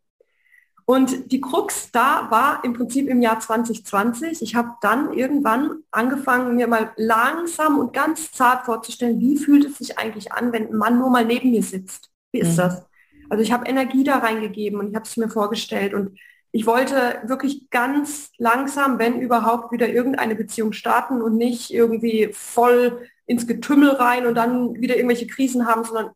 Und 0.84 1.30
die 1.30 1.40
Krux 1.40 1.92
da 1.92 2.26
war 2.30 2.64
im 2.64 2.72
Prinzip 2.72 3.08
im 3.08 3.22
Jahr 3.22 3.38
2020. 3.38 4.42
Ich 4.42 4.56
habe 4.56 4.70
dann 4.80 5.12
irgendwann 5.12 5.84
angefangen, 5.92 6.56
mir 6.56 6.66
mal 6.66 6.90
langsam 6.96 7.78
und 7.78 7.92
ganz 7.92 8.32
zart 8.32 8.64
vorzustellen, 8.64 9.20
wie 9.20 9.36
fühlt 9.36 9.64
es 9.64 9.78
sich 9.78 9.98
eigentlich 9.98 10.32
an, 10.32 10.52
wenn 10.52 10.66
ein 10.66 10.76
Mann 10.76 10.98
nur 10.98 11.08
mal 11.08 11.24
neben 11.24 11.52
mir 11.52 11.62
sitzt. 11.62 12.10
Wie 12.32 12.40
ist 12.40 12.54
mhm. 12.54 12.62
das? 12.62 12.86
Also 13.28 13.42
ich 13.42 13.52
habe 13.52 13.68
Energie 13.68 14.02
da 14.02 14.18
reingegeben 14.18 14.80
und 14.80 14.88
ich 14.88 14.94
habe 14.96 15.04
es 15.04 15.16
mir 15.16 15.28
vorgestellt 15.28 15.94
und 15.94 16.18
ich 16.52 16.66
wollte 16.66 17.20
wirklich 17.24 17.70
ganz 17.70 18.30
langsam, 18.38 18.98
wenn 18.98 19.20
überhaupt, 19.20 19.72
wieder 19.72 19.88
irgendeine 19.88 20.34
Beziehung 20.34 20.72
starten 20.72 21.22
und 21.22 21.36
nicht 21.36 21.72
irgendwie 21.72 22.30
voll 22.32 23.06
ins 23.26 23.46
Getümmel 23.46 23.90
rein 23.90 24.26
und 24.26 24.34
dann 24.34 24.74
wieder 24.80 24.96
irgendwelche 24.96 25.28
Krisen 25.28 25.66
haben, 25.66 25.84
sondern 25.84 26.10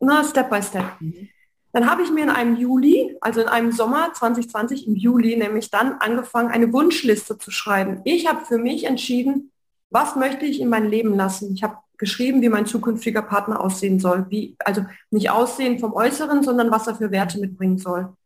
na, 0.00 0.24
Step 0.24 0.50
by 0.50 0.62
Step. 0.62 1.00
Mhm. 1.00 1.28
Dann 1.72 1.90
habe 1.90 2.02
ich 2.02 2.10
mir 2.10 2.24
in 2.24 2.30
einem 2.30 2.56
Juli, 2.56 3.16
also 3.20 3.42
in 3.42 3.48
einem 3.48 3.70
Sommer 3.70 4.12
2020 4.12 4.86
im 4.86 4.96
Juli, 4.96 5.36
nämlich 5.36 5.70
dann 5.70 5.92
angefangen, 6.00 6.50
eine 6.50 6.72
Wunschliste 6.72 7.38
zu 7.38 7.50
schreiben. 7.50 8.00
Ich 8.04 8.26
habe 8.26 8.44
für 8.46 8.58
mich 8.58 8.84
entschieden, 8.84 9.52
was 9.90 10.16
möchte 10.16 10.46
ich 10.46 10.60
in 10.60 10.68
mein 10.68 10.88
Leben 10.88 11.14
lassen. 11.14 11.54
Ich 11.54 11.62
habe 11.62 11.76
geschrieben, 11.98 12.42
wie 12.42 12.48
mein 12.48 12.66
zukünftiger 12.66 13.22
Partner 13.22 13.60
aussehen 13.60 14.00
soll. 14.00 14.26
Wie, 14.30 14.56
also 14.58 14.84
nicht 15.10 15.30
aussehen 15.30 15.78
vom 15.78 15.92
Äußeren, 15.92 16.42
sondern 16.42 16.70
was 16.70 16.86
er 16.86 16.96
für 16.96 17.10
Werte 17.10 17.38
mitbringen 17.38 17.78
soll. 17.78 18.16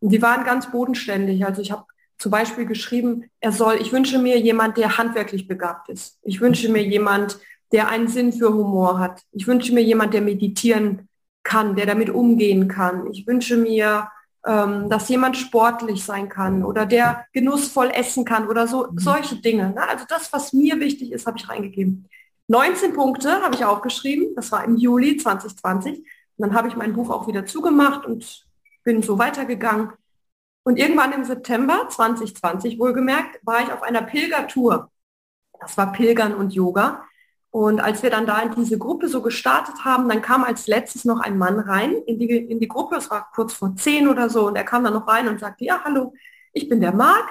Und 0.00 0.10
die 0.10 0.22
waren 0.22 0.44
ganz 0.44 0.70
bodenständig. 0.70 1.44
Also 1.44 1.62
ich 1.62 1.72
habe 1.72 1.84
zum 2.18 2.32
Beispiel 2.32 2.66
geschrieben, 2.66 3.30
er 3.40 3.52
soll, 3.52 3.76
ich 3.80 3.92
wünsche 3.92 4.18
mir 4.18 4.38
jemand, 4.38 4.76
der 4.76 4.98
handwerklich 4.98 5.46
begabt 5.46 5.88
ist. 5.88 6.18
Ich 6.22 6.40
wünsche 6.40 6.70
mir 6.70 6.82
jemand, 6.82 7.38
der 7.72 7.88
einen 7.88 8.08
Sinn 8.08 8.32
für 8.32 8.52
Humor 8.52 8.98
hat. 8.98 9.22
Ich 9.32 9.46
wünsche 9.46 9.72
mir 9.72 9.82
jemand, 9.82 10.14
der 10.14 10.22
meditieren 10.22 11.08
kann, 11.42 11.76
der 11.76 11.86
damit 11.86 12.10
umgehen 12.10 12.68
kann. 12.68 13.10
Ich 13.12 13.26
wünsche 13.26 13.56
mir, 13.56 14.08
ähm, 14.46 14.88
dass 14.88 15.08
jemand 15.08 15.36
sportlich 15.36 16.04
sein 16.04 16.28
kann 16.28 16.64
oder 16.64 16.86
der 16.86 17.26
genussvoll 17.32 17.90
essen 17.90 18.24
kann 18.24 18.48
oder 18.48 18.66
so 18.66 18.88
mhm. 18.90 18.98
solche 18.98 19.36
Dinge. 19.36 19.70
Ne? 19.70 19.88
Also 19.88 20.04
das, 20.08 20.32
was 20.32 20.52
mir 20.52 20.80
wichtig 20.80 21.12
ist, 21.12 21.26
habe 21.26 21.38
ich 21.38 21.48
reingegeben. 21.48 22.08
19 22.48 22.94
Punkte 22.94 23.42
habe 23.42 23.54
ich 23.54 23.64
aufgeschrieben. 23.64 24.34
Das 24.34 24.50
war 24.50 24.64
im 24.64 24.76
Juli 24.76 25.16
2020. 25.16 25.98
Und 25.98 26.06
dann 26.38 26.54
habe 26.54 26.68
ich 26.68 26.76
mein 26.76 26.94
Buch 26.94 27.10
auch 27.10 27.28
wieder 27.28 27.44
zugemacht 27.44 28.06
und 28.06 28.47
bin 28.84 29.02
so 29.02 29.18
weitergegangen. 29.18 29.92
Und 30.62 30.78
irgendwann 30.78 31.12
im 31.12 31.24
September 31.24 31.88
2020 31.88 32.78
wohlgemerkt, 32.78 33.40
war 33.44 33.62
ich 33.62 33.72
auf 33.72 33.82
einer 33.82 34.02
Pilgertour. 34.02 34.90
Das 35.60 35.76
war 35.76 35.92
Pilgern 35.92 36.34
und 36.34 36.52
Yoga. 36.52 37.04
Und 37.50 37.80
als 37.80 38.02
wir 38.02 38.10
dann 38.10 38.26
da 38.26 38.40
in 38.40 38.54
diese 38.54 38.76
Gruppe 38.76 39.08
so 39.08 39.22
gestartet 39.22 39.84
haben, 39.84 40.08
dann 40.08 40.20
kam 40.20 40.44
als 40.44 40.66
letztes 40.66 41.04
noch 41.04 41.20
ein 41.20 41.38
Mann 41.38 41.58
rein 41.58 41.92
in 42.06 42.18
die, 42.18 42.28
in 42.28 42.60
die 42.60 42.68
Gruppe. 42.68 42.96
Es 42.96 43.10
war 43.10 43.30
kurz 43.34 43.54
vor 43.54 43.74
zehn 43.76 44.08
oder 44.08 44.28
so. 44.28 44.46
Und 44.46 44.56
er 44.56 44.64
kam 44.64 44.84
dann 44.84 44.92
noch 44.92 45.08
rein 45.08 45.28
und 45.28 45.40
sagte, 45.40 45.64
ja, 45.64 45.82
hallo, 45.84 46.12
ich 46.52 46.68
bin 46.68 46.80
der 46.80 46.92
Marc 46.92 47.28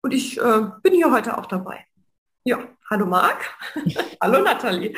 und 0.00 0.12
ich 0.12 0.38
äh, 0.38 0.62
bin 0.82 0.94
hier 0.94 1.12
heute 1.12 1.36
auch 1.36 1.46
dabei. 1.46 1.86
Ja, 2.44 2.60
hallo 2.88 3.04
Marc. 3.06 3.54
hallo 4.20 4.42
Nathalie. 4.42 4.94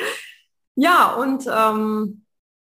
Ja, 0.75 1.13
und 1.13 1.45
ähm, 1.53 2.22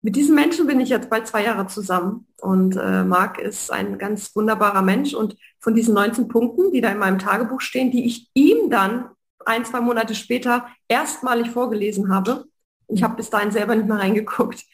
mit 0.03 0.17
diesem 0.17 0.35
Menschen 0.35 0.67
bin 0.67 0.81
ich 0.81 0.91
jetzt 0.91 1.11
bald 1.11 1.27
zwei 1.27 1.45
Jahre 1.45 1.67
zusammen 1.67 2.27
und 2.41 2.77
äh, 2.77 3.05
Marc 3.05 3.39
ist 3.39 3.73
ein 3.73 3.99
ganz 3.99 4.35
wunderbarer 4.35 4.83
Mensch 4.83 5.15
und 5.15 5.37
von 5.59 5.75
diesen 5.75 5.95
19 5.95 6.29
Punkten, 6.29 6.73
die 6.73 6.81
da 6.81 6.91
in 6.91 6.99
meinem 6.99 7.19
Tagebuch 7.19 7.61
stehen, 7.61 7.91
die 7.91 8.07
ich 8.07 8.31
ihm 8.35 8.71
dann 8.71 9.11
ein, 9.45 9.65
zwei 9.65 9.81
Monate 9.81 10.15
später 10.15 10.69
erstmalig 10.87 11.51
vorgelesen 11.51 12.15
habe, 12.15 12.45
ich 12.89 13.03
habe 13.03 13.17
bis 13.17 13.31
dahin 13.31 13.51
selber 13.51 13.75
nicht 13.75 13.89
mehr 13.89 13.99
reingeguckt, 13.99 14.65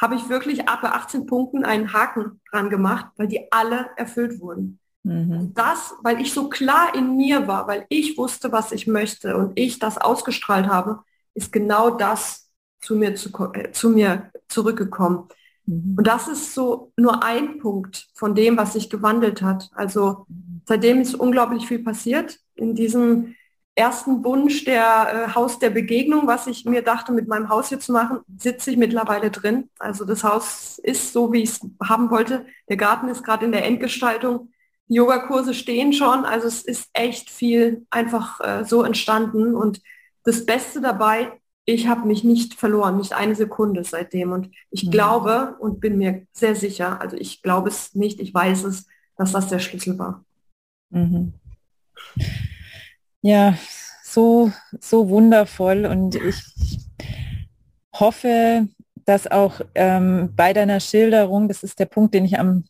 habe 0.00 0.16
ich 0.16 0.28
wirklich 0.28 0.68
ab 0.68 0.84
18 0.84 1.26
Punkten 1.26 1.64
einen 1.64 1.92
Haken 1.92 2.40
dran 2.50 2.68
gemacht, 2.68 3.06
weil 3.16 3.28
die 3.28 3.50
alle 3.52 3.90
erfüllt 3.96 4.40
wurden. 4.40 4.78
Mhm. 5.02 5.52
Das, 5.54 5.94
weil 6.02 6.20
ich 6.20 6.32
so 6.32 6.48
klar 6.48 6.94
in 6.94 7.16
mir 7.16 7.46
war, 7.46 7.66
weil 7.66 7.86
ich 7.88 8.16
wusste, 8.16 8.52
was 8.52 8.72
ich 8.72 8.86
möchte 8.86 9.36
und 9.36 9.52
ich 9.58 9.78
das 9.78 9.98
ausgestrahlt 9.98 10.66
habe, 10.66 11.00
ist 11.34 11.52
genau 11.52 11.90
das, 11.90 12.43
zu 12.84 12.96
mir, 12.96 13.14
zu, 13.14 13.30
äh, 13.54 13.72
zu 13.72 13.90
mir 13.90 14.30
zurückgekommen. 14.48 15.28
Mhm. 15.66 15.94
Und 15.98 16.06
das 16.06 16.28
ist 16.28 16.54
so 16.54 16.92
nur 16.96 17.24
ein 17.24 17.58
Punkt 17.58 18.08
von 18.14 18.34
dem, 18.34 18.56
was 18.56 18.74
sich 18.74 18.90
gewandelt 18.90 19.42
hat. 19.42 19.70
Also 19.74 20.26
seitdem 20.66 21.00
ist 21.00 21.14
unglaublich 21.14 21.66
viel 21.66 21.80
passiert. 21.80 22.38
In 22.54 22.74
diesem 22.74 23.34
ersten 23.74 24.22
Wunsch 24.24 24.64
der 24.64 25.28
äh, 25.30 25.34
Haus 25.34 25.58
der 25.58 25.70
Begegnung, 25.70 26.26
was 26.26 26.46
ich 26.46 26.64
mir 26.64 26.82
dachte, 26.82 27.12
mit 27.12 27.26
meinem 27.26 27.48
Haus 27.48 27.70
hier 27.70 27.80
zu 27.80 27.92
machen, 27.92 28.20
sitze 28.38 28.70
ich 28.70 28.76
mittlerweile 28.76 29.30
drin. 29.30 29.70
Also 29.78 30.04
das 30.04 30.22
Haus 30.22 30.78
ist 30.78 31.12
so, 31.12 31.32
wie 31.32 31.42
ich 31.42 31.50
es 31.50 31.60
haben 31.82 32.10
wollte. 32.10 32.46
Der 32.68 32.76
Garten 32.76 33.08
ist 33.08 33.24
gerade 33.24 33.46
in 33.46 33.52
der 33.52 33.64
Endgestaltung. 33.64 34.50
Die 34.88 34.94
Yogakurse 34.96 35.54
stehen 35.54 35.92
schon. 35.92 36.24
Also 36.24 36.46
es 36.46 36.62
ist 36.62 36.90
echt 36.92 37.30
viel 37.30 37.86
einfach 37.90 38.40
äh, 38.40 38.64
so 38.64 38.82
entstanden. 38.82 39.54
Und 39.54 39.80
das 40.24 40.46
Beste 40.46 40.80
dabei, 40.80 41.32
ich 41.64 41.86
habe 41.86 42.06
mich 42.06 42.24
nicht 42.24 42.54
verloren, 42.54 42.98
nicht 42.98 43.14
eine 43.14 43.34
Sekunde 43.34 43.84
seitdem. 43.84 44.32
Und 44.32 44.50
ich 44.70 44.84
mhm. 44.84 44.90
glaube 44.90 45.56
und 45.58 45.80
bin 45.80 45.98
mir 45.98 46.26
sehr 46.32 46.54
sicher, 46.54 47.00
also 47.00 47.16
ich 47.16 47.42
glaube 47.42 47.68
es 47.68 47.94
nicht, 47.94 48.20
ich 48.20 48.34
weiß 48.34 48.64
es, 48.64 48.86
dass 49.16 49.32
das 49.32 49.48
der 49.48 49.58
Schlüssel 49.58 49.98
war. 49.98 50.24
Mhm. 50.90 51.34
Ja, 53.22 53.56
so, 54.02 54.52
so 54.80 55.08
wundervoll. 55.08 55.86
Und 55.86 56.16
ich 56.16 56.42
hoffe, 57.94 58.68
dass 59.06 59.26
auch 59.26 59.60
ähm, 59.74 60.32
bei 60.36 60.52
deiner 60.52 60.80
Schilderung, 60.80 61.48
das 61.48 61.62
ist 61.62 61.78
der 61.78 61.86
Punkt, 61.86 62.14
den 62.14 62.24
ich 62.24 62.38
am 62.38 62.64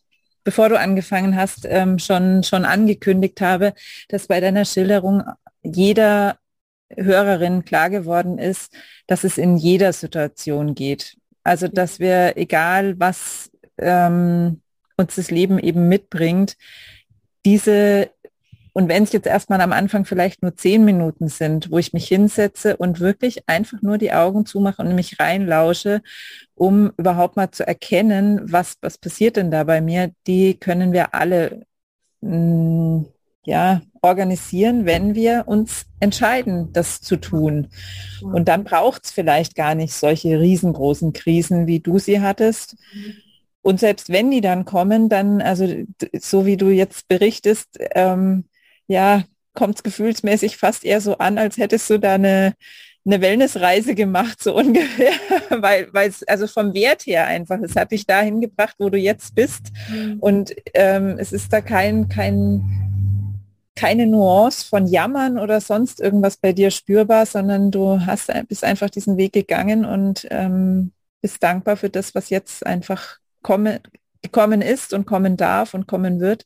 bevor 0.45 0.69
du 0.69 0.79
angefangen 0.79 1.35
hast, 1.35 1.65
ähm, 1.67 1.97
schon, 1.99 2.43
schon 2.43 2.65
angekündigt 2.65 3.41
habe, 3.41 3.73
dass 4.09 4.27
bei 4.27 4.39
deiner 4.39 4.63
Schilderung 4.63 5.23
jeder 5.63 6.37
Hörerin 6.89 7.65
klar 7.65 7.89
geworden 7.89 8.37
ist, 8.37 8.73
dass 9.07 9.23
es 9.23 9.37
in 9.37 9.57
jeder 9.57 9.93
Situation 9.93 10.75
geht. 10.75 11.17
Also 11.43 11.67
dass 11.67 11.99
wir, 11.99 12.37
egal 12.37 12.99
was 12.99 13.51
ähm, 13.77 14.61
uns 14.97 15.15
das 15.15 15.31
Leben 15.31 15.59
eben 15.59 15.87
mitbringt, 15.89 16.57
diese, 17.45 18.09
und 18.73 18.89
wenn 18.89 19.03
es 19.03 19.13
jetzt 19.13 19.27
erstmal 19.27 19.61
am 19.61 19.71
Anfang 19.71 20.05
vielleicht 20.05 20.41
nur 20.41 20.55
zehn 20.55 20.83
Minuten 20.85 21.27
sind, 21.27 21.71
wo 21.71 21.77
ich 21.77 21.93
mich 21.93 22.07
hinsetze 22.07 22.77
und 22.77 22.99
wirklich 22.99 23.47
einfach 23.47 23.81
nur 23.81 23.97
die 23.97 24.11
Augen 24.11 24.45
zumache 24.45 24.81
und 24.81 24.95
mich 24.95 25.19
reinlausche, 25.19 26.01
um 26.55 26.91
überhaupt 26.97 27.35
mal 27.35 27.51
zu 27.51 27.65
erkennen, 27.67 28.41
was, 28.51 28.77
was 28.81 28.97
passiert 28.97 29.37
denn 29.37 29.51
da 29.51 29.63
bei 29.63 29.81
mir, 29.81 30.11
die 30.27 30.59
können 30.59 30.93
wir 30.93 31.13
alle 31.13 31.65
mh, 32.21 32.37
mm, 32.37 33.14
ja, 33.45 33.81
organisieren, 34.01 34.85
wenn 34.85 35.15
wir 35.15 35.43
uns 35.47 35.85
entscheiden, 35.99 36.73
das 36.73 37.01
zu 37.01 37.15
tun. 37.15 37.67
Und 38.21 38.47
dann 38.47 38.63
braucht 38.63 39.05
es 39.05 39.11
vielleicht 39.11 39.55
gar 39.55 39.75
nicht 39.75 39.93
solche 39.93 40.39
riesengroßen 40.39 41.13
Krisen, 41.13 41.67
wie 41.67 41.79
du 41.79 41.97
sie 41.99 42.21
hattest. 42.21 42.75
Und 43.61 43.79
selbst 43.79 44.09
wenn 44.09 44.29
die 44.29 44.41
dann 44.41 44.65
kommen, 44.65 45.09
dann, 45.09 45.41
also 45.41 45.67
so 46.19 46.45
wie 46.45 46.57
du 46.57 46.69
jetzt 46.69 47.07
berichtest, 47.07 47.79
ähm, 47.95 48.45
ja, 48.87 49.23
kommt 49.55 49.77
es 49.77 49.83
gefühlsmäßig 49.83 50.57
fast 50.57 50.85
eher 50.85 51.01
so 51.01 51.17
an, 51.17 51.37
als 51.37 51.57
hättest 51.57 51.89
du 51.89 51.97
da 51.97 52.13
eine, 52.13 52.53
eine 53.05 53.21
Wellnessreise 53.21 53.95
gemacht, 53.95 54.43
so 54.43 54.55
ungefähr, 54.57 55.13
weil 55.49 55.87
weil 55.93 56.09
es 56.09 56.21
also 56.27 56.45
vom 56.45 56.75
Wert 56.75 57.07
her 57.07 57.25
einfach, 57.25 57.59
es 57.61 57.75
hat 57.75 57.91
dich 57.91 58.05
dahin 58.05 58.41
gebracht, 58.41 58.75
wo 58.77 58.89
du 58.89 58.99
jetzt 58.99 59.33
bist. 59.33 59.71
Mhm. 59.89 60.17
Und 60.19 60.55
ähm, 60.75 61.15
es 61.17 61.31
ist 61.31 61.51
da 61.51 61.61
kein, 61.61 62.07
kein 62.07 62.85
keine 63.75 64.07
Nuance 64.07 64.65
von 64.65 64.87
Jammern 64.87 65.37
oder 65.37 65.59
sonst 65.59 65.99
irgendwas 65.99 66.37
bei 66.37 66.53
dir 66.53 66.71
spürbar, 66.71 67.25
sondern 67.25 67.71
du 67.71 68.05
hast, 68.05 68.31
bist 68.47 68.63
einfach 68.63 68.89
diesen 68.89 69.17
Weg 69.17 69.33
gegangen 69.33 69.85
und 69.85 70.25
ähm, 70.31 70.93
bist 71.21 71.43
dankbar 71.43 71.75
für 71.75 71.89
das, 71.89 72.15
was 72.15 72.29
jetzt 72.29 72.65
einfach 72.65 73.17
komme, 73.41 73.81
gekommen 74.21 74.61
ist 74.61 74.93
und 74.93 75.05
kommen 75.05 75.37
darf 75.37 75.73
und 75.73 75.87
kommen 75.87 76.19
wird. 76.19 76.45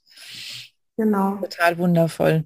Genau. 0.98 1.38
Total 1.38 1.78
wundervoll. 1.78 2.46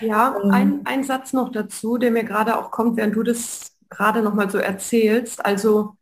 Ja, 0.00 0.36
ähm, 0.42 0.50
ein, 0.50 0.80
ein 0.84 1.04
Satz 1.04 1.32
noch 1.32 1.52
dazu, 1.52 1.98
der 1.98 2.10
mir 2.10 2.24
gerade 2.24 2.58
auch 2.58 2.70
kommt, 2.70 2.96
während 2.96 3.14
du 3.16 3.22
das 3.22 3.76
gerade 3.88 4.22
noch 4.22 4.34
mal 4.34 4.50
so 4.50 4.58
erzählst. 4.58 5.44
Also 5.44 5.96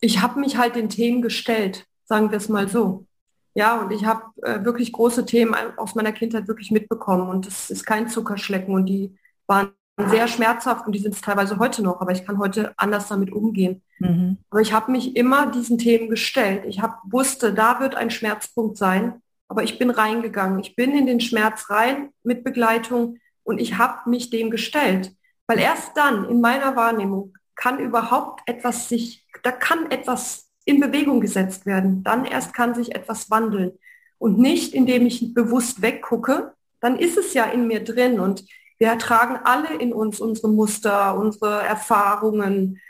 ich 0.00 0.22
habe 0.22 0.40
mich 0.40 0.56
halt 0.56 0.74
den 0.74 0.88
Themen 0.88 1.22
gestellt, 1.22 1.86
sagen 2.04 2.30
wir 2.30 2.38
es 2.38 2.48
mal 2.48 2.68
so. 2.68 3.06
Ja, 3.54 3.80
und 3.80 3.90
ich 3.90 4.04
habe 4.04 4.22
äh, 4.42 4.64
wirklich 4.64 4.92
große 4.92 5.26
Themen 5.26 5.54
aus 5.76 5.94
meiner 5.94 6.12
Kindheit 6.12 6.48
wirklich 6.48 6.70
mitbekommen 6.70 7.28
und 7.28 7.46
es 7.46 7.70
ist 7.70 7.84
kein 7.84 8.08
Zuckerschlecken 8.08 8.74
und 8.74 8.86
die 8.86 9.16
waren 9.46 9.72
sehr 10.08 10.28
schmerzhaft 10.28 10.86
und 10.86 10.92
die 10.94 10.98
sind 10.98 11.14
es 11.14 11.20
teilweise 11.20 11.58
heute 11.58 11.82
noch, 11.82 12.00
aber 12.00 12.12
ich 12.12 12.24
kann 12.24 12.38
heute 12.38 12.72
anders 12.76 13.08
damit 13.08 13.32
umgehen. 13.32 13.82
Mhm. 13.98 14.38
Aber 14.50 14.60
ich 14.60 14.72
habe 14.72 14.92
mich 14.92 15.16
immer 15.16 15.50
diesen 15.50 15.78
Themen 15.78 16.08
gestellt. 16.08 16.64
Ich 16.66 16.80
hab, 16.80 17.00
wusste, 17.04 17.52
da 17.52 17.80
wird 17.80 17.94
ein 17.94 18.10
Schmerzpunkt 18.10 18.78
sein, 18.78 19.20
aber 19.48 19.62
ich 19.62 19.78
bin 19.78 19.90
reingegangen. 19.90 20.60
Ich 20.60 20.76
bin 20.76 20.96
in 20.96 21.06
den 21.06 21.20
Schmerz 21.20 21.68
rein 21.70 22.10
mit 22.22 22.44
Begleitung 22.44 23.18
und 23.42 23.60
ich 23.60 23.78
habe 23.78 24.08
mich 24.08 24.30
dem 24.30 24.50
gestellt. 24.50 25.12
Weil 25.46 25.58
erst 25.58 25.96
dann 25.96 26.26
in 26.26 26.40
meiner 26.40 26.76
Wahrnehmung 26.76 27.34
kann 27.56 27.78
überhaupt 27.78 28.40
etwas 28.46 28.88
sich, 28.88 29.26
da 29.42 29.50
kann 29.50 29.90
etwas 29.90 30.49
in 30.64 30.80
Bewegung 30.80 31.20
gesetzt 31.20 31.66
werden. 31.66 32.02
Dann 32.02 32.24
erst 32.24 32.54
kann 32.54 32.74
sich 32.74 32.94
etwas 32.94 33.30
wandeln. 33.30 33.72
Und 34.18 34.38
nicht, 34.38 34.74
indem 34.74 35.06
ich 35.06 35.32
bewusst 35.34 35.82
weggucke, 35.82 36.52
dann 36.80 36.98
ist 36.98 37.16
es 37.16 37.34
ja 37.34 37.44
in 37.44 37.66
mir 37.66 37.82
drin 37.82 38.20
und 38.20 38.44
wir 38.78 38.96
tragen 38.98 39.38
alle 39.44 39.74
in 39.74 39.92
uns 39.92 40.20
unsere 40.20 40.48
Muster, 40.48 41.16
unsere 41.18 41.62
Erfahrungen, 41.62 42.80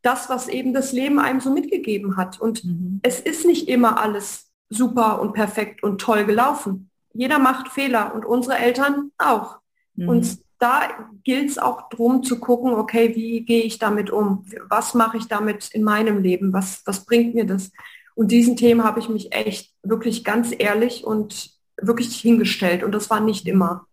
das, 0.00 0.28
was 0.30 0.48
eben 0.48 0.72
das 0.72 0.92
Leben 0.92 1.18
einem 1.18 1.40
so 1.40 1.50
mitgegeben 1.50 2.16
hat. 2.16 2.40
Und 2.40 2.64
mhm. 2.64 3.00
es 3.02 3.20
ist 3.20 3.44
nicht 3.44 3.68
immer 3.68 4.00
alles 4.00 4.50
super 4.70 5.20
und 5.20 5.34
perfekt 5.34 5.82
und 5.82 6.00
toll 6.00 6.24
gelaufen. 6.24 6.90
Jeder 7.12 7.38
macht 7.38 7.68
Fehler 7.68 8.14
und 8.14 8.24
unsere 8.24 8.58
Eltern 8.58 9.12
auch. 9.18 9.58
Mhm. 9.94 10.08
Und 10.08 10.43
da 10.64 10.88
gilt 11.24 11.50
es 11.50 11.58
auch 11.58 11.90
darum 11.90 12.22
zu 12.22 12.40
gucken, 12.40 12.72
okay, 12.72 13.14
wie 13.14 13.42
gehe 13.42 13.64
ich 13.64 13.78
damit 13.78 14.08
um? 14.10 14.46
Was 14.70 14.94
mache 14.94 15.18
ich 15.18 15.28
damit 15.28 15.68
in 15.72 15.84
meinem 15.84 16.22
Leben? 16.22 16.54
Was, 16.54 16.80
was 16.86 17.04
bringt 17.04 17.34
mir 17.34 17.44
das? 17.44 17.70
Und 18.14 18.28
diesen 18.28 18.56
Themen 18.56 18.82
habe 18.82 18.98
ich 18.98 19.10
mich 19.10 19.34
echt 19.34 19.74
wirklich 19.82 20.24
ganz 20.24 20.54
ehrlich 20.56 21.04
und 21.04 21.50
wirklich 21.76 22.16
hingestellt. 22.16 22.82
Und 22.82 22.92
das 22.92 23.10
war 23.10 23.20
nicht 23.20 23.46
immer 23.46 23.86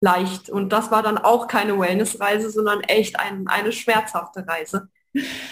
leicht. 0.00 0.50
Und 0.50 0.72
das 0.72 0.90
war 0.90 1.04
dann 1.04 1.16
auch 1.16 1.46
keine 1.46 1.78
Wellnessreise, 1.78 2.50
sondern 2.50 2.80
echt 2.80 3.20
ein, 3.20 3.46
eine 3.46 3.70
schmerzhafte 3.70 4.48
Reise. 4.48 4.88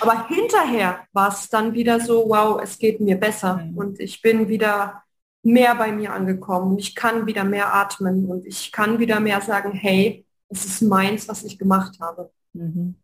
Aber 0.00 0.26
hinterher 0.26 1.06
war 1.12 1.28
es 1.28 1.48
dann 1.50 1.72
wieder 1.74 2.00
so, 2.00 2.28
wow, 2.28 2.60
es 2.60 2.80
geht 2.80 2.98
mir 3.00 3.16
besser 3.16 3.58
mhm. 3.58 3.78
und 3.78 4.00
ich 4.00 4.20
bin 4.22 4.48
wieder 4.48 5.04
mehr 5.44 5.76
bei 5.76 5.92
mir 5.92 6.12
angekommen. 6.12 6.78
Ich 6.80 6.96
kann 6.96 7.26
wieder 7.26 7.44
mehr 7.44 7.72
atmen 7.72 8.26
und 8.26 8.44
ich 8.44 8.72
kann 8.72 8.98
wieder 8.98 9.20
mehr 9.20 9.40
sagen, 9.40 9.70
hey, 9.70 10.24
es 10.54 10.64
ist 10.64 10.82
meins, 10.82 11.28
was 11.28 11.44
ich 11.44 11.58
gemacht 11.58 11.98
habe. 12.00 12.30
Mhm. 12.52 12.94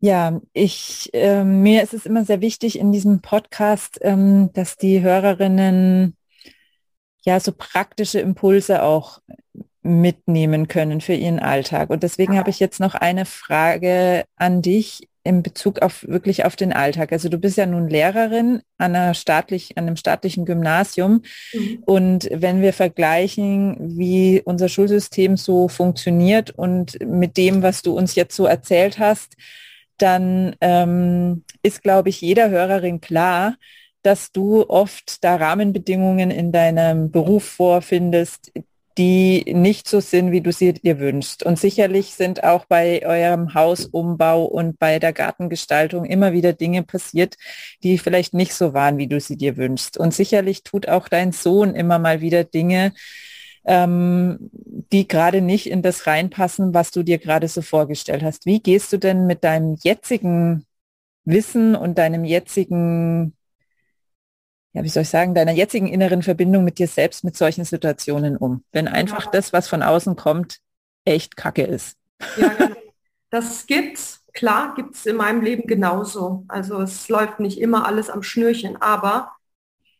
Ja, 0.00 0.40
ich, 0.52 1.10
äh, 1.14 1.42
mir 1.42 1.82
ist 1.82 1.94
es 1.94 2.06
immer 2.06 2.24
sehr 2.24 2.40
wichtig 2.40 2.78
in 2.78 2.92
diesem 2.92 3.22
Podcast, 3.22 3.98
ähm, 4.02 4.50
dass 4.52 4.76
die 4.76 5.00
Hörerinnen 5.00 6.16
ja 7.24 7.40
so 7.40 7.52
praktische 7.56 8.20
Impulse 8.20 8.82
auch 8.82 9.20
mitnehmen 9.82 10.68
können 10.68 11.00
für 11.00 11.14
ihren 11.14 11.38
Alltag. 11.38 11.90
Und 11.90 12.02
deswegen 12.02 12.36
habe 12.36 12.50
ich 12.50 12.60
jetzt 12.60 12.78
noch 12.78 12.94
eine 12.94 13.24
Frage 13.24 14.24
an 14.36 14.60
dich 14.60 15.08
in 15.26 15.42
Bezug 15.42 15.82
auf 15.82 16.06
wirklich 16.08 16.44
auf 16.44 16.56
den 16.56 16.72
Alltag. 16.72 17.12
Also 17.12 17.28
du 17.28 17.38
bist 17.38 17.58
ja 17.58 17.66
nun 17.66 17.88
Lehrerin 17.88 18.62
an, 18.78 18.94
einer 18.94 19.14
staatlich, 19.14 19.76
an 19.76 19.86
einem 19.86 19.96
staatlichen 19.96 20.46
Gymnasium. 20.46 21.22
Mhm. 21.52 21.82
Und 21.84 22.28
wenn 22.32 22.62
wir 22.62 22.72
vergleichen, 22.72 23.76
wie 23.98 24.40
unser 24.44 24.68
Schulsystem 24.68 25.36
so 25.36 25.68
funktioniert 25.68 26.50
und 26.50 26.98
mit 27.04 27.36
dem, 27.36 27.62
was 27.62 27.82
du 27.82 27.96
uns 27.96 28.14
jetzt 28.14 28.36
so 28.36 28.46
erzählt 28.46 28.98
hast, 28.98 29.36
dann 29.98 30.56
ähm, 30.60 31.44
ist, 31.62 31.82
glaube 31.82 32.08
ich, 32.08 32.20
jeder 32.20 32.50
Hörerin 32.50 33.00
klar, 33.00 33.56
dass 34.02 34.30
du 34.30 34.68
oft 34.68 35.24
da 35.24 35.36
Rahmenbedingungen 35.36 36.30
in 36.30 36.52
deinem 36.52 37.10
Beruf 37.10 37.44
vorfindest, 37.44 38.52
die 38.98 39.44
nicht 39.54 39.88
so 39.88 40.00
sind, 40.00 40.32
wie 40.32 40.40
du 40.40 40.52
sie 40.52 40.72
dir 40.72 40.98
wünschst. 40.98 41.42
Und 41.42 41.58
sicherlich 41.58 42.14
sind 42.14 42.44
auch 42.44 42.64
bei 42.64 43.04
eurem 43.04 43.52
Hausumbau 43.52 44.44
und 44.44 44.78
bei 44.78 44.98
der 44.98 45.12
Gartengestaltung 45.12 46.06
immer 46.06 46.32
wieder 46.32 46.54
Dinge 46.54 46.82
passiert, 46.82 47.36
die 47.82 47.98
vielleicht 47.98 48.32
nicht 48.32 48.54
so 48.54 48.72
waren, 48.72 48.96
wie 48.96 49.06
du 49.06 49.20
sie 49.20 49.36
dir 49.36 49.56
wünschst. 49.58 49.98
Und 49.98 50.14
sicherlich 50.14 50.62
tut 50.62 50.88
auch 50.88 51.08
dein 51.08 51.32
Sohn 51.32 51.74
immer 51.74 51.98
mal 51.98 52.22
wieder 52.22 52.44
Dinge, 52.44 52.94
ähm, 53.66 54.50
die 54.92 55.06
gerade 55.06 55.42
nicht 55.42 55.68
in 55.68 55.82
das 55.82 56.06
reinpassen, 56.06 56.72
was 56.72 56.90
du 56.90 57.02
dir 57.02 57.18
gerade 57.18 57.48
so 57.48 57.60
vorgestellt 57.62 58.22
hast. 58.22 58.46
Wie 58.46 58.60
gehst 58.60 58.92
du 58.92 58.98
denn 58.98 59.26
mit 59.26 59.44
deinem 59.44 59.76
jetzigen 59.82 60.64
Wissen 61.24 61.74
und 61.74 61.98
deinem 61.98 62.24
jetzigen 62.24 63.35
ja, 64.76 64.84
wie 64.84 64.90
soll 64.90 65.04
ich 65.04 65.08
sagen, 65.08 65.34
deiner 65.34 65.52
jetzigen 65.52 65.86
inneren 65.86 66.22
Verbindung 66.22 66.62
mit 66.62 66.78
dir 66.78 66.86
selbst 66.86 67.24
mit 67.24 67.34
solchen 67.34 67.64
Situationen 67.64 68.36
um? 68.36 68.62
Wenn 68.72 68.88
einfach 68.88 69.24
ja. 69.24 69.30
das, 69.30 69.54
was 69.54 69.68
von 69.68 69.82
außen 69.82 70.16
kommt, 70.16 70.58
echt 71.06 71.34
Kacke 71.34 71.62
ist. 71.62 71.96
Ja, 72.36 72.48
genau. 72.48 72.76
das 73.30 73.66
gibt's. 73.66 74.22
Klar, 74.34 74.74
gibt 74.74 74.94
es 74.94 75.06
in 75.06 75.16
meinem 75.16 75.40
Leben 75.40 75.66
genauso. 75.66 76.44
Also 76.48 76.82
es 76.82 77.08
läuft 77.08 77.40
nicht 77.40 77.58
immer 77.58 77.86
alles 77.86 78.10
am 78.10 78.22
Schnürchen, 78.22 78.76
aber 78.82 79.32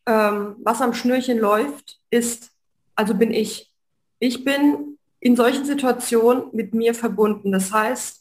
ähm, 0.04 0.56
was 0.62 0.82
am 0.82 0.92
Schnürchen 0.92 1.38
läuft, 1.38 1.98
ist, 2.10 2.50
also 2.94 3.14
bin 3.14 3.32
ich. 3.32 3.72
Ich 4.18 4.44
bin 4.44 4.98
in 5.20 5.36
solchen 5.36 5.64
Situationen 5.64 6.50
mit 6.52 6.74
mir 6.74 6.92
verbunden. 6.92 7.50
Das 7.50 7.72
heißt, 7.72 8.20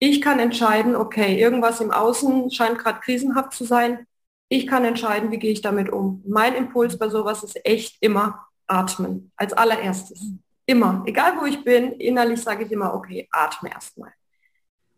ich 0.00 0.20
kann 0.20 0.40
entscheiden, 0.40 0.96
okay, 0.96 1.40
irgendwas 1.40 1.80
im 1.80 1.92
Außen 1.92 2.50
scheint 2.50 2.80
gerade 2.80 2.98
krisenhaft 2.98 3.52
zu 3.52 3.64
sein. 3.64 4.08
Ich 4.52 4.66
kann 4.66 4.84
entscheiden, 4.84 5.30
wie 5.30 5.38
gehe 5.38 5.50
ich 5.50 5.62
damit 5.62 5.90
um. 5.90 6.22
Mein 6.26 6.54
Impuls 6.54 6.98
bei 6.98 7.08
sowas 7.08 7.42
ist 7.42 7.64
echt 7.64 7.96
immer 8.02 8.48
atmen. 8.66 9.32
Als 9.34 9.54
allererstes. 9.54 10.26
Immer. 10.66 11.02
Egal 11.06 11.40
wo 11.40 11.46
ich 11.46 11.64
bin, 11.64 11.92
innerlich 11.92 12.42
sage 12.42 12.64
ich 12.64 12.70
immer, 12.70 12.92
okay, 12.92 13.26
atme 13.32 13.70
erstmal. 13.70 14.12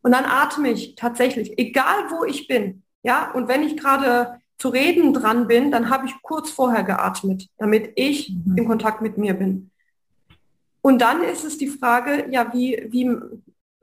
Und 0.03 0.11
dann 0.11 0.25
atme 0.25 0.71
ich 0.71 0.97
tatsächlich, 0.97 1.57
egal 1.57 2.11
wo 2.11 2.25
ich 2.25 2.49
bin. 2.49 2.83
Ja, 3.05 3.31
und 3.31 3.47
wenn 3.47 3.63
ich 3.63 3.77
gerade 3.77 4.41
zu 4.59 4.71
reden 4.71 5.15
dran 5.15 5.47
bin, 5.47 5.71
dann 5.71 5.89
habe 5.89 6.07
ich 6.07 6.21
kurz 6.21 6.51
vorher 6.51 6.83
geatmet, 6.83 7.49
damit 7.57 7.93
ich 7.95 8.31
mhm. 8.31 8.59
im 8.59 8.67
Kontakt 8.67 9.03
mit 9.03 9.19
mir 9.19 9.35
bin. 9.35 9.71
Und 10.81 10.99
dann 10.99 11.23
ist 11.23 11.45
es 11.45 11.59
die 11.59 11.69
Frage, 11.69 12.27
ja, 12.33 12.53
wie, 12.53 12.89
wie 12.91 13.17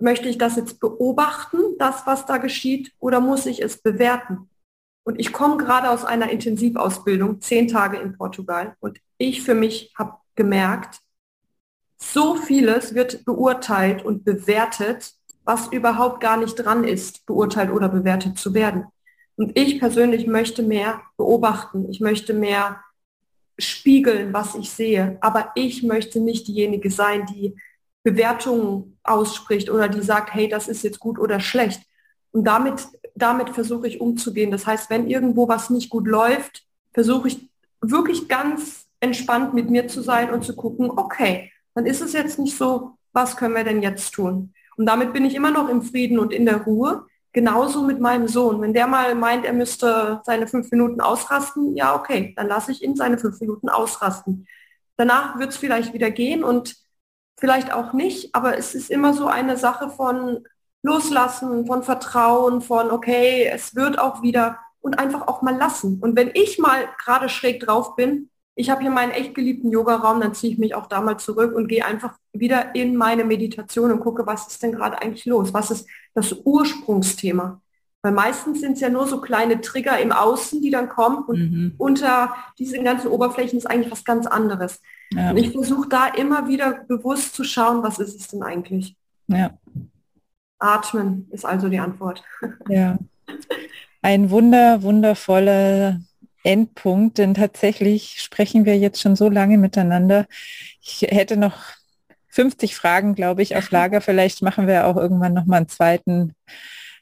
möchte 0.01 0.27
ich 0.27 0.37
das 0.37 0.57
jetzt 0.57 0.81
beobachten, 0.81 1.59
das, 1.79 2.05
was 2.05 2.25
da 2.25 2.39
geschieht, 2.39 2.91
oder 2.99 3.21
muss 3.21 3.45
ich 3.45 3.61
es 3.61 3.81
bewerten? 3.81 4.49
Und 5.03 5.19
ich 5.19 5.33
komme 5.33 5.57
gerade 5.57 5.89
aus 5.89 6.05
einer 6.05 6.29
Intensivausbildung, 6.29 7.41
zehn 7.41 7.67
Tage 7.67 7.97
in 7.97 8.17
Portugal. 8.17 8.75
Und 8.79 8.99
ich 9.17 9.41
für 9.41 9.55
mich 9.55 9.93
habe 9.97 10.17
gemerkt, 10.35 10.99
so 11.97 12.35
vieles 12.35 12.93
wird 12.93 13.25
beurteilt 13.25 14.03
und 14.03 14.23
bewertet, 14.23 15.13
was 15.43 15.67
überhaupt 15.67 16.19
gar 16.19 16.37
nicht 16.37 16.55
dran 16.55 16.83
ist, 16.83 17.25
beurteilt 17.25 17.71
oder 17.71 17.89
bewertet 17.89 18.37
zu 18.37 18.53
werden. 18.53 18.85
Und 19.35 19.57
ich 19.57 19.79
persönlich 19.79 20.27
möchte 20.27 20.61
mehr 20.61 21.01
beobachten. 21.17 21.89
Ich 21.89 21.99
möchte 21.99 22.33
mehr 22.33 22.81
spiegeln, 23.57 24.33
was 24.33 24.55
ich 24.55 24.69
sehe. 24.69 25.17
Aber 25.21 25.51
ich 25.55 25.83
möchte 25.83 26.19
nicht 26.19 26.47
diejenige 26.47 26.91
sein, 26.91 27.25
die 27.25 27.55
Bewertungen 28.03 28.97
ausspricht 29.03 29.69
oder 29.69 29.87
die 29.87 30.01
sagt, 30.01 30.33
hey, 30.33 30.47
das 30.47 30.67
ist 30.67 30.83
jetzt 30.83 30.99
gut 30.99 31.19
oder 31.19 31.39
schlecht. 31.39 31.81
Und 32.31 32.45
damit 32.45 32.87
damit 33.15 33.49
versuche 33.49 33.87
ich 33.87 34.01
umzugehen. 34.01 34.51
Das 34.51 34.65
heißt, 34.65 34.89
wenn 34.89 35.07
irgendwo 35.07 35.47
was 35.47 35.69
nicht 35.69 35.89
gut 35.89 36.07
läuft, 36.07 36.63
versuche 36.93 37.27
ich 37.27 37.49
wirklich 37.81 38.27
ganz 38.27 38.87
entspannt 38.99 39.53
mit 39.53 39.69
mir 39.69 39.87
zu 39.87 40.01
sein 40.01 40.31
und 40.31 40.43
zu 40.43 40.55
gucken, 40.55 40.91
okay, 40.91 41.51
dann 41.73 41.85
ist 41.85 42.01
es 42.01 42.13
jetzt 42.13 42.39
nicht 42.39 42.57
so, 42.57 42.97
was 43.13 43.35
können 43.35 43.55
wir 43.55 43.63
denn 43.63 43.81
jetzt 43.81 44.11
tun? 44.11 44.53
Und 44.77 44.85
damit 44.85 45.13
bin 45.13 45.25
ich 45.25 45.35
immer 45.35 45.51
noch 45.51 45.69
im 45.69 45.81
Frieden 45.81 46.19
und 46.19 46.31
in 46.31 46.45
der 46.45 46.63
Ruhe. 46.63 47.05
Genauso 47.33 47.83
mit 47.83 48.01
meinem 48.01 48.27
Sohn. 48.27 48.61
Wenn 48.61 48.73
der 48.73 48.87
mal 48.87 49.15
meint, 49.15 49.45
er 49.45 49.53
müsste 49.53 50.21
seine 50.25 50.47
fünf 50.47 50.69
Minuten 50.71 50.99
ausrasten, 50.99 51.75
ja, 51.77 51.95
okay, 51.95 52.33
dann 52.35 52.47
lasse 52.47 52.71
ich 52.73 52.83
ihn 52.83 52.95
seine 52.95 53.17
fünf 53.17 53.39
Minuten 53.39 53.69
ausrasten. 53.69 54.47
Danach 54.97 55.39
wird 55.39 55.51
es 55.51 55.57
vielleicht 55.57 55.93
wieder 55.93 56.11
gehen 56.11 56.43
und 56.43 56.75
vielleicht 57.39 57.73
auch 57.73 57.93
nicht, 57.93 58.35
aber 58.35 58.57
es 58.57 58.75
ist 58.75 58.91
immer 58.91 59.13
so 59.13 59.27
eine 59.27 59.55
Sache 59.57 59.89
von 59.89 60.45
Loslassen, 60.83 61.67
von 61.67 61.83
Vertrauen, 61.83 62.61
von 62.61 62.91
okay, 62.91 63.49
es 63.51 63.75
wird 63.75 63.99
auch 63.99 64.21
wieder 64.21 64.59
und 64.81 64.99
einfach 64.99 65.27
auch 65.27 65.41
mal 65.41 65.55
lassen. 65.55 65.99
Und 66.01 66.15
wenn 66.15 66.31
ich 66.33 66.57
mal 66.57 66.85
gerade 67.03 67.29
schräg 67.29 67.59
drauf 67.59 67.95
bin, 67.95 68.29
ich 68.55 68.69
habe 68.69 68.81
hier 68.81 68.91
meinen 68.91 69.11
echt 69.11 69.33
geliebten 69.33 69.71
Yogaraum, 69.71 70.19
dann 70.19 70.33
ziehe 70.33 70.53
ich 70.53 70.59
mich 70.59 70.75
auch 70.75 70.87
da 70.87 71.01
mal 71.01 71.17
zurück 71.17 71.55
und 71.55 71.67
gehe 71.67 71.85
einfach 71.85 72.15
wieder 72.33 72.75
in 72.75 72.95
meine 72.95 73.23
Meditation 73.23 73.91
und 73.91 74.01
gucke, 74.01 74.25
was 74.25 74.47
ist 74.47 74.61
denn 74.61 74.73
gerade 74.73 75.01
eigentlich 75.01 75.25
los? 75.25 75.53
Was 75.53 75.71
ist 75.71 75.87
das 76.13 76.33
Ursprungsthema? 76.43 77.61
Weil 78.03 78.11
meistens 78.13 78.61
sind 78.61 78.73
es 78.73 78.81
ja 78.81 78.89
nur 78.89 79.07
so 79.07 79.21
kleine 79.21 79.61
Trigger 79.61 79.99
im 79.99 80.11
Außen, 80.11 80.61
die 80.61 80.71
dann 80.71 80.89
kommen 80.89 81.23
und 81.25 81.39
mhm. 81.39 81.73
unter 81.77 82.33
diesen 82.57 82.83
ganzen 82.83 83.07
Oberflächen 83.09 83.59
ist 83.59 83.67
eigentlich 83.67 83.91
was 83.91 84.03
ganz 84.03 84.25
anderes. 84.25 84.81
Ja. 85.13 85.29
Und 85.29 85.37
ich 85.37 85.51
versuche 85.51 85.87
da 85.87 86.07
immer 86.07 86.47
wieder 86.47 86.83
bewusst 86.87 87.35
zu 87.35 87.43
schauen, 87.43 87.83
was 87.83 87.99
ist 87.99 88.19
es 88.19 88.27
denn 88.27 88.41
eigentlich? 88.41 88.95
Ja. 89.27 89.51
Atmen 90.61 91.27
ist 91.31 91.45
also 91.45 91.69
die 91.69 91.79
Antwort. 91.79 92.23
Ja. 92.69 92.97
Ein 94.01 94.29
wunder, 94.29 94.81
wundervoller 94.83 95.99
Endpunkt, 96.43 97.17
denn 97.17 97.33
tatsächlich 97.33 98.21
sprechen 98.21 98.65
wir 98.65 98.77
jetzt 98.77 99.01
schon 99.01 99.15
so 99.15 99.29
lange 99.29 99.57
miteinander. 99.57 100.25
Ich 100.81 101.01
hätte 101.01 101.37
noch 101.37 101.57
50 102.29 102.75
Fragen, 102.75 103.15
glaube 103.15 103.41
ich, 103.41 103.55
auf 103.55 103.69
Lager. 103.71 104.01
Vielleicht 104.01 104.41
machen 104.41 104.67
wir 104.67 104.87
auch 104.87 104.97
irgendwann 104.97 105.33
noch 105.33 105.45
mal 105.45 105.57
einen 105.57 105.69
zweiten 105.69 106.33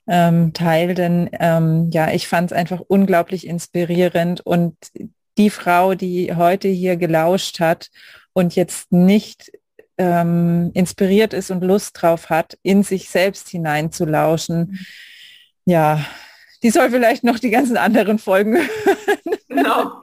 ähm, 0.08 0.54
Teil, 0.54 0.96
denn 0.96 1.30
ähm, 1.40 1.90
ja, 1.92 2.12
ich 2.12 2.28
fand 2.28 2.52
es 2.52 2.58
einfach 2.58 2.80
unglaublich 2.80 3.46
inspirierend 3.46 4.42
und 4.42 4.76
die 5.38 5.50
Frau, 5.50 5.96
die 5.96 6.36
heute 6.36 6.68
hier 6.68 6.98
gelauscht 6.98 7.60
hat 7.60 7.90
und 8.34 8.56
jetzt 8.56 8.92
nicht 8.92 9.52
ähm, 10.00 10.72
inspiriert 10.74 11.34
ist 11.34 11.52
und 11.52 11.64
Lust 11.64 12.02
drauf 12.02 12.30
hat, 12.30 12.58
in 12.64 12.84
sich 12.84 13.10
selbst 13.10 13.50
hineinzulauschen, 13.50 14.80
ja, 15.66 16.04
die 16.64 16.72
soll 16.72 16.90
vielleicht 16.90 17.24
noch 17.24 17.38
die 17.38 17.52
ganzen 17.52 17.78
anderen 17.78 18.18
Folgen 18.18 18.56
hören. 18.56 19.38
Genau. 19.48 20.02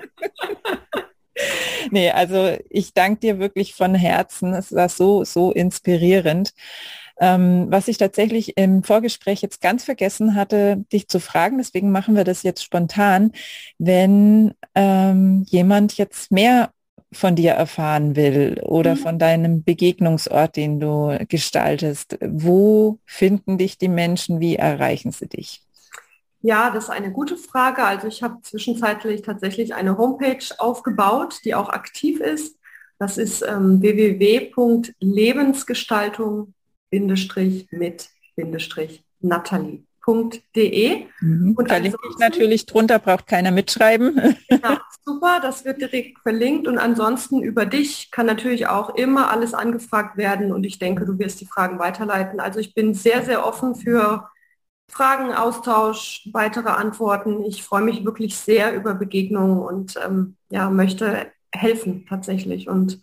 nee, 1.90 2.10
also 2.10 2.56
ich 2.70 2.94
danke 2.94 3.20
dir 3.20 3.38
wirklich 3.38 3.74
von 3.74 3.94
Herzen. 3.94 4.54
Es 4.54 4.72
war 4.72 4.88
so, 4.88 5.24
so 5.24 5.50
inspirierend. 5.50 6.52
Ähm, 7.18 7.66
was 7.70 7.88
ich 7.88 7.96
tatsächlich 7.96 8.58
im 8.58 8.82
Vorgespräch 8.82 9.40
jetzt 9.40 9.62
ganz 9.62 9.84
vergessen 9.84 10.34
hatte, 10.34 10.84
dich 10.92 11.08
zu 11.08 11.18
fragen, 11.18 11.56
deswegen 11.56 11.90
machen 11.90 12.14
wir 12.14 12.24
das 12.24 12.42
jetzt 12.42 12.62
spontan, 12.62 13.32
wenn 13.78 14.52
ähm, 14.74 15.46
jemand 15.48 15.96
jetzt 15.96 16.30
mehr 16.30 16.70
von 17.16 17.34
dir 17.34 17.52
erfahren 17.52 18.14
will 18.14 18.60
oder 18.62 18.94
mhm. 18.94 18.98
von 18.98 19.18
deinem 19.18 19.64
Begegnungsort, 19.64 20.54
den 20.56 20.78
du 20.80 21.18
gestaltest, 21.28 22.18
wo 22.20 22.98
finden 23.04 23.58
dich 23.58 23.78
die 23.78 23.88
Menschen, 23.88 24.38
wie 24.40 24.56
erreichen 24.56 25.10
sie 25.10 25.28
dich? 25.28 25.62
Ja, 26.42 26.70
das 26.70 26.84
ist 26.84 26.90
eine 26.90 27.10
gute 27.10 27.36
Frage. 27.36 27.82
Also 27.82 28.06
ich 28.06 28.22
habe 28.22 28.40
zwischenzeitlich 28.42 29.22
tatsächlich 29.22 29.74
eine 29.74 29.98
Homepage 29.98 30.44
aufgebaut, 30.58 31.40
die 31.44 31.56
auch 31.56 31.70
aktiv 31.70 32.20
ist. 32.20 32.56
Das 32.98 33.18
ist 33.18 33.42
ähm, 33.42 33.82
www.lebensgestaltung 33.82 36.54
Natalie.de. 40.06 41.06
Mhm. 41.20 41.54
Und 41.56 41.68
verlinke 41.68 41.98
ich 42.10 42.18
natürlich 42.18 42.66
drunter, 42.66 42.98
braucht 42.98 43.26
keiner 43.26 43.50
mitschreiben. 43.50 44.36
Ja, 44.48 44.80
super, 45.04 45.40
das 45.40 45.64
wird 45.64 45.80
direkt 45.80 46.18
verlinkt. 46.20 46.66
Und 46.66 46.78
ansonsten 46.78 47.42
über 47.42 47.66
dich 47.66 48.10
kann 48.10 48.26
natürlich 48.26 48.66
auch 48.68 48.94
immer 48.94 49.30
alles 49.30 49.54
angefragt 49.54 50.16
werden 50.16 50.52
und 50.52 50.64
ich 50.64 50.78
denke, 50.78 51.04
du 51.04 51.18
wirst 51.18 51.40
die 51.40 51.46
Fragen 51.46 51.78
weiterleiten. 51.78 52.40
Also 52.40 52.58
ich 52.58 52.74
bin 52.74 52.94
sehr, 52.94 53.24
sehr 53.24 53.46
offen 53.46 53.74
für 53.74 54.28
Fragen, 54.88 55.32
Austausch, 55.32 56.28
weitere 56.32 56.70
Antworten. 56.70 57.44
Ich 57.44 57.62
freue 57.62 57.82
mich 57.82 58.04
wirklich 58.04 58.36
sehr 58.36 58.74
über 58.74 58.94
Begegnungen 58.94 59.60
und 59.60 59.96
ähm, 60.04 60.36
ja, 60.50 60.70
möchte 60.70 61.32
helfen 61.52 62.06
tatsächlich 62.08 62.68
und 62.68 63.00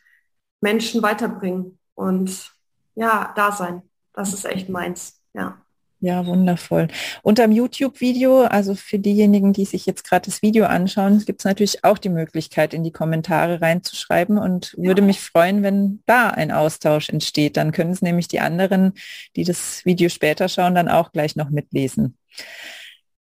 Menschen 0.62 1.01
weiterbringen 1.01 1.78
und 1.95 2.51
ja, 2.95 3.34
da 3.36 3.51
sein. 3.51 3.84
Das 4.14 4.34
ist 4.34 4.45
echt 4.45 4.70
meins. 4.70 5.22
Ja. 5.34 5.62
Ja, 6.06 6.26
wundervoll. 6.26 6.89
Unterm 7.22 7.54
YouTube-Video, 7.54 8.41
also 8.41 8.76
für 8.76 8.99
diejenigen, 8.99 9.54
die 9.54 9.64
sich 9.64 9.86
jetzt 9.86 10.04
gerade 10.04 10.26
das 10.26 10.41
Video 10.41 10.66
anschauen, 10.66 11.24
gibt 11.24 11.39
es 11.39 11.45
natürlich 11.45 11.86
auch 11.86 11.97
die 11.97 12.10
Möglichkeit, 12.10 12.74
in 12.74 12.84
die 12.84 12.91
Kommentare 12.91 13.62
reinzuschreiben 13.62 14.38
und 14.38 14.76
ja. 14.76 14.84
würde 14.84 15.01
mich 15.01 15.22
freuen, 15.22 15.64
wenn 15.64 16.04
da 16.06 16.28
ein 16.28 16.51
Austausch 16.51 17.08
entsteht. 17.08 17.56
Dann 17.56 17.72
können 17.72 17.91
es 17.91 18.01
nämlich 18.01 18.28
die 18.28 18.41
anderen, 18.41 18.95
die 19.38 19.45
das 19.45 19.86
Video 19.86 20.10
später 20.10 20.49
schauen, 20.49 20.76
dann 20.76 20.89
auch 20.89 21.14
gleich 21.14 21.38
noch 21.38 21.49
mitlesen. 21.49 22.18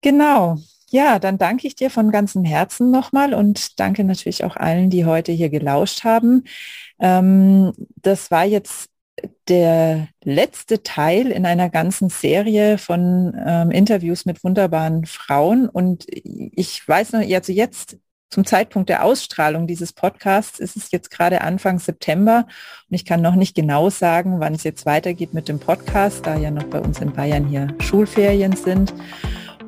Genau. 0.01 0.57
Ja, 0.91 1.17
dann 1.17 1.39
danke 1.39 1.65
ich 1.65 1.73
dir 1.73 1.89
von 1.89 2.11
ganzem 2.11 2.43
Herzen 2.43 2.91
nochmal 2.91 3.33
und 3.33 3.79
danke 3.79 4.03
natürlich 4.03 4.43
auch 4.43 4.55
allen, 4.55 4.91
die 4.91 5.05
heute 5.05 5.31
hier 5.31 5.49
gelauscht 5.49 6.03
haben. 6.03 6.43
Ähm, 6.99 7.73
das 7.95 8.29
war 8.29 8.45
jetzt 8.45 8.91
der 9.47 10.07
letzte 10.23 10.83
Teil 10.83 11.31
in 11.31 11.45
einer 11.45 11.69
ganzen 11.69 12.09
Serie 12.09 12.77
von 12.77 13.35
ähm, 13.45 13.71
Interviews 13.71 14.25
mit 14.25 14.43
wunderbaren 14.43 15.05
Frauen. 15.05 15.69
Und 15.69 16.05
ich 16.09 16.87
weiß 16.87 17.13
noch, 17.13 17.21
also 17.21 17.51
jetzt 17.51 17.97
zum 18.29 18.45
Zeitpunkt 18.45 18.89
der 18.89 19.03
Ausstrahlung 19.03 19.65
dieses 19.65 19.91
Podcasts 19.91 20.59
ist 20.59 20.77
es 20.77 20.91
jetzt 20.91 21.09
gerade 21.09 21.41
Anfang 21.41 21.79
September 21.79 22.45
und 22.87 22.95
ich 22.95 23.03
kann 23.03 23.23
noch 23.23 23.33
nicht 23.33 23.55
genau 23.55 23.89
sagen, 23.89 24.39
wann 24.39 24.53
es 24.53 24.63
jetzt 24.63 24.85
weitergeht 24.85 25.33
mit 25.33 25.47
dem 25.47 25.59
Podcast, 25.59 26.27
da 26.27 26.37
ja 26.37 26.51
noch 26.51 26.65
bei 26.65 26.79
uns 26.79 26.99
in 26.99 27.11
Bayern 27.11 27.47
hier 27.47 27.73
Schulferien 27.79 28.55
sind. 28.55 28.93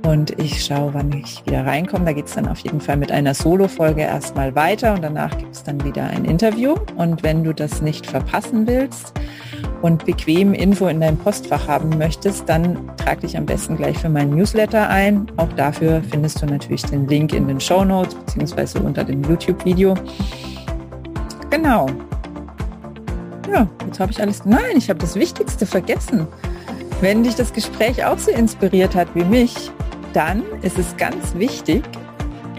Und 0.03 0.39
ich 0.39 0.65
schaue, 0.65 0.93
wann 0.93 1.11
ich 1.13 1.45
wieder 1.45 1.65
reinkomme. 1.65 2.05
Da 2.05 2.13
geht 2.13 2.25
es 2.25 2.33
dann 2.33 2.47
auf 2.47 2.59
jeden 2.59 2.81
Fall 2.81 2.97
mit 2.97 3.11
einer 3.11 3.33
Solo-Folge 3.33 4.01
erstmal 4.01 4.55
weiter 4.55 4.95
und 4.95 5.03
danach 5.03 5.37
gibt 5.37 5.53
es 5.53 5.63
dann 5.63 5.83
wieder 5.83 6.03
ein 6.05 6.25
Interview. 6.25 6.75
Und 6.97 7.21
wenn 7.23 7.43
du 7.43 7.53
das 7.53 7.81
nicht 7.81 8.07
verpassen 8.07 8.65
willst 8.65 9.13
und 9.81 10.05
bequem 10.05 10.53
Info 10.53 10.87
in 10.87 11.01
deinem 11.01 11.17
Postfach 11.17 11.67
haben 11.67 11.89
möchtest, 11.97 12.49
dann 12.49 12.89
trag 12.97 13.21
dich 13.21 13.37
am 13.37 13.45
besten 13.45 13.77
gleich 13.77 13.97
für 13.97 14.09
meinen 14.09 14.35
Newsletter 14.35 14.89
ein. 14.89 15.27
Auch 15.37 15.51
dafür 15.53 16.01
findest 16.09 16.41
du 16.41 16.47
natürlich 16.47 16.83
den 16.83 17.07
Link 17.07 17.33
in 17.33 17.47
den 17.47 17.59
Show 17.59 17.85
Notes 17.85 18.15
beziehungsweise 18.15 18.79
unter 18.79 19.03
dem 19.03 19.23
YouTube-Video. 19.23 19.93
Genau. 21.51 21.85
Ja, 23.51 23.67
jetzt 23.85 23.99
habe 23.99 24.11
ich 24.11 24.21
alles. 24.21 24.45
Nein, 24.45 24.77
ich 24.77 24.89
habe 24.89 24.99
das 24.99 25.15
Wichtigste 25.15 25.65
vergessen. 25.65 26.27
Wenn 27.01 27.23
dich 27.23 27.35
das 27.35 27.53
Gespräch 27.53 28.03
auch 28.05 28.17
so 28.17 28.31
inspiriert 28.31 28.95
hat 28.95 29.07
wie 29.15 29.23
mich, 29.23 29.71
dann 30.13 30.43
ist 30.61 30.77
es 30.77 30.95
ganz 30.97 31.35
wichtig, 31.35 31.83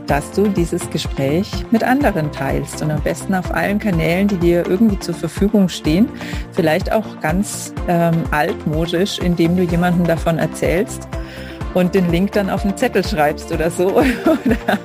dass 0.06 0.30
du 0.32 0.48
dieses 0.48 0.90
Gespräch 0.90 1.50
mit 1.70 1.84
anderen 1.84 2.30
teilst 2.32 2.82
und 2.82 2.90
am 2.90 3.00
besten 3.00 3.34
auf 3.34 3.54
allen 3.54 3.78
Kanälen, 3.78 4.28
die 4.28 4.36
dir 4.36 4.66
irgendwie 4.66 4.98
zur 4.98 5.14
Verfügung 5.14 5.68
stehen. 5.68 6.08
Vielleicht 6.52 6.92
auch 6.92 7.20
ganz 7.20 7.72
ähm, 7.88 8.24
altmodisch, 8.30 9.18
indem 9.18 9.56
du 9.56 9.62
jemandem 9.62 10.06
davon 10.06 10.38
erzählst 10.38 11.08
und 11.74 11.94
den 11.94 12.10
Link 12.10 12.32
dann 12.32 12.50
auf 12.50 12.64
einen 12.64 12.76
Zettel 12.76 13.04
schreibst 13.04 13.52
oder 13.52 13.70
so 13.70 13.88
oder 13.96 14.78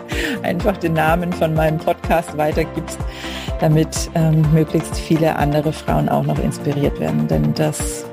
einfach 0.44 0.78
den 0.78 0.94
Namen 0.94 1.34
von 1.34 1.54
meinem 1.54 1.78
Podcast 1.78 2.38
weitergibst, 2.38 3.00
damit 3.60 4.10
ähm, 4.16 4.46
möglichst 4.54 4.98
viele 4.98 5.36
andere 5.36 5.74
Frauen 5.74 6.10
auch 6.10 6.24
noch 6.24 6.40
inspiriert 6.40 7.00
werden. 7.00 7.28
Denn 7.28 7.54
das 7.54 8.06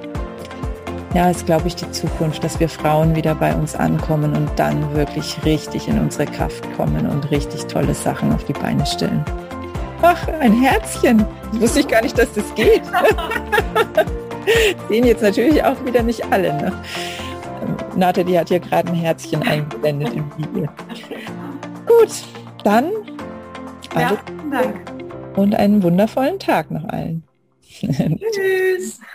ja, 1.15 1.31
ist, 1.31 1.47
glaube 1.47 1.69
ich, 1.69 1.77
die 1.77 1.91
Zukunft, 1.93 2.43
dass 2.43 2.59
wir 2.59 2.69
Frauen 2.69 3.15
wieder 3.15 3.37
bei 3.37 3.55
uns 3.55 3.77
ankommen 3.77 4.35
und 4.35 4.51
dann 4.57 4.95
wirklich 4.95 5.37
richtig 5.45 5.87
in 5.87 6.01
unsere 6.01 6.27
Kraft 6.27 6.65
kommen 6.77 7.09
und 7.09 7.31
richtig 7.31 7.67
tolle 7.67 7.95
Sachen 7.95 8.33
auf 8.33 8.45
die 8.45 8.53
Beine 8.53 8.85
stellen. 8.85 9.25
Ach, 10.03 10.27
ein 10.41 10.61
Herzchen. 10.61 11.25
Das 11.53 11.61
wusste 11.61 11.81
ich 11.81 11.89
gar 11.89 12.03
nicht, 12.03 12.19
dass 12.19 12.33
das 12.33 12.53
geht. 12.55 12.83
Sehen 14.89 15.07
jetzt 15.07 15.23
natürlich 15.23 15.63
auch 15.63 15.83
wieder 15.85 16.03
nicht 16.03 16.25
alle. 16.31 16.53
Ne? 16.53 16.73
Nathalie 17.97 18.41
hat 18.41 18.49
hier 18.49 18.61
gerade 18.61 18.89
ein 18.89 18.95
Herzchen 18.95 19.43
eingeblendet 19.43 20.15
im 20.15 20.31
Video. 20.37 20.69
Gut, 21.87 22.11
dann 22.65 22.91
ja, 23.97 24.17
Dank. 24.51 24.93
und 25.37 25.55
einen 25.55 25.83
wundervollen 25.83 26.41
Tag 26.41 26.71
noch 26.71 26.85
allen. 26.89 27.23
Tschüss. 27.71 29.01